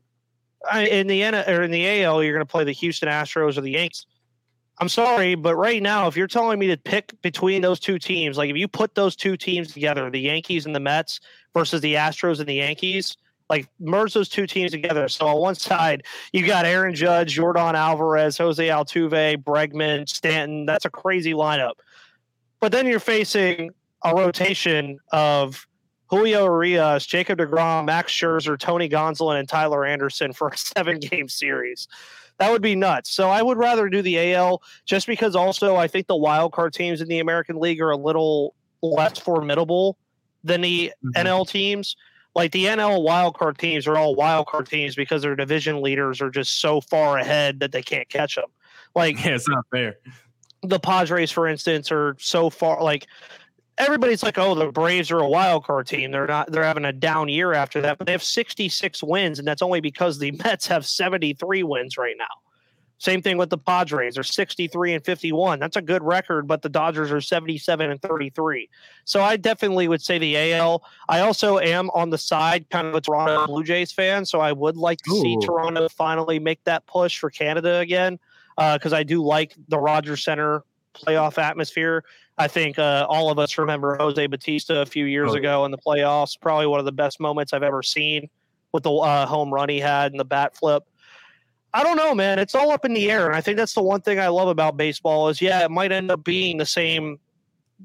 I, 0.71 0.89
in 0.89 1.07
the 1.07 1.23
N 1.23 1.35
or 1.35 1.63
in 1.63 1.71
the 1.71 1.87
AL, 1.87 2.23
you're 2.23 2.35
going 2.35 2.47
to 2.47 2.51
play 2.51 2.65
the 2.65 2.73
Houston 2.73 3.09
Astros 3.09 3.57
or 3.57 3.63
the 3.63 3.71
Yankees. 3.71 4.05
I'm 4.79 4.91
sorry, 4.91 5.35
but 5.35 5.57
right 5.57 5.83
now, 5.83 6.07
if 6.07 6.19
you're 6.19 6.27
telling 6.27 6.59
me 6.59 6.67
to 6.67 6.77
pick 6.77 7.15
between 7.23 7.63
those 7.63 7.81
two 7.81 7.99
teams, 7.99 8.37
like 8.37 8.51
if 8.51 8.57
you 8.59 8.69
put 8.69 8.95
those 8.95 9.17
two 9.17 9.39
teams 9.39 9.73
together, 9.73 10.11
the 10.11 10.21
Yankees 10.21 10.67
and 10.67 10.75
the 10.75 10.81
Mets 10.81 11.19
versus 11.55 11.81
the 11.81 11.95
Astros 11.95 12.41
and 12.41 12.49
the 12.49 12.57
Yankees, 12.57 13.17
like 13.49 13.69
merge 13.81 14.15
those 14.15 14.29
two 14.29 14.47
teams 14.47 14.71
together. 14.73 15.09
So 15.09 15.27
on 15.27 15.37
one 15.39 15.55
side, 15.55 16.05
you 16.33 16.47
got 16.47 16.65
Aaron 16.67 16.95
Judge, 16.95 17.37
Yordan 17.37 17.75
Alvarez, 17.75 18.37
Jose 18.39 18.67
Altuve, 18.67 19.43
Bregman, 19.43 20.09
Stanton. 20.09 20.67
That's 20.67 20.85
a 20.85 20.91
crazy 20.91 21.33
lineup. 21.33 21.73
But 22.61 22.73
then 22.73 22.87
you're 22.87 23.01
facing 23.01 23.71
a 24.05 24.15
rotation 24.15 24.99
of 25.13 25.67
Julio 26.11 26.45
Urias, 26.45 27.07
Jacob 27.07 27.39
DeGrom, 27.39 27.87
Max 27.87 28.13
Scherzer, 28.13 28.59
Tony 28.59 28.89
Gonsolin, 28.89 29.39
and 29.39 29.49
Tyler 29.49 29.85
Anderson 29.85 30.33
for 30.33 30.49
a 30.49 30.57
seven 30.57 30.99
game 30.99 31.29
series. 31.29 31.89
That 32.39 32.51
would 32.53 32.63
be 32.63 32.77
nuts. 32.77 33.11
So 33.11 33.29
I 33.31 33.43
would 33.43 33.59
rather 33.59 33.89
do 33.89 34.01
the 34.01 34.33
AL 34.35 34.63
just 34.85 35.07
because 35.07 35.35
also 35.35 35.75
I 35.77 35.89
think 35.89 36.07
the 36.07 36.17
wild 36.17 36.53
card 36.53 36.73
teams 36.73 37.01
in 37.01 37.09
the 37.09 37.19
American 37.19 37.59
League 37.59 37.81
are 37.81 37.91
a 37.91 37.97
little 37.97 38.55
less 38.81 39.19
formidable 39.19 39.99
than 40.45 40.61
the 40.61 40.93
Mhm. 41.05 41.13
NL 41.17 41.45
teams. 41.45 41.97
Like 42.39 42.53
the 42.53 42.67
NL 42.67 43.03
wild 43.03 43.37
card 43.37 43.59
teams 43.59 43.89
are 43.89 43.97
all 43.97 44.15
wild 44.15 44.47
card 44.47 44.69
teams 44.69 44.95
because 44.95 45.23
their 45.23 45.35
division 45.35 45.83
leaders 45.83 46.23
are 46.23 46.31
just 46.31 46.61
so 46.61 46.81
far 46.81 47.19
ahead 47.19 47.59
that 47.59 47.73
they 47.73 47.83
can't 47.83 48.09
catch 48.09 48.37
them. 48.37 48.45
Like 48.95 49.17
Yeah, 49.25 49.35
it's 49.35 49.49
not 49.49 49.67
fair. 49.73 49.97
the 50.63 50.79
Padres, 50.79 51.33
for 51.33 51.49
instance, 51.49 51.91
are 51.91 52.15
so 52.21 52.49
far 52.49 52.81
like 52.81 53.09
everybody's 53.77 54.23
like, 54.23 54.39
oh, 54.39 54.55
the 54.55 54.71
Braves 54.71 55.11
are 55.11 55.19
a 55.19 55.29
wild 55.29 55.65
card 55.65 55.89
team. 55.89 56.13
They're 56.13 56.29
not. 56.29 56.53
They're 56.53 56.63
having 56.63 56.85
a 56.85 56.93
down 56.93 57.29
year 57.29 57.55
after 57.55 57.81
that, 57.81 57.99
but 57.99 58.07
they 58.07 58.13
have 58.13 58.23
66 58.23 59.03
wins, 59.03 59.41
and 59.41 59.49
that's 59.49 59.63
only 59.63 59.81
because 59.81 60.21
the 60.21 60.31
Mets 60.45 60.69
have 60.69 60.87
73 60.87 61.65
wins 61.65 61.99
right 61.99 62.17
now. 62.17 62.25
Same 62.99 63.23
thing 63.23 63.39
with 63.39 63.49
the 63.49 63.59
Padres. 63.59 64.15
They're 64.15 64.25
63 64.25 64.95
and 64.95 65.05
51. 65.05 65.61
That's 65.61 65.77
a 65.77 65.83
good 65.83 66.03
record, 66.03 66.49
but 66.49 66.63
the 66.63 66.69
Dodgers 66.69 67.13
are 67.13 67.21
77 67.21 67.91
and 67.91 68.03
33. 68.03 68.69
So 69.05 69.23
I 69.23 69.37
definitely 69.37 69.87
would 69.87 70.03
say 70.03 70.19
the 70.19 70.53
AL. 70.53 70.83
I 71.09 71.21
also 71.21 71.59
am 71.59 71.91
on 71.91 72.11
the 72.11 72.19
side, 72.19 72.69
kind 72.71 72.89
of 72.89 72.95
a 72.95 73.01
Toronto 73.01 73.47
Blue 73.47 73.63
Jays 73.63 73.93
fan. 73.93 74.25
So 74.25 74.41
I 74.41 74.53
would 74.53 74.77
like 74.77 74.99
to 75.03 75.13
Ooh. 75.13 75.21
see 75.21 75.39
Toronto 75.41 75.89
finally 75.89 76.41
make 76.41 76.63
that 76.65 76.87
push 76.87 77.19
for 77.19 77.31
Canada 77.31 77.77
again, 77.79 78.19
because 78.57 78.93
uh, 78.93 78.97
I 78.97 79.05
do 79.05 79.23
like 79.25 79.55
the 79.69 79.79
Rogers 79.79 80.25
Center 80.25 80.65
playoff 80.93 81.39
atmosphere. 81.39 82.03
I 82.37 82.49
think 82.49 82.79
uh, 82.79 83.07
all 83.09 83.31
of 83.31 83.39
us 83.39 83.59
remember 83.59 83.97
Jose 83.97 84.27
Bautista 84.27 84.81
a 84.81 84.87
few 84.87 85.05
years 85.05 85.31
oh. 85.33 85.37
ago 85.37 85.65
in 85.65 85.71
the 85.71 85.79
playoffs. 85.79 86.41
Probably 86.41 86.67
one 86.67 86.81
of 86.81 86.85
the 86.85 86.93
best 86.93 87.21
moments 87.21 87.53
I've 87.53 87.63
ever 87.63 87.83
seen 87.83 88.29
with 88.73 88.83
the 88.83 88.93
uh, 88.93 89.27
home 89.27 89.53
run 89.53 89.69
he 89.69 89.79
had 89.79 90.13
and 90.13 90.21
the 90.21 90.25
bat 90.25 90.57
flip. 90.57 90.85
I 91.75 91.83
don't 91.83 91.97
know, 91.97 92.15
man. 92.15 92.39
It's 92.39 92.55
all 92.55 92.71
up 92.71 92.85
in 92.85 92.95
the 92.95 93.11
air, 93.11 93.27
and 93.27 93.37
I 93.37 93.41
think 93.41 93.57
that's 93.57 93.75
the 93.75 93.83
one 93.83 94.01
thing 94.01 94.19
I 94.19 94.29
love 94.29 94.49
about 94.49 94.77
baseball 94.77 95.29
is 95.29 95.41
yeah, 95.41 95.65
it 95.65 95.71
might 95.71 95.93
end 95.93 96.11
up 96.11 96.25
being 96.25 96.57
the 96.57 96.67
same 96.67 97.19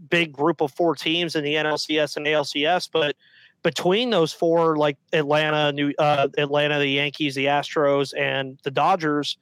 big 0.10 0.32
group 0.32 0.62
of 0.62 0.72
four 0.72 0.96
teams 0.96 1.36
in 1.36 1.44
the 1.44 1.56
NLCS 1.56 2.18
and 2.18 2.26
ALCS, 2.26 2.90
but 2.92 3.16
between 3.62 4.10
those 4.10 4.34
four, 4.34 4.78
like 4.78 4.98
Atlanta, 5.14 5.72
New 5.72 5.94
uh, 6.00 6.28
Atlanta, 6.38 6.80
the 6.80 6.88
Yankees, 6.88 7.36
the 7.36 7.46
Astros, 7.46 8.14
and 8.18 8.60
the 8.64 8.72
Dodgers, 8.72 9.38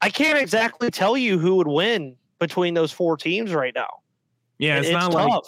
I 0.00 0.10
can't 0.10 0.38
exactly 0.38 0.90
tell 0.90 1.16
you 1.16 1.38
who 1.38 1.56
would 1.56 1.68
win 1.68 2.16
between 2.38 2.74
those 2.74 2.92
four 2.92 3.16
teams 3.16 3.52
right 3.52 3.74
now. 3.74 4.00
Yeah, 4.58 4.78
it's, 4.78 4.88
it's 4.88 4.92
not 4.92 5.12
tough. 5.12 5.30
like 5.30 5.42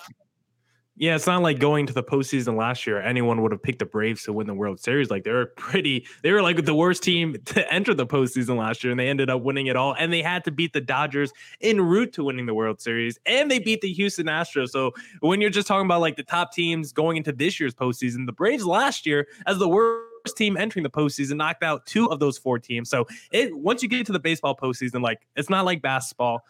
yeah, 0.99 1.15
it's 1.15 1.27
not 1.27 1.43
like 1.43 1.59
going 1.61 1.87
to 1.87 1.93
the 1.93 2.03
postseason 2.03 2.57
last 2.57 2.87
year. 2.87 3.01
Anyone 3.01 3.41
would 3.43 3.53
have 3.53 3.63
picked 3.63 3.79
the 3.79 3.87
Braves 3.87 4.25
to 4.25 4.33
win 4.33 4.47
the 4.47 4.55
World 4.55 4.81
Series. 4.81 5.11
Like 5.11 5.23
they're 5.23 5.47
pretty, 5.47 6.07
they 6.23 6.33
were 6.33 6.43
like 6.43 6.65
the 6.65 6.75
worst 6.75 7.03
team 7.03 7.37
to 7.47 7.73
enter 7.73 7.95
the 7.95 8.07
postseason 8.07 8.59
last 8.59 8.83
year, 8.83 8.91
and 8.91 8.99
they 8.99 9.09
ended 9.09 9.31
up 9.31 9.43
winning 9.43 9.69
it 9.69 9.77
all. 9.77 9.95
And 9.99 10.13
they 10.13 10.23
had 10.23 10.45
to 10.45 10.51
beat 10.51 10.73
the 10.73 10.81
Dodgers 10.81 11.33
en 11.61 11.81
route 11.81 12.13
to 12.15 12.25
winning 12.25 12.47
the 12.47 12.55
World 12.55 12.81
Series, 12.81 13.19
and 13.27 13.51
they 13.51 13.59
beat 13.59 13.81
the 13.81 13.93
Houston 13.93 14.27
Astros. 14.27 14.71
So 14.71 14.93
when 15.21 15.41
you're 15.41 15.51
just 15.51 15.69
talking 15.69 15.87
about 15.87 16.01
like 16.01 16.17
the 16.17 16.25
top 16.25 16.53
teams 16.53 16.93
going 16.93 17.17
into 17.17 17.33
this 17.33 17.61
year's 17.61 17.75
postseason, 17.75 18.27
the 18.27 18.33
Braves 18.33 18.65
last 18.65 19.07
year 19.07 19.29
as 19.47 19.59
the 19.59 19.69
worst 19.69 20.37
team 20.37 20.57
entering 20.57 20.83
the 20.83 20.91
postseason 20.91 21.37
knocked 21.37 21.63
out 21.63 21.87
two 21.87 22.11
of 22.11 22.19
those 22.19 22.39
four 22.39 22.59
teams. 22.59 22.91
So 22.91 23.07
it 23.31 23.57
once 23.57 23.83
you 23.83 23.89
get 23.89 24.05
to 24.07 24.13
the 24.13 24.19
baseball 24.19 24.57
postseason, 24.57 25.01
like 25.03 25.21
it's 25.37 25.49
not 25.49 25.65
like 25.65 25.81
basketball 25.81 26.43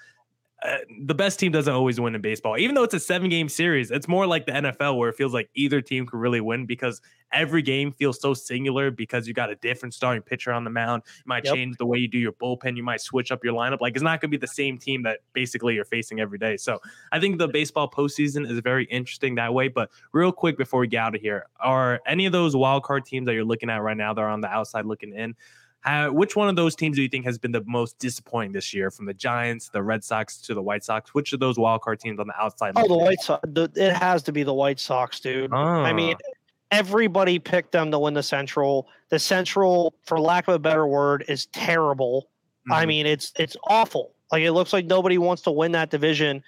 uh, 0.62 0.78
the 1.02 1.14
best 1.14 1.38
team 1.38 1.52
doesn't 1.52 1.72
always 1.72 2.00
win 2.00 2.16
in 2.16 2.20
baseball. 2.20 2.58
Even 2.58 2.74
though 2.74 2.82
it's 2.82 2.94
a 2.94 2.98
seven 2.98 3.28
game 3.28 3.48
series, 3.48 3.92
it's 3.92 4.08
more 4.08 4.26
like 4.26 4.44
the 4.44 4.52
NFL 4.52 4.98
where 4.98 5.08
it 5.08 5.14
feels 5.14 5.32
like 5.32 5.48
either 5.54 5.80
team 5.80 6.04
could 6.04 6.18
really 6.18 6.40
win 6.40 6.66
because 6.66 7.00
every 7.32 7.62
game 7.62 7.92
feels 7.92 8.20
so 8.20 8.34
singular 8.34 8.90
because 8.90 9.28
you 9.28 9.34
got 9.34 9.50
a 9.50 9.54
different 9.56 9.94
starting 9.94 10.20
pitcher 10.20 10.50
on 10.50 10.64
the 10.64 10.70
mound. 10.70 11.04
You 11.18 11.22
might 11.26 11.44
yep. 11.44 11.54
change 11.54 11.76
the 11.76 11.86
way 11.86 11.98
you 11.98 12.08
do 12.08 12.18
your 12.18 12.32
bullpen. 12.32 12.76
You 12.76 12.82
might 12.82 13.00
switch 13.00 13.30
up 13.30 13.44
your 13.44 13.54
lineup. 13.54 13.80
Like 13.80 13.94
it's 13.94 14.02
not 14.02 14.20
going 14.20 14.32
to 14.32 14.36
be 14.36 14.40
the 14.40 14.48
same 14.48 14.78
team 14.78 15.04
that 15.04 15.20
basically 15.32 15.74
you're 15.74 15.84
facing 15.84 16.18
every 16.18 16.38
day. 16.38 16.56
So 16.56 16.80
I 17.12 17.20
think 17.20 17.38
the 17.38 17.46
baseball 17.46 17.88
postseason 17.88 18.50
is 18.50 18.58
very 18.58 18.86
interesting 18.86 19.36
that 19.36 19.54
way. 19.54 19.68
But 19.68 19.90
real 20.12 20.32
quick 20.32 20.58
before 20.58 20.80
we 20.80 20.88
get 20.88 20.98
out 20.98 21.14
of 21.14 21.20
here, 21.20 21.46
are 21.60 22.00
any 22.04 22.26
of 22.26 22.32
those 22.32 22.56
wild 22.56 22.82
card 22.82 23.04
teams 23.04 23.26
that 23.26 23.34
you're 23.34 23.44
looking 23.44 23.70
at 23.70 23.80
right 23.80 23.96
now 23.96 24.12
that 24.12 24.20
are 24.20 24.30
on 24.30 24.40
the 24.40 24.48
outside 24.48 24.86
looking 24.86 25.14
in? 25.14 25.36
How, 25.80 26.10
which 26.10 26.34
one 26.34 26.48
of 26.48 26.56
those 26.56 26.74
teams 26.74 26.96
do 26.96 27.02
you 27.02 27.08
think 27.08 27.24
has 27.24 27.38
been 27.38 27.52
the 27.52 27.62
most 27.64 27.98
disappointing 27.98 28.52
this 28.52 28.74
year, 28.74 28.90
from 28.90 29.06
the 29.06 29.14
Giants, 29.14 29.68
the 29.68 29.82
Red 29.82 30.02
Sox 30.02 30.40
to 30.42 30.54
the 30.54 30.62
White 30.62 30.84
Sox? 30.84 31.14
Which 31.14 31.32
of 31.32 31.40
those 31.40 31.58
wild 31.58 31.82
card 31.82 32.00
teams 32.00 32.18
on 32.18 32.26
the 32.26 32.40
outside? 32.40 32.72
Oh, 32.76 32.88
the 32.88 32.96
White 32.96 33.20
Sox. 33.20 33.48
it 33.54 33.92
has 33.92 34.22
to 34.24 34.32
be 34.32 34.42
the 34.42 34.54
White 34.54 34.80
Sox, 34.80 35.20
dude. 35.20 35.52
Oh. 35.52 35.56
I 35.56 35.92
mean, 35.92 36.16
ah. 36.16 36.32
everybody 36.72 37.38
picked 37.38 37.72
them 37.72 37.90
to 37.92 37.98
win 37.98 38.14
the 38.14 38.22
Central. 38.22 38.88
The 39.10 39.18
Central, 39.18 39.94
for 40.04 40.18
lack 40.18 40.48
of 40.48 40.54
a 40.54 40.58
better 40.58 40.86
word, 40.86 41.24
is 41.28 41.46
terrible. 41.46 42.28
Mm-hmm. 42.62 42.72
I 42.72 42.86
mean, 42.86 43.06
it's 43.06 43.32
it's 43.36 43.56
awful. 43.68 44.12
Like 44.32 44.42
it 44.42 44.52
looks 44.52 44.72
like 44.72 44.86
nobody 44.86 45.16
wants 45.16 45.42
to 45.42 45.50
win 45.50 45.72
that 45.72 45.90
division. 45.90 46.42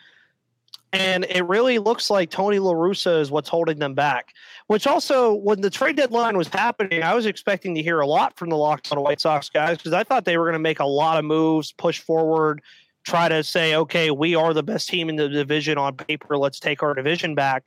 And 0.92 1.24
it 1.29 1.42
really 1.46 1.79
looks 1.79 2.11
like 2.11 2.31
Tony 2.31 2.59
La 2.59 2.72
Russa 2.72 3.20
is 3.20 3.31
what's 3.31 3.48
holding 3.48 3.79
them 3.79 3.94
back. 3.94 4.35
Which 4.66 4.87
also, 4.87 5.35
when 5.35 5.61
the 5.61 5.70
trade 5.70 5.96
deadline 5.96 6.37
was 6.37 6.48
happening, 6.48 7.03
I 7.03 7.14
was 7.14 7.26
expecting 7.26 7.74
to 7.76 7.83
hear 7.83 8.00
a 8.00 8.07
lot 8.07 8.37
from 8.37 8.50
the 8.50 8.57
Locked 8.57 8.90
on 8.90 9.00
White 9.00 9.20
Sox 9.20 9.48
guys 9.48 9.76
because 9.79 9.92
I 9.92 10.03
thought 10.03 10.24
they 10.24 10.37
were 10.37 10.44
going 10.44 10.55
to 10.55 10.59
make 10.59 10.81
a 10.81 10.85
lot 10.87 11.18
of 11.18 11.24
moves, 11.24 11.70
push 11.72 12.00
forward, 12.00 12.61
try 13.05 13.29
to 13.29 13.44
say, 13.44 13.76
okay, 13.76 14.11
we 14.11 14.35
are 14.35 14.53
the 14.53 14.62
best 14.62 14.88
team 14.88 15.09
in 15.09 15.16
the 15.16 15.29
division 15.29 15.79
on 15.79 15.96
paper. 15.96 16.37
Let's 16.37 16.59
take 16.59 16.83
our 16.83 16.94
division 16.94 17.35
back. 17.35 17.64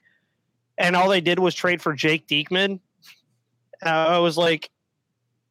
And 0.78 0.96
all 0.96 1.10
they 1.10 1.22
did 1.22 1.40
was 1.40 1.56
trade 1.56 1.82
for 1.82 1.94
Jake 1.94 2.28
Diekman. 2.28 2.80
Uh, 3.86 3.90
I 3.90 4.18
was 4.20 4.38
like, 4.38 4.70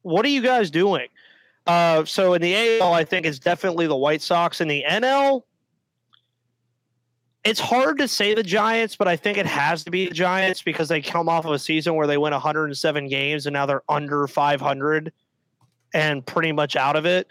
what 0.01 0.25
are 0.25 0.29
you 0.29 0.41
guys 0.41 0.69
doing? 0.69 1.07
Uh, 1.65 2.03
so 2.05 2.33
in 2.33 2.41
the 2.41 2.79
AL, 2.81 2.93
I 2.93 3.03
think 3.03 3.25
it's 3.25 3.39
definitely 3.39 3.87
the 3.87 3.95
White 3.95 4.21
Sox. 4.21 4.59
In 4.61 4.67
the 4.67 4.83
NL, 4.87 5.43
it's 7.43 7.59
hard 7.59 7.97
to 7.97 8.07
say 8.07 8.33
the 8.33 8.43
Giants, 8.43 8.95
but 8.95 9.07
I 9.07 9.17
think 9.17 9.37
it 9.37 9.45
has 9.45 9.83
to 9.83 9.91
be 9.91 10.07
the 10.07 10.13
Giants 10.13 10.61
because 10.61 10.87
they 10.87 11.01
come 11.01 11.27
off 11.27 11.45
of 11.45 11.51
a 11.51 11.59
season 11.59 11.95
where 11.95 12.07
they 12.07 12.17
win 12.17 12.31
107 12.31 13.07
games 13.09 13.45
and 13.45 13.53
now 13.53 13.65
they're 13.65 13.83
under 13.89 14.27
500 14.27 15.11
and 15.93 16.25
pretty 16.25 16.51
much 16.53 16.75
out 16.75 16.95
of 16.95 17.05
it. 17.05 17.27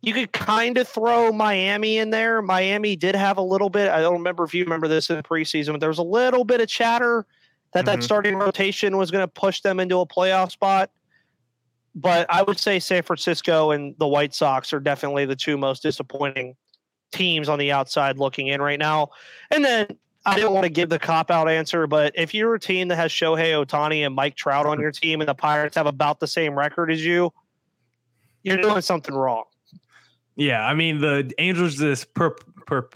You 0.00 0.12
could 0.12 0.32
kind 0.32 0.76
of 0.76 0.88
throw 0.88 1.32
Miami 1.32 1.98
in 1.98 2.10
there. 2.10 2.42
Miami 2.42 2.96
did 2.96 3.14
have 3.14 3.38
a 3.38 3.42
little 3.42 3.70
bit. 3.70 3.90
I 3.90 4.00
don't 4.00 4.14
remember 4.14 4.44
if 4.44 4.52
you 4.52 4.64
remember 4.64 4.88
this 4.88 5.08
in 5.08 5.16
the 5.16 5.22
preseason, 5.22 5.72
but 5.72 5.80
there 5.80 5.88
was 5.88 5.98
a 5.98 6.02
little 6.02 6.44
bit 6.44 6.60
of 6.60 6.68
chatter 6.68 7.24
that 7.72 7.84
mm-hmm. 7.84 8.00
that 8.00 8.02
starting 8.02 8.36
rotation 8.36 8.96
was 8.96 9.10
going 9.10 9.22
to 9.22 9.28
push 9.28 9.60
them 9.60 9.78
into 9.80 10.00
a 10.00 10.06
playoff 10.06 10.50
spot. 10.50 10.90
But 11.94 12.26
I 12.28 12.42
would 12.42 12.58
say 12.58 12.80
San 12.80 13.04
Francisco 13.04 13.70
and 13.70 13.94
the 13.98 14.08
White 14.08 14.34
Sox 14.34 14.72
are 14.72 14.80
definitely 14.80 15.26
the 15.26 15.36
two 15.36 15.56
most 15.56 15.82
disappointing 15.82 16.56
teams 17.14 17.48
on 17.48 17.58
the 17.58 17.72
outside 17.72 18.18
looking 18.18 18.48
in 18.48 18.60
right 18.60 18.78
now. 18.78 19.10
And 19.50 19.64
then 19.64 19.86
I 20.26 20.36
didn't 20.36 20.52
want 20.52 20.64
to 20.64 20.70
give 20.70 20.88
the 20.88 20.98
cop 20.98 21.30
out 21.30 21.48
answer, 21.48 21.86
but 21.86 22.12
if 22.16 22.34
you're 22.34 22.54
a 22.54 22.60
team 22.60 22.88
that 22.88 22.96
has 22.96 23.12
Shohei 23.12 23.64
Ohtani 23.64 24.06
and 24.06 24.14
Mike 24.14 24.36
Trout 24.36 24.66
on 24.66 24.80
your 24.80 24.90
team 24.90 25.20
and 25.20 25.28
the 25.28 25.34
Pirates 25.34 25.76
have 25.76 25.86
about 25.86 26.20
the 26.20 26.26
same 26.26 26.56
record 26.56 26.90
as 26.90 27.04
you, 27.04 27.32
you're 28.42 28.56
doing 28.56 28.80
something 28.80 29.14
wrong. 29.14 29.44
Yeah, 30.36 30.66
I 30.66 30.74
mean 30.74 31.00
the 31.00 31.32
Angels 31.38 31.76
just 31.76 32.12
per, 32.14 32.30
per, 32.66 32.88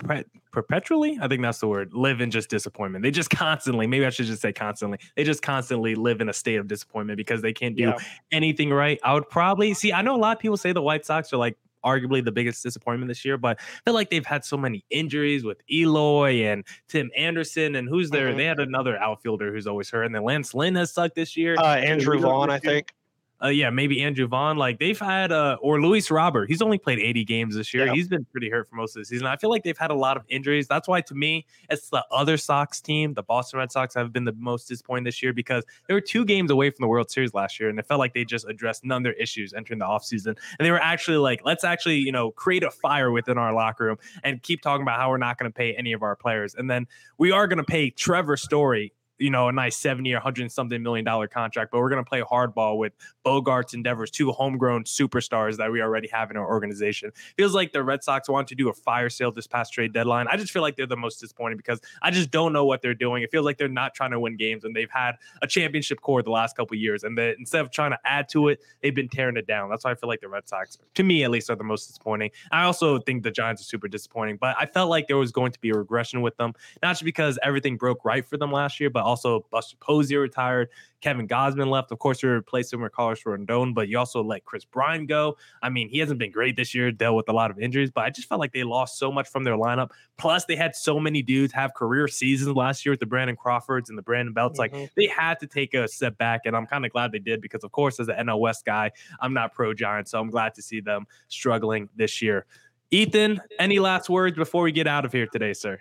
perpetually, 0.52 1.18
I 1.20 1.28
think 1.28 1.42
that's 1.42 1.58
the 1.58 1.68
word, 1.68 1.92
live 1.94 2.20
in 2.20 2.30
just 2.30 2.50
disappointment. 2.50 3.02
They 3.02 3.10
just 3.10 3.30
constantly, 3.30 3.86
maybe 3.86 4.06
I 4.06 4.10
should 4.10 4.26
just 4.26 4.42
say 4.42 4.52
constantly, 4.52 4.98
they 5.16 5.22
just 5.22 5.42
constantly 5.42 5.94
live 5.94 6.20
in 6.20 6.28
a 6.28 6.32
state 6.32 6.56
of 6.56 6.66
disappointment 6.66 7.16
because 7.16 7.42
they 7.42 7.52
can't 7.52 7.76
do 7.76 7.84
yeah. 7.84 7.98
anything 8.32 8.70
right. 8.70 8.98
I 9.04 9.14
would 9.14 9.28
probably 9.28 9.74
see, 9.74 9.92
I 9.92 10.02
know 10.02 10.16
a 10.16 10.18
lot 10.18 10.36
of 10.36 10.40
people 10.40 10.56
say 10.56 10.72
the 10.72 10.82
White 10.82 11.06
Sox 11.06 11.32
are 11.32 11.36
like 11.36 11.56
arguably 11.84 12.24
the 12.24 12.32
biggest 12.32 12.62
disappointment 12.62 13.08
this 13.08 13.24
year. 13.24 13.36
But 13.36 13.58
I 13.60 13.80
feel 13.84 13.94
like 13.94 14.10
they've 14.10 14.26
had 14.26 14.44
so 14.44 14.56
many 14.56 14.84
injuries 14.90 15.44
with 15.44 15.58
Eloy 15.70 16.44
and 16.44 16.64
Tim 16.88 17.10
Anderson, 17.16 17.76
and 17.76 17.88
who's 17.88 18.10
there? 18.10 18.28
Mm-hmm. 18.28 18.38
They 18.38 18.44
had 18.44 18.58
another 18.58 18.98
outfielder 18.98 19.52
who's 19.52 19.66
always 19.66 19.90
hurt, 19.90 20.04
and 20.04 20.14
then 20.14 20.22
Lance 20.22 20.54
Lynn 20.54 20.74
has 20.76 20.92
sucked 20.92 21.14
this 21.14 21.36
year. 21.36 21.56
Uh, 21.58 21.76
Andrew 21.76 22.18
Vaughn, 22.20 22.50
I 22.50 22.58
think 22.58 22.92
uh, 23.42 23.48
yeah, 23.48 23.70
maybe 23.70 24.02
Andrew 24.02 24.26
Vaughn. 24.26 24.56
Like 24.56 24.78
they've 24.78 24.98
had, 24.98 25.30
uh, 25.30 25.56
or 25.60 25.80
Luis 25.80 26.10
Robert. 26.10 26.48
He's 26.48 26.60
only 26.60 26.78
played 26.78 26.98
80 26.98 27.24
games 27.24 27.54
this 27.54 27.72
year. 27.72 27.92
He's 27.92 28.08
been 28.08 28.24
pretty 28.32 28.50
hurt 28.50 28.68
for 28.68 28.76
most 28.76 28.96
of 28.96 29.02
the 29.02 29.04
season. 29.04 29.26
I 29.26 29.36
feel 29.36 29.50
like 29.50 29.62
they've 29.62 29.78
had 29.78 29.90
a 29.90 29.94
lot 29.94 30.16
of 30.16 30.24
injuries. 30.28 30.66
That's 30.66 30.88
why, 30.88 31.00
to 31.02 31.14
me, 31.14 31.46
it's 31.70 31.88
the 31.90 32.04
other 32.10 32.36
Sox 32.36 32.80
team. 32.80 33.14
The 33.14 33.22
Boston 33.22 33.58
Red 33.58 33.70
Sox 33.70 33.94
have 33.94 34.12
been 34.12 34.24
the 34.24 34.32
most 34.32 34.66
disappointing 34.68 35.04
this 35.04 35.22
year 35.22 35.32
because 35.32 35.64
they 35.86 35.94
were 35.94 36.00
two 36.00 36.24
games 36.24 36.50
away 36.50 36.70
from 36.70 36.82
the 36.82 36.88
World 36.88 37.10
Series 37.10 37.32
last 37.32 37.60
year, 37.60 37.68
and 37.68 37.78
it 37.78 37.86
felt 37.86 38.00
like 38.00 38.14
they 38.14 38.24
just 38.24 38.48
addressed 38.48 38.84
none 38.84 38.98
of 38.98 39.04
their 39.04 39.12
issues 39.14 39.52
entering 39.52 39.78
the 39.78 39.86
offseason. 39.86 40.36
And 40.58 40.66
they 40.66 40.70
were 40.70 40.82
actually 40.82 41.18
like, 41.18 41.42
let's 41.44 41.64
actually, 41.64 41.98
you 41.98 42.12
know, 42.12 42.32
create 42.32 42.64
a 42.64 42.70
fire 42.70 43.10
within 43.10 43.38
our 43.38 43.52
locker 43.52 43.84
room 43.84 43.98
and 44.24 44.42
keep 44.42 44.62
talking 44.62 44.82
about 44.82 44.98
how 44.98 45.10
we're 45.10 45.18
not 45.18 45.38
going 45.38 45.50
to 45.50 45.56
pay 45.56 45.74
any 45.74 45.92
of 45.92 46.02
our 46.02 46.16
players. 46.16 46.54
And 46.54 46.68
then 46.68 46.86
we 47.18 47.30
are 47.30 47.46
going 47.46 47.58
to 47.58 47.64
pay 47.64 47.90
Trevor 47.90 48.36
Story 48.36 48.92
you 49.18 49.30
know, 49.30 49.48
a 49.48 49.52
nice 49.52 49.76
70 49.76 50.12
or 50.12 50.16
100 50.16 50.50
something 50.52 50.82
million 50.82 51.04
dollar 51.04 51.26
contract, 51.26 51.70
but 51.72 51.78
we're 51.78 51.90
going 51.90 52.04
to 52.04 52.08
play 52.08 52.22
hardball 52.22 52.78
with 52.78 52.92
Bogaerts 53.24 53.74
and 53.74 53.84
two 54.12 54.32
homegrown 54.32 54.84
superstars 54.84 55.56
that 55.56 55.70
we 55.70 55.82
already 55.82 56.08
have 56.08 56.30
in 56.30 56.36
our 56.36 56.46
organization. 56.46 57.10
Feels 57.36 57.54
like 57.54 57.72
the 57.72 57.82
Red 57.82 58.04
Sox 58.04 58.28
want 58.28 58.48
to 58.48 58.54
do 58.54 58.68
a 58.68 58.72
fire 58.72 59.10
sale 59.10 59.32
this 59.32 59.46
past 59.46 59.72
trade 59.72 59.92
deadline. 59.92 60.26
I 60.28 60.36
just 60.36 60.52
feel 60.52 60.62
like 60.62 60.76
they're 60.76 60.86
the 60.86 60.96
most 60.96 61.20
disappointing 61.20 61.56
because 61.56 61.80
I 62.02 62.10
just 62.10 62.30
don't 62.30 62.52
know 62.52 62.64
what 62.64 62.82
they're 62.82 62.94
doing. 62.94 63.22
It 63.22 63.30
feels 63.30 63.44
like 63.44 63.58
they're 63.58 63.68
not 63.68 63.94
trying 63.94 64.12
to 64.12 64.20
win 64.20 64.36
games 64.36 64.64
and 64.64 64.74
they've 64.74 64.90
had 64.90 65.16
a 65.42 65.46
championship 65.46 66.00
core 66.00 66.22
the 66.22 66.30
last 66.30 66.56
couple 66.56 66.76
years. 66.76 67.04
And 67.04 67.16
they, 67.16 67.34
instead 67.38 67.60
of 67.60 67.70
trying 67.70 67.90
to 67.90 67.98
add 68.04 68.28
to 68.30 68.48
it, 68.48 68.60
they've 68.82 68.94
been 68.94 69.08
tearing 69.08 69.36
it 69.36 69.46
down. 69.46 69.68
That's 69.70 69.84
why 69.84 69.92
I 69.92 69.94
feel 69.94 70.08
like 70.08 70.20
the 70.20 70.28
Red 70.28 70.48
Sox, 70.48 70.78
to 70.94 71.02
me 71.02 71.24
at 71.24 71.30
least, 71.30 71.50
are 71.50 71.56
the 71.56 71.64
most 71.64 71.86
disappointing. 71.86 72.30
I 72.52 72.64
also 72.64 72.98
think 72.98 73.22
the 73.22 73.30
Giants 73.30 73.62
are 73.62 73.66
super 73.66 73.88
disappointing, 73.88 74.38
but 74.40 74.56
I 74.58 74.66
felt 74.66 74.90
like 74.90 75.08
there 75.08 75.16
was 75.16 75.32
going 75.32 75.52
to 75.52 75.60
be 75.60 75.70
a 75.70 75.74
regression 75.74 76.22
with 76.22 76.36
them, 76.36 76.52
not 76.82 76.92
just 76.92 77.04
because 77.04 77.38
everything 77.42 77.76
broke 77.76 78.04
right 78.04 78.24
for 78.24 78.36
them 78.36 78.52
last 78.52 78.80
year, 78.80 78.90
but 78.90 79.04
Also, 79.08 79.46
Buster 79.50 79.78
Posey 79.80 80.16
retired. 80.16 80.68
Kevin 81.00 81.26
Gausman 81.26 81.70
left. 81.70 81.90
Of 81.92 81.98
course, 81.98 82.22
you 82.22 82.28
replaced 82.28 82.74
him 82.74 82.82
with 82.82 82.92
Carlos 82.92 83.22
Rodón, 83.22 83.72
but 83.72 83.88
you 83.88 83.98
also 83.98 84.22
let 84.22 84.44
Kris 84.44 84.66
Bryant 84.66 85.08
go. 85.08 85.38
I 85.62 85.70
mean, 85.70 85.88
he 85.88 85.98
hasn't 85.98 86.18
been 86.18 86.30
great 86.30 86.56
this 86.56 86.74
year, 86.74 86.92
dealt 86.92 87.16
with 87.16 87.30
a 87.30 87.32
lot 87.32 87.50
of 87.50 87.58
injuries, 87.58 87.90
but 87.90 88.04
I 88.04 88.10
just 88.10 88.28
felt 88.28 88.38
like 88.38 88.52
they 88.52 88.64
lost 88.64 88.98
so 88.98 89.10
much 89.10 89.26
from 89.26 89.44
their 89.44 89.56
lineup. 89.56 89.92
Plus, 90.18 90.44
they 90.44 90.56
had 90.56 90.76
so 90.76 91.00
many 91.00 91.22
dudes 91.22 91.54
have 91.54 91.72
career 91.72 92.06
seasons 92.06 92.54
last 92.54 92.84
year 92.84 92.92
with 92.92 93.00
the 93.00 93.06
Brandon 93.06 93.34
Crawfords 93.34 93.88
and 93.88 93.96
the 93.96 94.02
Brandon 94.02 94.34
Belts. 94.34 94.60
Mm-hmm. 94.60 94.76
Like 94.76 94.94
they 94.94 95.06
had 95.06 95.40
to 95.40 95.46
take 95.46 95.72
a 95.72 95.88
step 95.88 96.18
back, 96.18 96.42
and 96.44 96.54
I'm 96.54 96.66
kind 96.66 96.84
of 96.84 96.92
glad 96.92 97.12
they 97.12 97.18
did 97.18 97.40
because, 97.40 97.64
of 97.64 97.72
course, 97.72 97.98
as 97.98 98.08
an 98.08 98.26
NL 98.26 98.40
West 98.40 98.66
guy, 98.66 98.90
I'm 99.20 99.32
not 99.32 99.54
pro 99.54 99.72
Giants, 99.72 100.10
so 100.10 100.20
I'm 100.20 100.28
glad 100.28 100.54
to 100.56 100.62
see 100.62 100.80
them 100.80 101.06
struggling 101.28 101.88
this 101.96 102.20
year. 102.20 102.44
Ethan, 102.90 103.40
any 103.58 103.78
last 103.78 104.10
words 104.10 104.36
before 104.36 104.64
we 104.64 104.72
get 104.72 104.86
out 104.86 105.06
of 105.06 105.12
here 105.12 105.26
today, 105.26 105.54
sir? 105.54 105.78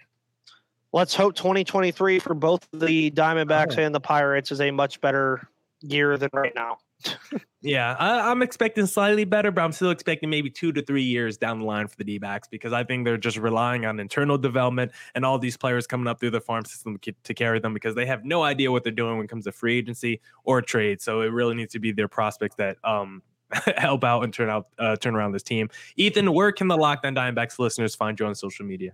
Let's 0.97 1.13
hope 1.13 1.35
2023 1.35 2.17
for 2.17 2.33
both 2.33 2.67
the 2.73 3.11
Diamondbacks 3.11 3.77
oh. 3.77 3.81
and 3.81 3.93
the 3.93 3.99
Pirates 3.99 4.51
is 4.51 4.59
a 4.59 4.71
much 4.71 4.99
better 4.99 5.47
year 5.81 6.17
than 6.17 6.31
right 6.33 6.53
now. 6.55 6.79
yeah, 7.61 7.95
I, 7.99 8.31
am 8.31 8.41
expecting 8.41 8.87
slightly 8.87 9.23
better, 9.23 9.51
but 9.51 9.61
I'm 9.61 9.71
still 9.71 9.91
expecting 9.91 10.31
maybe 10.31 10.49
two 10.49 10.71
to 10.71 10.81
three 10.81 11.03
years 11.03 11.37
down 11.37 11.59
the 11.59 11.65
line 11.65 11.87
for 11.87 11.95
the 11.97 12.03
D 12.03 12.17
backs 12.17 12.47
because 12.47 12.73
I 12.73 12.83
think 12.83 13.05
they're 13.05 13.15
just 13.15 13.37
relying 13.37 13.85
on 13.85 13.99
internal 13.99 14.39
development 14.39 14.91
and 15.13 15.23
all 15.23 15.37
these 15.37 15.55
players 15.55 15.85
coming 15.85 16.07
up 16.07 16.19
through 16.19 16.31
the 16.31 16.41
farm 16.41 16.65
system 16.65 16.97
to 17.23 17.33
carry 17.35 17.59
them 17.59 17.75
because 17.75 17.93
they 17.93 18.07
have 18.07 18.25
no 18.25 18.41
idea 18.41 18.71
what 18.71 18.83
they're 18.83 18.91
doing 18.91 19.17
when 19.17 19.25
it 19.25 19.29
comes 19.29 19.45
to 19.45 19.51
free 19.51 19.77
agency 19.77 20.19
or 20.45 20.63
trade. 20.63 20.99
So 20.99 21.21
it 21.21 21.27
really 21.27 21.53
needs 21.53 21.73
to 21.73 21.79
be 21.79 21.91
their 21.91 22.07
prospects 22.07 22.55
that 22.55 22.77
um, 22.83 23.21
help 23.77 24.03
out 24.03 24.23
and 24.23 24.33
turn 24.33 24.49
out 24.49 24.69
uh, 24.79 24.95
turn 24.95 25.15
around 25.15 25.33
this 25.33 25.43
team. 25.43 25.69
Ethan, 25.95 26.33
where 26.33 26.51
can 26.51 26.67
the 26.67 26.75
Locked 26.75 27.05
On 27.05 27.13
Diamondbacks 27.13 27.59
listeners 27.59 27.93
find 27.93 28.19
you 28.19 28.25
on 28.25 28.33
social 28.33 28.65
media? 28.65 28.93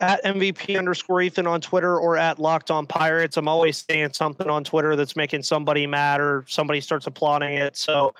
At 0.00 0.24
MVP 0.24 0.78
underscore 0.78 1.20
Ethan 1.20 1.46
on 1.46 1.60
Twitter 1.60 1.98
or 1.98 2.16
at 2.16 2.38
Locked 2.38 2.70
On 2.70 2.86
Pirates. 2.86 3.36
I'm 3.36 3.48
always 3.48 3.84
saying 3.88 4.14
something 4.14 4.48
on 4.48 4.64
Twitter 4.64 4.96
that's 4.96 5.14
making 5.14 5.42
somebody 5.42 5.86
mad 5.86 6.20
or 6.20 6.44
somebody 6.48 6.80
starts 6.80 7.06
applauding 7.06 7.54
it. 7.54 7.76
So 7.76 8.14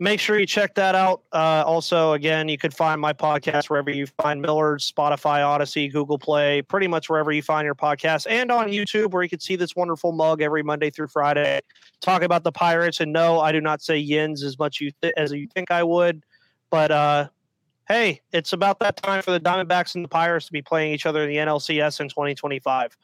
make 0.00 0.18
sure 0.18 0.40
you 0.40 0.46
check 0.46 0.74
that 0.74 0.96
out. 0.96 1.22
Uh, 1.32 1.62
also, 1.64 2.14
again, 2.14 2.48
you 2.48 2.58
could 2.58 2.74
find 2.74 3.00
my 3.00 3.12
podcast 3.12 3.70
wherever 3.70 3.90
you 3.90 4.06
find 4.06 4.42
Millard's, 4.42 4.90
Spotify, 4.90 5.42
Audacy, 5.42 5.92
Google 5.92 6.18
Play, 6.18 6.62
pretty 6.62 6.88
much 6.88 7.08
wherever 7.08 7.30
you 7.30 7.42
find 7.42 7.64
your 7.64 7.74
podcast, 7.76 8.26
and 8.28 8.50
on 8.50 8.68
YouTube 8.68 9.12
where 9.12 9.22
you 9.22 9.28
can 9.28 9.38
see 9.38 9.54
this 9.54 9.76
wonderful 9.76 10.10
mug 10.10 10.42
every 10.42 10.64
Monday 10.64 10.90
through 10.90 11.08
Friday. 11.08 11.60
Talk 12.00 12.22
about 12.22 12.42
the 12.42 12.50
Pirates. 12.52 12.98
And 13.00 13.12
no, 13.12 13.38
I 13.38 13.52
do 13.52 13.60
not 13.60 13.82
say 13.82 13.98
yins 13.98 14.42
as 14.42 14.58
much 14.58 14.80
you 14.80 14.90
th- 15.02 15.14
as 15.16 15.30
you 15.32 15.46
think 15.54 15.70
I 15.70 15.84
would, 15.84 16.24
but 16.70 16.90
uh, 16.90 17.28
hey, 17.90 18.20
it's 18.32 18.52
about 18.52 18.78
that 18.78 18.96
time 18.96 19.20
for 19.20 19.32
the 19.32 19.40
Diamondbacks 19.40 19.96
and 19.96 20.04
the 20.04 20.08
Pirates 20.08 20.46
to 20.46 20.52
be 20.52 20.62
playing 20.62 20.94
each 20.94 21.06
other 21.06 21.24
in 21.24 21.28
the 21.28 21.36
NLCS 21.36 22.00
in 22.00 22.08
2025. 22.08 22.96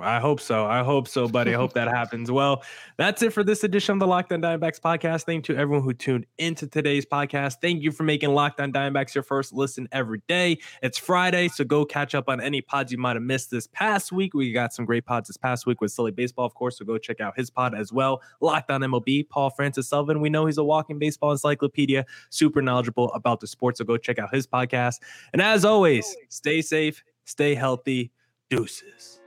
I 0.00 0.20
hope 0.20 0.40
so. 0.40 0.66
I 0.66 0.84
hope 0.84 1.08
so, 1.08 1.26
buddy. 1.26 1.52
I 1.52 1.56
hope 1.56 1.72
that 1.72 1.88
happens. 1.88 2.30
Well, 2.30 2.62
that's 2.96 3.22
it 3.22 3.32
for 3.32 3.42
this 3.42 3.64
edition 3.64 3.94
of 3.94 3.98
the 3.98 4.06
Locked 4.06 4.32
On 4.32 4.40
Diamondbacks 4.40 4.80
podcast. 4.80 5.24
Thank 5.24 5.48
you 5.48 5.54
to 5.54 5.60
everyone 5.60 5.82
who 5.82 5.92
tuned 5.92 6.26
into 6.38 6.66
today's 6.68 7.04
podcast. 7.04 7.56
Thank 7.60 7.82
you 7.82 7.90
for 7.90 8.04
making 8.04 8.30
Locked 8.30 8.60
On 8.60 8.72
Diamondbacks 8.72 9.14
your 9.14 9.24
first 9.24 9.52
listen 9.52 9.88
every 9.90 10.22
day. 10.28 10.58
It's 10.82 10.96
Friday, 10.96 11.48
so 11.48 11.64
go 11.64 11.84
catch 11.84 12.14
up 12.14 12.28
on 12.28 12.40
any 12.40 12.60
pods 12.60 12.92
you 12.92 12.98
might 12.98 13.16
have 13.16 13.22
missed 13.22 13.50
this 13.50 13.66
past 13.66 14.12
week. 14.12 14.32
We 14.32 14.52
got 14.52 14.72
some 14.72 14.84
great 14.84 15.06
pods 15.06 15.28
this 15.28 15.36
past 15.36 15.66
week 15.66 15.80
with 15.80 15.90
Silly 15.90 16.12
Baseball, 16.12 16.46
of 16.46 16.54
course, 16.54 16.78
so 16.78 16.84
go 16.84 16.96
check 16.96 17.20
out 17.20 17.36
his 17.36 17.50
pod 17.50 17.74
as 17.74 17.92
well. 17.92 18.22
Locked 18.40 18.70
On 18.70 18.80
MLB, 18.80 19.28
Paul 19.28 19.50
Francis 19.50 19.88
Sullivan. 19.88 20.20
We 20.20 20.30
know 20.30 20.46
he's 20.46 20.58
a 20.58 20.64
walking 20.64 21.00
baseball 21.00 21.32
encyclopedia, 21.32 22.06
super 22.30 22.62
knowledgeable 22.62 23.12
about 23.12 23.40
the 23.40 23.48
sport, 23.48 23.78
so 23.78 23.84
go 23.84 23.96
check 23.96 24.20
out 24.20 24.32
his 24.32 24.46
podcast. 24.46 25.00
And 25.32 25.42
as 25.42 25.64
always, 25.64 26.16
stay 26.28 26.62
safe, 26.62 27.02
stay 27.24 27.54
healthy. 27.54 28.12
Deuces. 28.50 29.18